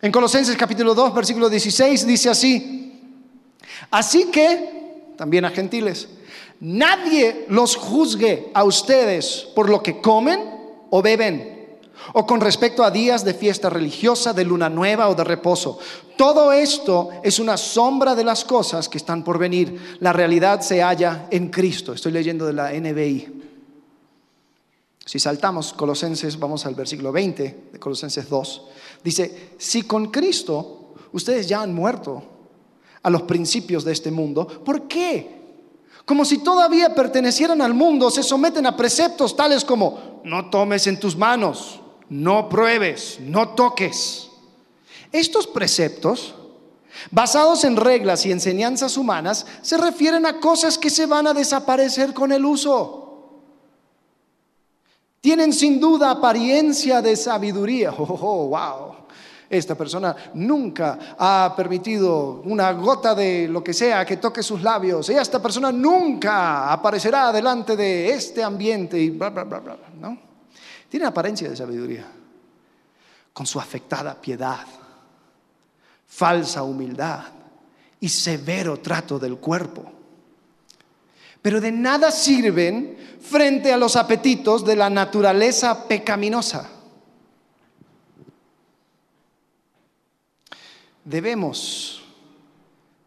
En 0.00 0.12
Colosenses 0.12 0.56
capítulo 0.56 0.94
2, 0.94 1.14
versículo 1.14 1.48
16 1.48 2.06
dice 2.06 2.30
así, 2.30 2.84
Así 3.90 4.30
que, 4.30 5.12
también 5.16 5.44
a 5.44 5.50
gentiles, 5.50 6.08
nadie 6.60 7.46
los 7.48 7.76
juzgue 7.76 8.50
a 8.54 8.64
ustedes 8.64 9.48
por 9.54 9.70
lo 9.70 9.82
que 9.82 10.00
comen 10.00 10.40
o 10.90 11.02
beben, 11.02 11.53
o 12.12 12.26
con 12.26 12.40
respecto 12.40 12.84
a 12.84 12.90
días 12.90 13.24
de 13.24 13.34
fiesta 13.34 13.70
religiosa, 13.70 14.32
de 14.32 14.44
luna 14.44 14.68
nueva 14.68 15.08
o 15.08 15.14
de 15.14 15.24
reposo. 15.24 15.78
Todo 16.16 16.52
esto 16.52 17.10
es 17.22 17.38
una 17.38 17.56
sombra 17.56 18.14
de 18.14 18.24
las 18.24 18.44
cosas 18.44 18.88
que 18.88 18.98
están 18.98 19.24
por 19.24 19.38
venir. 19.38 19.96
La 20.00 20.12
realidad 20.12 20.60
se 20.60 20.82
halla 20.82 21.26
en 21.30 21.48
Cristo. 21.48 21.92
Estoy 21.92 22.12
leyendo 22.12 22.46
de 22.46 22.52
la 22.52 22.72
NBI. 22.72 23.42
Si 25.04 25.18
saltamos 25.18 25.72
Colosenses, 25.72 26.38
vamos 26.38 26.64
al 26.66 26.74
versículo 26.74 27.12
20 27.12 27.70
de 27.72 27.78
Colosenses 27.78 28.28
2. 28.28 28.62
Dice, 29.02 29.52
si 29.58 29.82
con 29.82 30.10
Cristo 30.10 30.94
ustedes 31.12 31.48
ya 31.48 31.62
han 31.62 31.74
muerto 31.74 32.22
a 33.04 33.10
los 33.10 33.22
principios 33.22 33.84
de 33.84 33.92
este 33.92 34.10
mundo. 34.10 34.46
¿Por 34.46 34.88
qué? 34.88 35.42
Como 36.04 36.24
si 36.24 36.38
todavía 36.38 36.94
pertenecieran 36.94 37.62
al 37.62 37.72
mundo, 37.72 38.10
se 38.10 38.22
someten 38.22 38.66
a 38.66 38.76
preceptos 38.76 39.36
tales 39.36 39.64
como 39.64 40.20
no 40.24 40.50
tomes 40.50 40.86
en 40.86 40.98
tus 40.98 41.16
manos, 41.16 41.80
no 42.08 42.48
pruebes, 42.48 43.18
no 43.20 43.50
toques. 43.50 44.30
Estos 45.12 45.46
preceptos, 45.46 46.34
basados 47.10 47.64
en 47.64 47.76
reglas 47.76 48.26
y 48.26 48.32
enseñanzas 48.32 48.96
humanas, 48.96 49.46
se 49.62 49.76
refieren 49.76 50.26
a 50.26 50.40
cosas 50.40 50.76
que 50.76 50.90
se 50.90 51.06
van 51.06 51.26
a 51.26 51.34
desaparecer 51.34 52.12
con 52.12 52.32
el 52.32 52.44
uso. 52.44 53.00
Tienen 55.20 55.52
sin 55.52 55.80
duda 55.80 56.10
apariencia 56.10 57.00
de 57.00 57.16
sabiduría. 57.16 57.92
Oh, 57.98 58.18
oh 58.20 58.48
wow. 58.48 59.04
Esta 59.48 59.74
persona 59.74 60.16
nunca 60.34 61.16
ha 61.16 61.54
permitido 61.56 62.42
una 62.44 62.72
gota 62.72 63.14
de 63.14 63.46
lo 63.46 63.62
que 63.62 63.72
sea 63.72 64.04
que 64.04 64.16
toque 64.16 64.42
sus 64.42 64.62
labios. 64.62 65.08
Y 65.10 65.14
esta 65.14 65.40
persona 65.40 65.70
nunca 65.70 66.72
aparecerá 66.72 67.30
delante 67.30 67.76
de 67.76 68.10
este 68.10 68.42
ambiente 68.42 68.98
y 68.98 69.10
bla, 69.10 69.30
bla, 69.30 69.44
bla, 69.44 69.60
bla. 69.60 69.76
¿no? 70.00 70.33
Tiene 70.94 71.06
apariencia 71.08 71.50
de 71.50 71.56
sabiduría, 71.56 72.06
con 73.32 73.46
su 73.46 73.58
afectada 73.58 74.14
piedad. 74.20 74.64
falsa 76.06 76.62
humildad 76.62 77.24
y 77.98 78.08
severo 78.08 78.78
trato 78.78 79.18
del 79.18 79.38
cuerpo. 79.38 79.90
Pero 81.42 81.60
de 81.60 81.72
nada 81.72 82.12
sirven 82.12 82.96
frente 83.20 83.72
a 83.72 83.76
los 83.76 83.96
apetitos 83.96 84.64
de 84.64 84.76
la 84.76 84.88
naturaleza 84.88 85.88
pecaminosa. 85.88 86.70
Debemos 91.04 92.04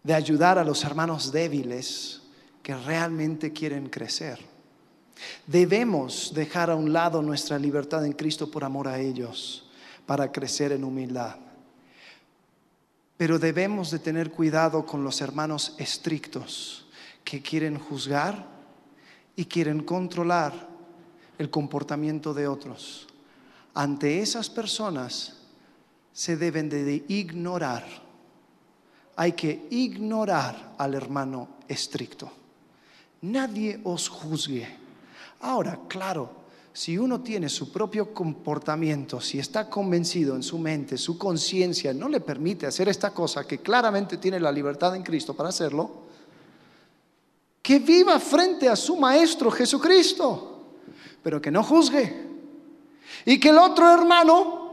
de 0.03 0.13
ayudar 0.13 0.59
a 0.59 0.65
los 0.65 0.83
hermanos 0.83 1.31
débiles 1.31 2.21
que 2.61 2.75
realmente 2.75 3.53
quieren 3.53 3.88
crecer. 3.88 4.56
Debemos 5.45 6.34
dejar 6.34 6.70
a 6.70 6.76
un 6.76 6.91
lado 6.93 7.22
nuestra 7.22 7.57
libertad 7.57 8.05
en 8.05 8.13
Cristo 8.13 8.49
por 8.49 8.63
amor 8.63 8.88
a 8.88 8.99
ellos, 8.99 9.70
para 10.05 10.32
crecer 10.32 10.72
en 10.72 10.84
humildad. 10.84 11.36
Pero 13.18 13.39
debemos 13.39 13.89
de 13.91 13.99
tener 13.99 14.32
cuidado 14.32 14.86
con 14.86 15.03
los 15.03 15.22
hermanos 15.22 15.76
estrictos 15.78 16.86
que 17.24 17.41
quieren 17.41 17.80
juzgar 17.80 18.45
y 19.36 19.45
quieren 19.45 19.84
controlar 19.84 20.68
el 21.38 21.49
comportamiento 21.49 22.34
de 22.34 22.47
otros. 22.47 23.07
Ante 23.74 24.20
esas 24.20 24.49
personas 24.49 25.38
se 26.13 26.38
deben 26.38 26.70
de 26.70 27.05
ignorar. 27.07 27.86
Hay 29.15 29.34
que 29.34 29.68
ignorar 29.72 30.76
al 30.78 30.93
hermano 30.93 31.49
estricto. 31.68 32.32
Nadie 33.22 33.80
os 33.84 34.09
juzgue. 34.09 34.86
Ahora, 35.41 35.79
claro, 35.88 36.29
si 36.73 36.97
uno 36.97 37.21
tiene 37.21 37.49
su 37.49 37.71
propio 37.71 38.13
comportamiento, 38.13 39.19
si 39.19 39.39
está 39.39 39.69
convencido 39.69 40.35
en 40.35 40.43
su 40.43 40.59
mente, 40.59 40.97
su 40.97 41.17
conciencia 41.17 41.93
no 41.93 42.07
le 42.07 42.19
permite 42.19 42.67
hacer 42.67 42.88
esta 42.88 43.11
cosa, 43.11 43.47
que 43.47 43.59
claramente 43.59 44.17
tiene 44.17 44.39
la 44.39 44.51
libertad 44.51 44.95
en 44.95 45.03
Cristo 45.03 45.33
para 45.33 45.49
hacerlo, 45.49 46.07
que 47.61 47.79
viva 47.79 48.19
frente 48.19 48.69
a 48.69 48.75
su 48.75 48.95
Maestro 48.95 49.49
Jesucristo, 49.51 50.65
pero 51.23 51.41
que 51.41 51.51
no 51.51 51.63
juzgue. 51.63 52.27
Y 53.25 53.39
que 53.39 53.49
el 53.49 53.57
otro 53.57 53.91
hermano 53.91 54.67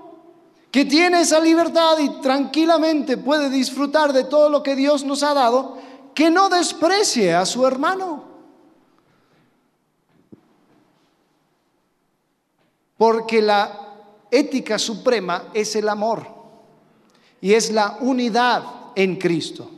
que 0.70 0.84
tiene 0.84 1.20
esa 1.20 1.40
libertad 1.40 1.96
y 2.00 2.20
tranquilamente 2.20 3.16
puede 3.16 3.48
disfrutar 3.48 4.12
de 4.12 4.24
todo 4.24 4.50
lo 4.50 4.62
que 4.62 4.76
Dios 4.76 5.04
nos 5.04 5.22
ha 5.22 5.32
dado, 5.32 5.78
que 6.14 6.30
no 6.30 6.48
desprecie 6.48 7.32
a 7.32 7.46
su 7.46 7.66
hermano. 7.66 8.33
Porque 13.04 13.42
la 13.42 13.96
ética 14.30 14.78
suprema 14.78 15.50
es 15.52 15.76
el 15.76 15.90
amor 15.90 16.26
y 17.38 17.52
es 17.52 17.70
la 17.70 17.98
unidad 18.00 18.64
en 18.96 19.16
Cristo. 19.16 19.70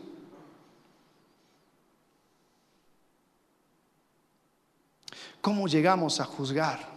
¿Cómo 5.40 5.66
llegamos 5.66 6.20
a 6.20 6.24
juzgar 6.24 6.88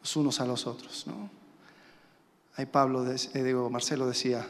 los 0.00 0.14
unos 0.14 0.40
a 0.40 0.46
los 0.46 0.64
otros? 0.64 1.08
¿no? 1.08 1.28
Ahí 2.54 2.66
Pablo, 2.66 3.04
eh, 3.10 3.54
Marcelo 3.68 4.06
decía 4.06 4.46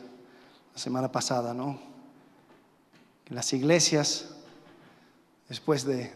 la 0.75 0.79
semana 0.79 1.11
pasada, 1.11 1.55
¿no? 1.55 1.81
En 3.31 3.35
las 3.35 3.51
iglesias, 3.55 4.29
después 5.49 5.87
de, 5.87 6.13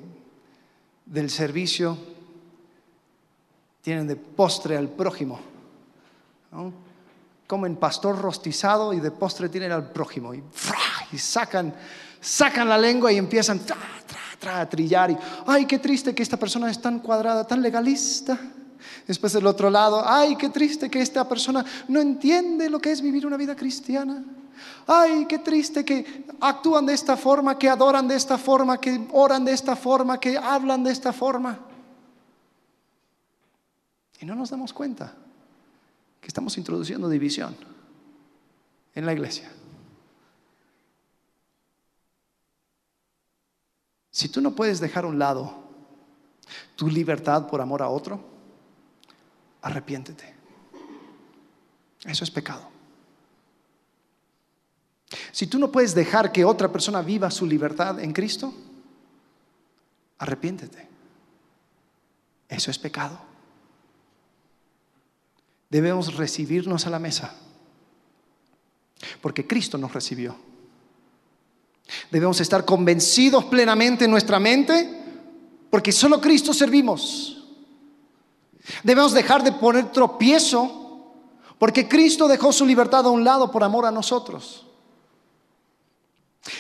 del 1.07 1.31
servicio, 1.31 1.97
tienen 3.87 4.09
de 4.09 4.17
postre 4.17 4.77
al 4.77 4.89
prójimo. 4.89 5.39
Comen 7.47 7.77
pastor 7.77 8.21
rostizado 8.21 8.93
y 8.93 8.99
de 8.99 9.13
postre 9.13 9.49
tienen 9.49 9.71
al 9.71 9.93
prójimo. 9.93 10.35
Y, 10.35 10.43
sacan, 11.17 11.73
sacan 12.21 12.69
la 12.69 12.79
lengua 12.79 13.13
y 13.13 13.17
empiezan 13.17 13.61
a 14.53 14.69
trillar. 14.69 15.13
Y, 15.13 15.19
ay, 15.47 15.67
qué 15.67 15.79
triste 15.79 16.17
que 16.17 16.25
esta 16.25 16.37
persona 16.37 16.69
es 16.69 16.83
tan 16.83 16.99
cuadrada, 16.99 17.47
tan 17.47 17.63
legalista. 17.63 18.37
Después 19.07 19.33
del 19.33 19.47
otro 19.47 19.71
lado, 19.71 20.03
ay, 20.05 20.35
qué 20.35 20.49
triste 20.49 20.91
que 20.91 21.01
esta 21.01 21.29
persona 21.29 21.65
no 21.87 22.01
entiende 22.01 22.69
lo 22.69 22.81
que 22.81 22.91
es 22.91 23.01
vivir 23.01 23.25
una 23.25 23.37
vida 23.37 23.55
cristiana. 23.55 24.25
Ay, 24.89 25.27
qué 25.29 25.39
triste 25.39 25.85
que 25.85 26.25
actúan 26.41 26.87
de 26.87 26.95
esta 26.95 27.17
forma, 27.17 27.57
que 27.57 27.69
adoran 27.69 28.09
de 28.09 28.17
esta 28.17 28.37
forma, 28.37 28.81
que 28.81 29.07
oran 29.13 29.45
de 29.45 29.53
esta 29.53 29.77
forma, 29.77 30.19
que 30.19 30.37
hablan 30.37 30.83
de 30.83 30.91
esta 30.91 31.13
forma. 31.13 31.66
Y 34.21 34.25
no 34.25 34.35
nos 34.35 34.51
damos 34.51 34.73
cuenta 34.73 35.15
que 36.21 36.29
estamos 36.29 36.57
introduciendo 36.57 37.09
división 37.09 37.57
en 38.95 39.07
la 39.07 39.13
iglesia. 39.13 39.51
Si 44.11 44.31
tú 44.31 44.41
no 44.41 44.55
puedes 44.55 44.81
dejar 44.81 45.05
a 45.05 45.09
un 45.09 45.19
lado 45.19 45.65
tu 46.75 46.89
libertad 46.89 47.47
por 47.47 47.61
amor 47.61 47.83
a 47.83 47.89
otro, 47.89 48.25
arrepiéntete. 49.61 50.35
Eso 52.05 52.25
es 52.25 52.31
pecado. 52.31 52.71
Si 55.33 55.47
tú 55.47 55.59
no 55.59 55.71
puedes 55.71 55.95
dejar 55.95 56.33
que 56.33 56.45
otra 56.45 56.73
persona 56.73 57.03
viva 57.03 57.31
su 57.31 57.45
libertad 57.45 58.01
en 58.01 58.15
Cristo, 58.15 58.55
arrepiéntete. 60.19 60.89
Eso 62.49 62.71
es 62.71 62.79
pecado 62.79 63.36
debemos 65.71 66.15
recibirnos 66.15 66.87
a 66.87 66.91
la 66.91 66.99
mesa, 66.99 67.35
porque 69.21 69.47
Cristo 69.47 69.79
nos 69.79 69.93
recibió. 69.93 70.37
Debemos 72.11 72.41
estar 72.41 72.65
convencidos 72.65 73.45
plenamente 73.45 74.05
en 74.05 74.11
nuestra 74.11 74.39
mente, 74.39 75.05
porque 75.71 75.93
solo 75.93 76.21
Cristo 76.21 76.53
servimos. 76.53 77.45
Debemos 78.83 79.13
dejar 79.13 79.45
de 79.45 79.53
poner 79.53 79.93
tropiezo, 79.93 81.13
porque 81.59 81.89
Cristo 81.89 82.27
dejó 82.29 82.53
su 82.53 82.67
libertad 82.67 83.07
a 83.07 83.11
un 83.11 83.25
lado 83.25 83.51
por 83.51 83.63
amor 83.63 83.87
a 83.87 83.91
nosotros. 83.91 84.67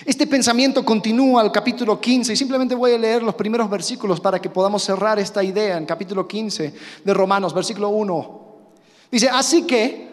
Este 0.05 0.27
pensamiento 0.27 0.85
continúa 0.85 1.41
al 1.41 1.53
capítulo 1.53 2.01
15 2.01 2.33
y 2.33 2.37
simplemente 2.37 2.75
voy 2.75 2.93
a 2.93 2.99
leer 2.99 3.23
los 3.23 3.37
primeros 3.37 3.71
versículos 3.71 4.21
para 4.21 4.41
que 4.41 4.51
podamos 4.51 4.83
cerrar 4.83 5.19
esta 5.19 5.45
idea 5.45 5.77
en 5.77 5.87
capítulo 5.87 6.27
15 6.27 6.75
de 7.05 7.15
Romanos, 7.15 7.55
versículo 7.55 7.91
1. 7.91 8.46
Dice, 9.11 9.29
así 9.29 9.67
que 9.67 10.07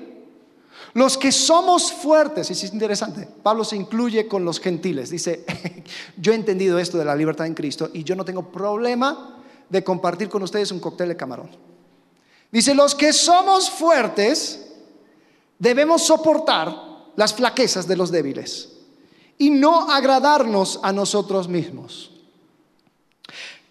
los 0.93 1.17
que 1.17 1.31
somos 1.31 1.91
fuertes, 1.91 2.49
y 2.49 2.53
es 2.53 2.71
interesante, 2.71 3.27
Pablo 3.41 3.63
se 3.63 3.75
incluye 3.75 4.27
con 4.27 4.45
los 4.45 4.59
gentiles, 4.59 5.09
dice, 5.09 5.43
yo 6.17 6.31
he 6.31 6.35
entendido 6.35 6.77
esto 6.77 6.97
de 6.99 7.05
la 7.05 7.15
libertad 7.15 7.47
en 7.47 7.55
Cristo 7.55 7.89
y 7.93 8.03
yo 8.03 8.15
no 8.15 8.25
tengo 8.25 8.51
problema 8.51 9.43
de 9.69 9.83
compartir 9.83 10.29
con 10.29 10.43
ustedes 10.43 10.71
un 10.71 10.79
cóctel 10.79 11.09
de 11.09 11.17
camarón. 11.17 11.49
Dice, 12.51 12.75
los 12.75 12.93
que 12.93 13.11
somos 13.11 13.71
fuertes 13.71 14.67
debemos 15.57 16.03
soportar 16.03 16.93
las 17.15 17.33
flaquezas 17.33 17.87
de 17.87 17.97
los 17.97 18.11
débiles 18.11 18.69
y 19.39 19.49
no 19.49 19.89
agradarnos 19.89 20.79
a 20.83 20.91
nosotros 20.91 21.47
mismos. 21.47 22.11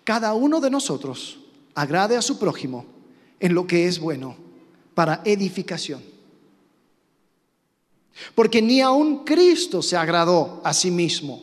Cada 0.03 0.35
uno 0.35 0.61
de 0.61 0.70
nosotros 0.70 1.39
agrade 1.77 2.16
a 2.16 2.23
su 2.23 2.41
prójimo 2.41 2.85
en 3.39 3.55
lo 3.55 3.68
que 3.68 3.87
es 3.87 4.01
bueno 4.01 4.37
para 4.95 5.22
edificación. 5.24 6.03
Porque 8.34 8.62
ni 8.62 8.80
aun 8.80 9.24
Cristo 9.24 9.82
se 9.82 9.97
agradó 9.97 10.61
a 10.64 10.72
sí 10.72 10.90
mismo. 10.90 11.43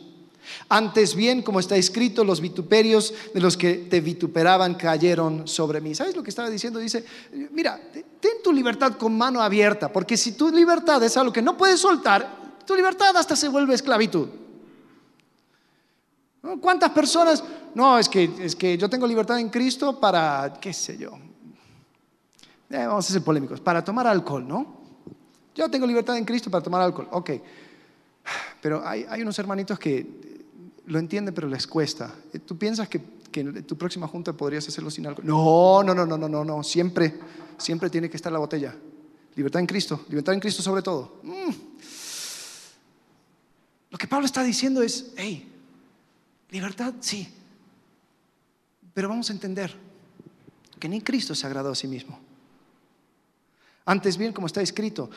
Antes 0.68 1.14
bien, 1.14 1.42
como 1.42 1.60
está 1.60 1.76
escrito, 1.76 2.24
los 2.24 2.40
vituperios 2.40 3.12
de 3.34 3.40
los 3.40 3.56
que 3.56 3.74
te 3.90 4.00
vituperaban 4.00 4.74
cayeron 4.74 5.46
sobre 5.46 5.80
mí. 5.80 5.94
¿Sabes 5.94 6.16
lo 6.16 6.22
que 6.22 6.30
estaba 6.30 6.50
diciendo? 6.50 6.78
Dice, 6.78 7.04
mira, 7.52 7.80
ten 7.92 8.42
tu 8.42 8.52
libertad 8.52 8.96
con 8.96 9.16
mano 9.16 9.40
abierta, 9.40 9.92
porque 9.92 10.16
si 10.16 10.32
tu 10.32 10.50
libertad 10.50 11.02
es 11.02 11.16
algo 11.16 11.32
que 11.32 11.42
no 11.42 11.56
puedes 11.56 11.80
soltar, 11.80 12.56
tu 12.66 12.74
libertad 12.74 13.16
hasta 13.16 13.36
se 13.36 13.48
vuelve 13.48 13.74
esclavitud. 13.74 14.28
¿Cuántas 16.60 16.90
personas? 16.90 17.44
No, 17.74 17.98
es 17.98 18.08
que, 18.08 18.30
es 18.40 18.56
que 18.56 18.78
yo 18.78 18.88
tengo 18.88 19.06
libertad 19.06 19.38
en 19.38 19.50
Cristo 19.50 20.00
para, 20.00 20.54
qué 20.60 20.72
sé 20.72 20.96
yo, 20.96 21.12
eh, 22.70 22.86
vamos 22.86 23.08
a 23.08 23.12
ser 23.12 23.22
polémicos, 23.22 23.60
para 23.60 23.84
tomar 23.84 24.06
alcohol, 24.06 24.46
¿no? 24.46 24.80
Yo 25.54 25.68
tengo 25.68 25.86
libertad 25.86 26.16
en 26.16 26.24
Cristo 26.24 26.50
para 26.50 26.62
tomar 26.62 26.80
alcohol, 26.80 27.08
ok. 27.10 27.30
Pero 28.60 28.86
hay, 28.86 29.22
unos 29.22 29.38
hermanitos 29.38 29.78
que 29.78 30.06
lo 30.86 30.98
entienden, 30.98 31.34
pero 31.34 31.48
les 31.48 31.66
cuesta. 31.66 32.14
¿Tú 32.46 32.56
piensas 32.56 32.88
que, 32.88 33.00
en 33.32 33.64
tu 33.64 33.76
próxima 33.76 34.06
junta 34.06 34.32
podrías 34.32 34.66
hacerlo 34.68 34.90
sin 34.90 35.06
alcohol? 35.06 35.26
No, 35.26 35.82
no, 35.82 35.94
no, 35.94 36.06
no, 36.06 36.16
no, 36.16 36.28
no, 36.28 36.44
no. 36.44 36.62
Siempre, 36.62 37.18
siempre 37.58 37.90
tiene 37.90 38.08
que 38.08 38.16
estar 38.16 38.32
la 38.32 38.38
botella. 38.38 38.74
Libertad 39.34 39.60
en 39.60 39.66
Cristo, 39.66 40.04
libertad 40.08 40.34
en 40.34 40.40
Cristo 40.40 40.62
sobre 40.62 40.82
todo. 40.82 41.20
Mm. 41.22 41.50
Lo 43.90 43.98
que 43.98 44.06
Pablo 44.06 44.26
está 44.26 44.42
diciendo 44.42 44.82
es, 44.82 45.12
hey, 45.16 45.50
libertad 46.50 46.94
sí, 47.00 47.28
pero 48.94 49.08
vamos 49.08 49.30
a 49.30 49.32
entender 49.32 49.74
que 50.78 50.88
ni 50.88 51.00
Cristo 51.00 51.34
se 51.34 51.46
agradó 51.46 51.72
a 51.72 51.74
sí 51.74 51.88
mismo. 51.88 52.29
Antes 53.84 54.16
bien, 54.16 54.32
como 54.32 54.46
está 54.46 54.62
escrito, 54.62 55.10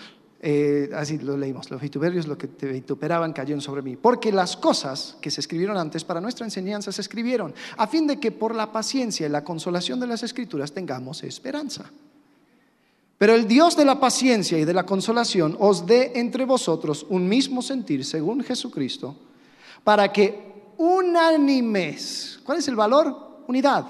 eh, 0.45 0.89
así 0.93 1.19
lo 1.19 1.37
leímos, 1.37 1.71
los 1.71 1.79
vituperarios, 1.79 2.27
lo 2.27 2.37
que 2.37 2.47
te 2.47 2.67
vituperaban 2.67 3.31
cayeron 3.31 3.61
sobre 3.61 3.81
mí. 3.81 3.95
Porque 3.95 4.29
las 4.29 4.57
cosas 4.57 5.15
que 5.21 5.31
se 5.31 5.39
escribieron 5.39 5.77
antes 5.77 6.03
para 6.03 6.19
nuestra 6.19 6.45
enseñanza 6.45 6.91
se 6.91 6.99
escribieron, 6.99 7.53
a 7.77 7.87
fin 7.87 8.07
de 8.07 8.19
que 8.19 8.31
por 8.31 8.53
la 8.53 8.71
paciencia 8.71 9.25
y 9.25 9.29
la 9.29 9.45
consolación 9.45 10.01
de 10.01 10.07
las 10.07 10.21
escrituras 10.21 10.73
tengamos 10.73 11.23
esperanza. 11.23 11.85
Pero 13.17 13.35
el 13.35 13.47
Dios 13.47 13.77
de 13.77 13.85
la 13.85 14.01
paciencia 14.01 14.59
y 14.59 14.65
de 14.65 14.73
la 14.73 14.85
consolación 14.85 15.55
os 15.61 15.85
dé 15.85 16.11
entre 16.15 16.43
vosotros 16.43 17.05
un 17.09 17.29
mismo 17.29 17.61
sentir 17.61 18.03
según 18.03 18.43
Jesucristo, 18.43 19.15
para 19.85 20.11
que 20.11 20.73
unánimes, 20.75 22.41
¿cuál 22.43 22.57
es 22.57 22.67
el 22.67 22.75
valor? 22.75 23.32
Unidad. 23.47 23.85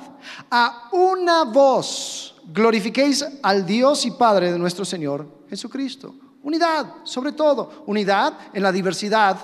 A 0.49 0.89
una 0.91 1.43
voz 1.43 2.36
glorifiquéis 2.51 3.26
al 3.41 3.66
Dios 3.66 4.06
y 4.06 4.12
Padre 4.12 4.51
de 4.51 4.60
nuestro 4.60 4.86
Señor 4.86 5.28
Jesucristo. 5.49 6.16
Unidad, 6.43 6.95
sobre 7.04 7.32
todo, 7.32 7.84
unidad 7.86 8.34
en 8.54 8.64
la 8.64 8.72
diversidad 8.72 9.38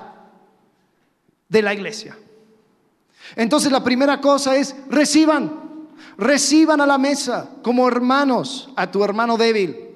de 1.48 1.62
la 1.62 1.74
iglesia. 1.74 2.18
Entonces 3.36 3.72
la 3.72 3.84
primera 3.84 4.20
cosa 4.20 4.56
es, 4.56 4.76
reciban, 4.90 5.88
reciban 6.18 6.82
a 6.82 6.86
la 6.86 6.98
mesa 6.98 7.50
como 7.62 7.88
hermanos 7.88 8.70
a 8.76 8.90
tu 8.92 9.04
hermano 9.04 9.38
débil. 9.38 9.90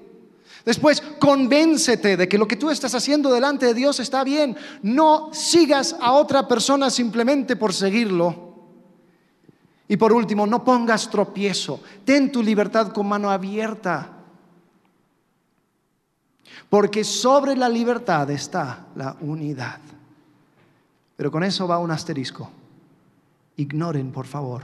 Después, 0.65 1.01
convéncete 1.19 2.15
de 2.15 2.29
que 2.29 2.37
lo 2.37 2.47
que 2.47 2.55
tú 2.55 2.69
estás 2.69 2.95
haciendo 2.95 3.33
delante 3.33 3.65
de 3.65 3.73
Dios 3.73 3.99
está 3.99 4.23
bien. 4.23 4.55
No 4.81 5.29
sigas 5.33 5.95
a 5.99 6.13
otra 6.13 6.47
persona 6.47 6.89
simplemente 6.89 7.57
por 7.57 7.73
seguirlo. 7.73 8.42
Y 9.93 9.97
por 9.97 10.11
último, 10.11 10.47
no 10.47 10.63
pongas 10.63 11.07
tropiezo. 11.07 11.79
Ten 12.03 12.31
tu 12.31 12.41
libertad 12.41 12.91
con 12.91 13.07
mano 13.07 13.29
abierta. 13.29 14.09
Porque 16.67 17.03
sobre 17.03 17.55
la 17.55 17.69
libertad 17.69 18.27
está 18.31 18.87
la 18.95 19.15
unidad. 19.21 19.77
Pero 21.15 21.29
con 21.29 21.43
eso 21.43 21.67
va 21.67 21.77
un 21.77 21.91
asterisco. 21.91 22.49
Ignoren, 23.55 24.11
por 24.11 24.25
favor, 24.25 24.63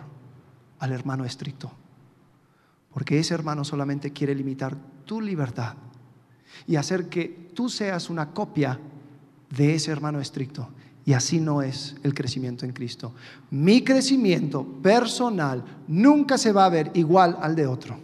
al 0.79 0.93
hermano 0.93 1.25
estricto. 1.25 1.71
Porque 2.91 3.19
ese 3.19 3.35
hermano 3.35 3.63
solamente 3.63 4.11
quiere 4.11 4.33
limitar 4.33 4.75
tu 5.05 5.21
libertad 5.21 5.75
y 6.65 6.75
hacer 6.75 7.07
que 7.07 7.51
tú 7.53 7.69
seas 7.69 8.09
una 8.09 8.31
copia 8.31 8.79
de 9.55 9.75
ese 9.75 9.91
hermano 9.91 10.19
estricto. 10.19 10.69
Y 11.09 11.13
así 11.13 11.39
no 11.39 11.63
es 11.63 11.95
el 12.03 12.13
crecimiento 12.13 12.65
en 12.65 12.71
Cristo. 12.71 13.13
Mi 13.49 13.83
crecimiento 13.83 14.63
personal 14.63 15.63
nunca 15.87 16.37
se 16.37 16.51
va 16.51 16.65
a 16.65 16.69
ver 16.69 16.91
igual 16.93 17.35
al 17.41 17.55
de 17.55 17.65
otro. 17.65 17.97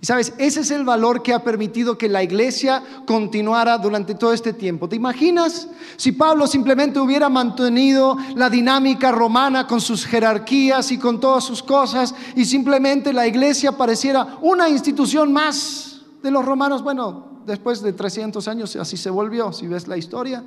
Y 0.00 0.06
sabes, 0.06 0.32
ese 0.38 0.60
es 0.60 0.70
el 0.70 0.84
valor 0.84 1.24
que 1.24 1.34
ha 1.34 1.42
permitido 1.42 1.98
que 1.98 2.08
la 2.08 2.22
iglesia 2.22 2.84
continuara 3.04 3.78
durante 3.78 4.14
todo 4.14 4.32
este 4.32 4.52
tiempo. 4.52 4.88
¿Te 4.88 4.94
imaginas 4.94 5.66
si 5.96 6.12
Pablo 6.12 6.46
simplemente 6.46 7.00
hubiera 7.00 7.28
mantenido 7.28 8.16
la 8.36 8.48
dinámica 8.48 9.10
romana 9.10 9.66
con 9.66 9.80
sus 9.80 10.06
jerarquías 10.06 10.92
y 10.92 10.98
con 10.98 11.18
todas 11.18 11.42
sus 11.42 11.64
cosas 11.64 12.14
y 12.36 12.44
simplemente 12.44 13.12
la 13.12 13.26
iglesia 13.26 13.72
pareciera 13.72 14.38
una 14.40 14.68
institución 14.68 15.32
más 15.32 16.02
de 16.22 16.30
los 16.30 16.44
romanos? 16.44 16.80
Bueno, 16.84 17.40
después 17.44 17.82
de 17.82 17.92
300 17.92 18.46
años 18.46 18.76
así 18.76 18.96
se 18.96 19.10
volvió, 19.10 19.52
si 19.52 19.66
ves 19.66 19.88
la 19.88 19.96
historia, 19.96 20.44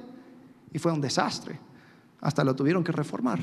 y 0.73 0.79
fue 0.79 0.91
un 0.91 0.99
desastre. 0.99 1.59
Hasta 2.21 2.43
lo 2.43 2.55
tuvieron 2.55 2.83
que 2.83 2.91
reformar. 2.91 3.39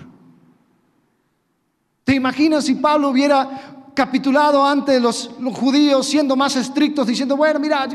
¿Te 2.04 2.14
imaginas 2.14 2.64
si 2.64 2.74
Pablo 2.74 3.08
hubiera 3.08 3.92
capitulado 3.94 4.64
ante 4.64 4.98
los, 4.98 5.30
judíos, 5.54 6.08
siendo 6.08 6.34
más 6.34 6.56
estrictos, 6.56 7.06
diciendo, 7.06 7.36
bueno, 7.36 7.60
mira, 7.60 7.88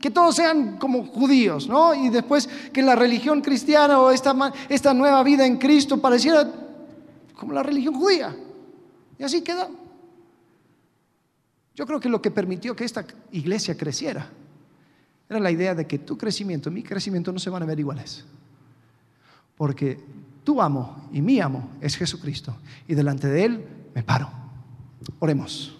que 0.00 0.10
todos 0.10 0.34
sean 0.34 0.78
como 0.78 1.06
judíos, 1.06 1.68
¿no? 1.68 1.94
Y 1.94 2.08
después 2.08 2.48
que 2.72 2.82
la 2.82 2.96
religión 2.96 3.40
cristiana 3.40 4.00
o 4.00 4.10
esta, 4.10 4.34
esta 4.68 4.92
nueva 4.92 5.22
vida 5.22 5.46
en 5.46 5.58
Cristo 5.58 6.00
pareciera 6.00 6.50
como 7.38 7.52
la 7.52 7.62
religión 7.62 7.94
judía. 7.94 8.34
Y 9.18 9.22
así 9.22 9.42
queda. 9.42 9.68
Yo 11.74 11.86
creo 11.86 12.00
que 12.00 12.08
lo 12.08 12.20
que 12.20 12.30
permitió 12.30 12.74
que 12.74 12.84
esta 12.84 13.04
iglesia 13.30 13.76
creciera 13.76 14.28
era 15.28 15.40
la 15.40 15.50
idea 15.50 15.74
de 15.74 15.86
que 15.86 15.98
tu 15.98 16.18
crecimiento, 16.18 16.70
mi 16.70 16.82
crecimiento 16.82 17.32
no 17.32 17.38
se 17.38 17.50
van 17.50 17.62
a 17.62 17.66
ver 17.66 17.78
iguales. 17.78 18.24
Porque 19.62 19.96
tu 20.42 20.60
amo 20.60 21.06
y 21.12 21.22
mi 21.22 21.38
amo 21.38 21.68
es 21.80 21.94
Jesucristo. 21.94 22.52
Y 22.88 22.96
delante 22.96 23.28
de 23.28 23.44
Él 23.44 23.64
me 23.94 24.02
paro. 24.02 24.28
Oremos. 25.20 25.78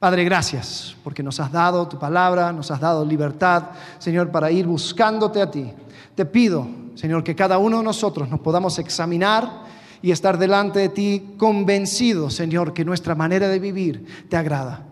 Padre, 0.00 0.24
gracias 0.24 0.96
porque 1.04 1.22
nos 1.22 1.38
has 1.38 1.52
dado 1.52 1.86
tu 1.86 1.96
palabra, 1.96 2.52
nos 2.52 2.68
has 2.72 2.80
dado 2.80 3.04
libertad, 3.04 3.66
Señor, 4.00 4.32
para 4.32 4.50
ir 4.50 4.66
buscándote 4.66 5.40
a 5.40 5.48
ti. 5.48 5.70
Te 6.16 6.26
pido, 6.26 6.66
Señor, 6.96 7.22
que 7.22 7.36
cada 7.36 7.58
uno 7.58 7.78
de 7.78 7.84
nosotros 7.84 8.28
nos 8.28 8.40
podamos 8.40 8.80
examinar 8.80 9.62
y 10.02 10.10
estar 10.10 10.36
delante 10.36 10.80
de 10.80 10.88
ti 10.88 11.34
convencidos, 11.38 12.34
Señor, 12.34 12.72
que 12.72 12.84
nuestra 12.84 13.14
manera 13.14 13.46
de 13.46 13.60
vivir 13.60 14.26
te 14.28 14.36
agrada. 14.36 14.82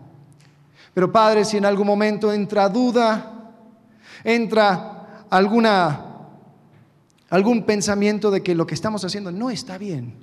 Pero 0.93 1.11
Padre, 1.11 1.43
si 1.43 1.57
en 1.57 1.65
algún 1.65 1.87
momento 1.87 2.31
entra 2.31 2.69
duda, 2.69 3.51
entra 4.23 5.25
alguna 5.29 6.04
algún 7.29 7.63
pensamiento 7.63 8.31
de 8.31 8.43
que 8.43 8.55
lo 8.55 8.67
que 8.67 8.75
estamos 8.75 9.03
haciendo 9.03 9.31
no 9.31 9.49
está 9.49 9.77
bien, 9.77 10.13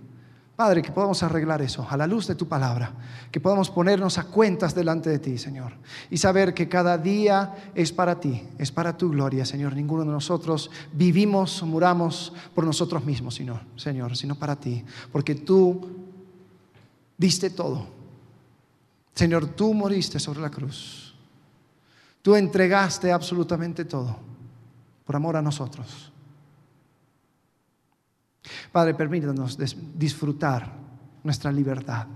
Padre, 0.54 0.82
que 0.82 0.92
podamos 0.92 1.22
arreglar 1.22 1.62
eso 1.62 1.86
a 1.88 1.96
la 1.96 2.06
luz 2.06 2.26
de 2.26 2.34
tu 2.34 2.46
palabra, 2.46 2.92
que 3.30 3.40
podamos 3.40 3.70
ponernos 3.70 4.18
a 4.18 4.24
cuentas 4.24 4.74
delante 4.74 5.08
de 5.08 5.18
ti, 5.18 5.38
Señor, 5.38 5.72
y 6.10 6.18
saber 6.18 6.52
que 6.52 6.68
cada 6.68 6.98
día 6.98 7.54
es 7.74 7.90
para 7.90 8.20
ti, 8.20 8.46
es 8.58 8.70
para 8.70 8.96
tu 8.96 9.10
gloria, 9.10 9.46
Señor. 9.46 9.74
Ninguno 9.74 10.04
de 10.04 10.10
nosotros 10.10 10.70
vivimos 10.92 11.62
o 11.62 11.66
muramos 11.66 12.34
por 12.54 12.64
nosotros 12.64 13.04
mismos, 13.04 13.34
sino, 13.34 13.60
Señor, 13.76 14.16
sino 14.16 14.34
para 14.34 14.54
ti, 14.56 14.84
porque 15.10 15.34
tú 15.34 15.88
diste 17.16 17.48
todo. 17.48 17.86
Señor, 19.14 19.46
tú 19.46 19.72
moriste 19.72 20.20
sobre 20.20 20.40
la 20.40 20.50
cruz. 20.50 21.14
Tú 22.20 22.36
entregaste 22.36 23.10
absolutamente 23.10 23.84
todo 23.84 24.16
por 25.04 25.16
amor 25.16 25.36
a 25.36 25.42
nosotros. 25.42 26.11
Padre, 28.70 28.94
permítanos 28.94 29.58
disfrutar 29.96 30.72
nuestra 31.22 31.52
libertad. 31.52 32.06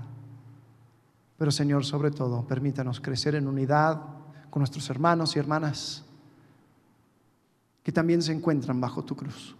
Pero 1.39 1.51
Señor, 1.51 1.85
sobre 1.85 2.11
todo, 2.11 2.47
permítanos 2.47 3.01
crecer 3.01 3.35
en 3.35 3.47
unidad 3.47 4.01
con 4.51 4.61
nuestros 4.61 4.89
hermanos 4.89 5.37
y 5.37 5.39
hermanas 5.39 6.05
que 7.83 7.93
también 7.93 8.23
se 8.23 8.33
encuentran 8.33 8.81
bajo 8.81 9.05
tu 9.05 9.15
cruz. 9.15 9.55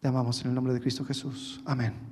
Te 0.00 0.08
amamos 0.08 0.40
en 0.42 0.48
el 0.48 0.54
nombre 0.54 0.72
de 0.72 0.80
Cristo 0.80 1.04
Jesús. 1.04 1.60
Amén. 1.64 2.09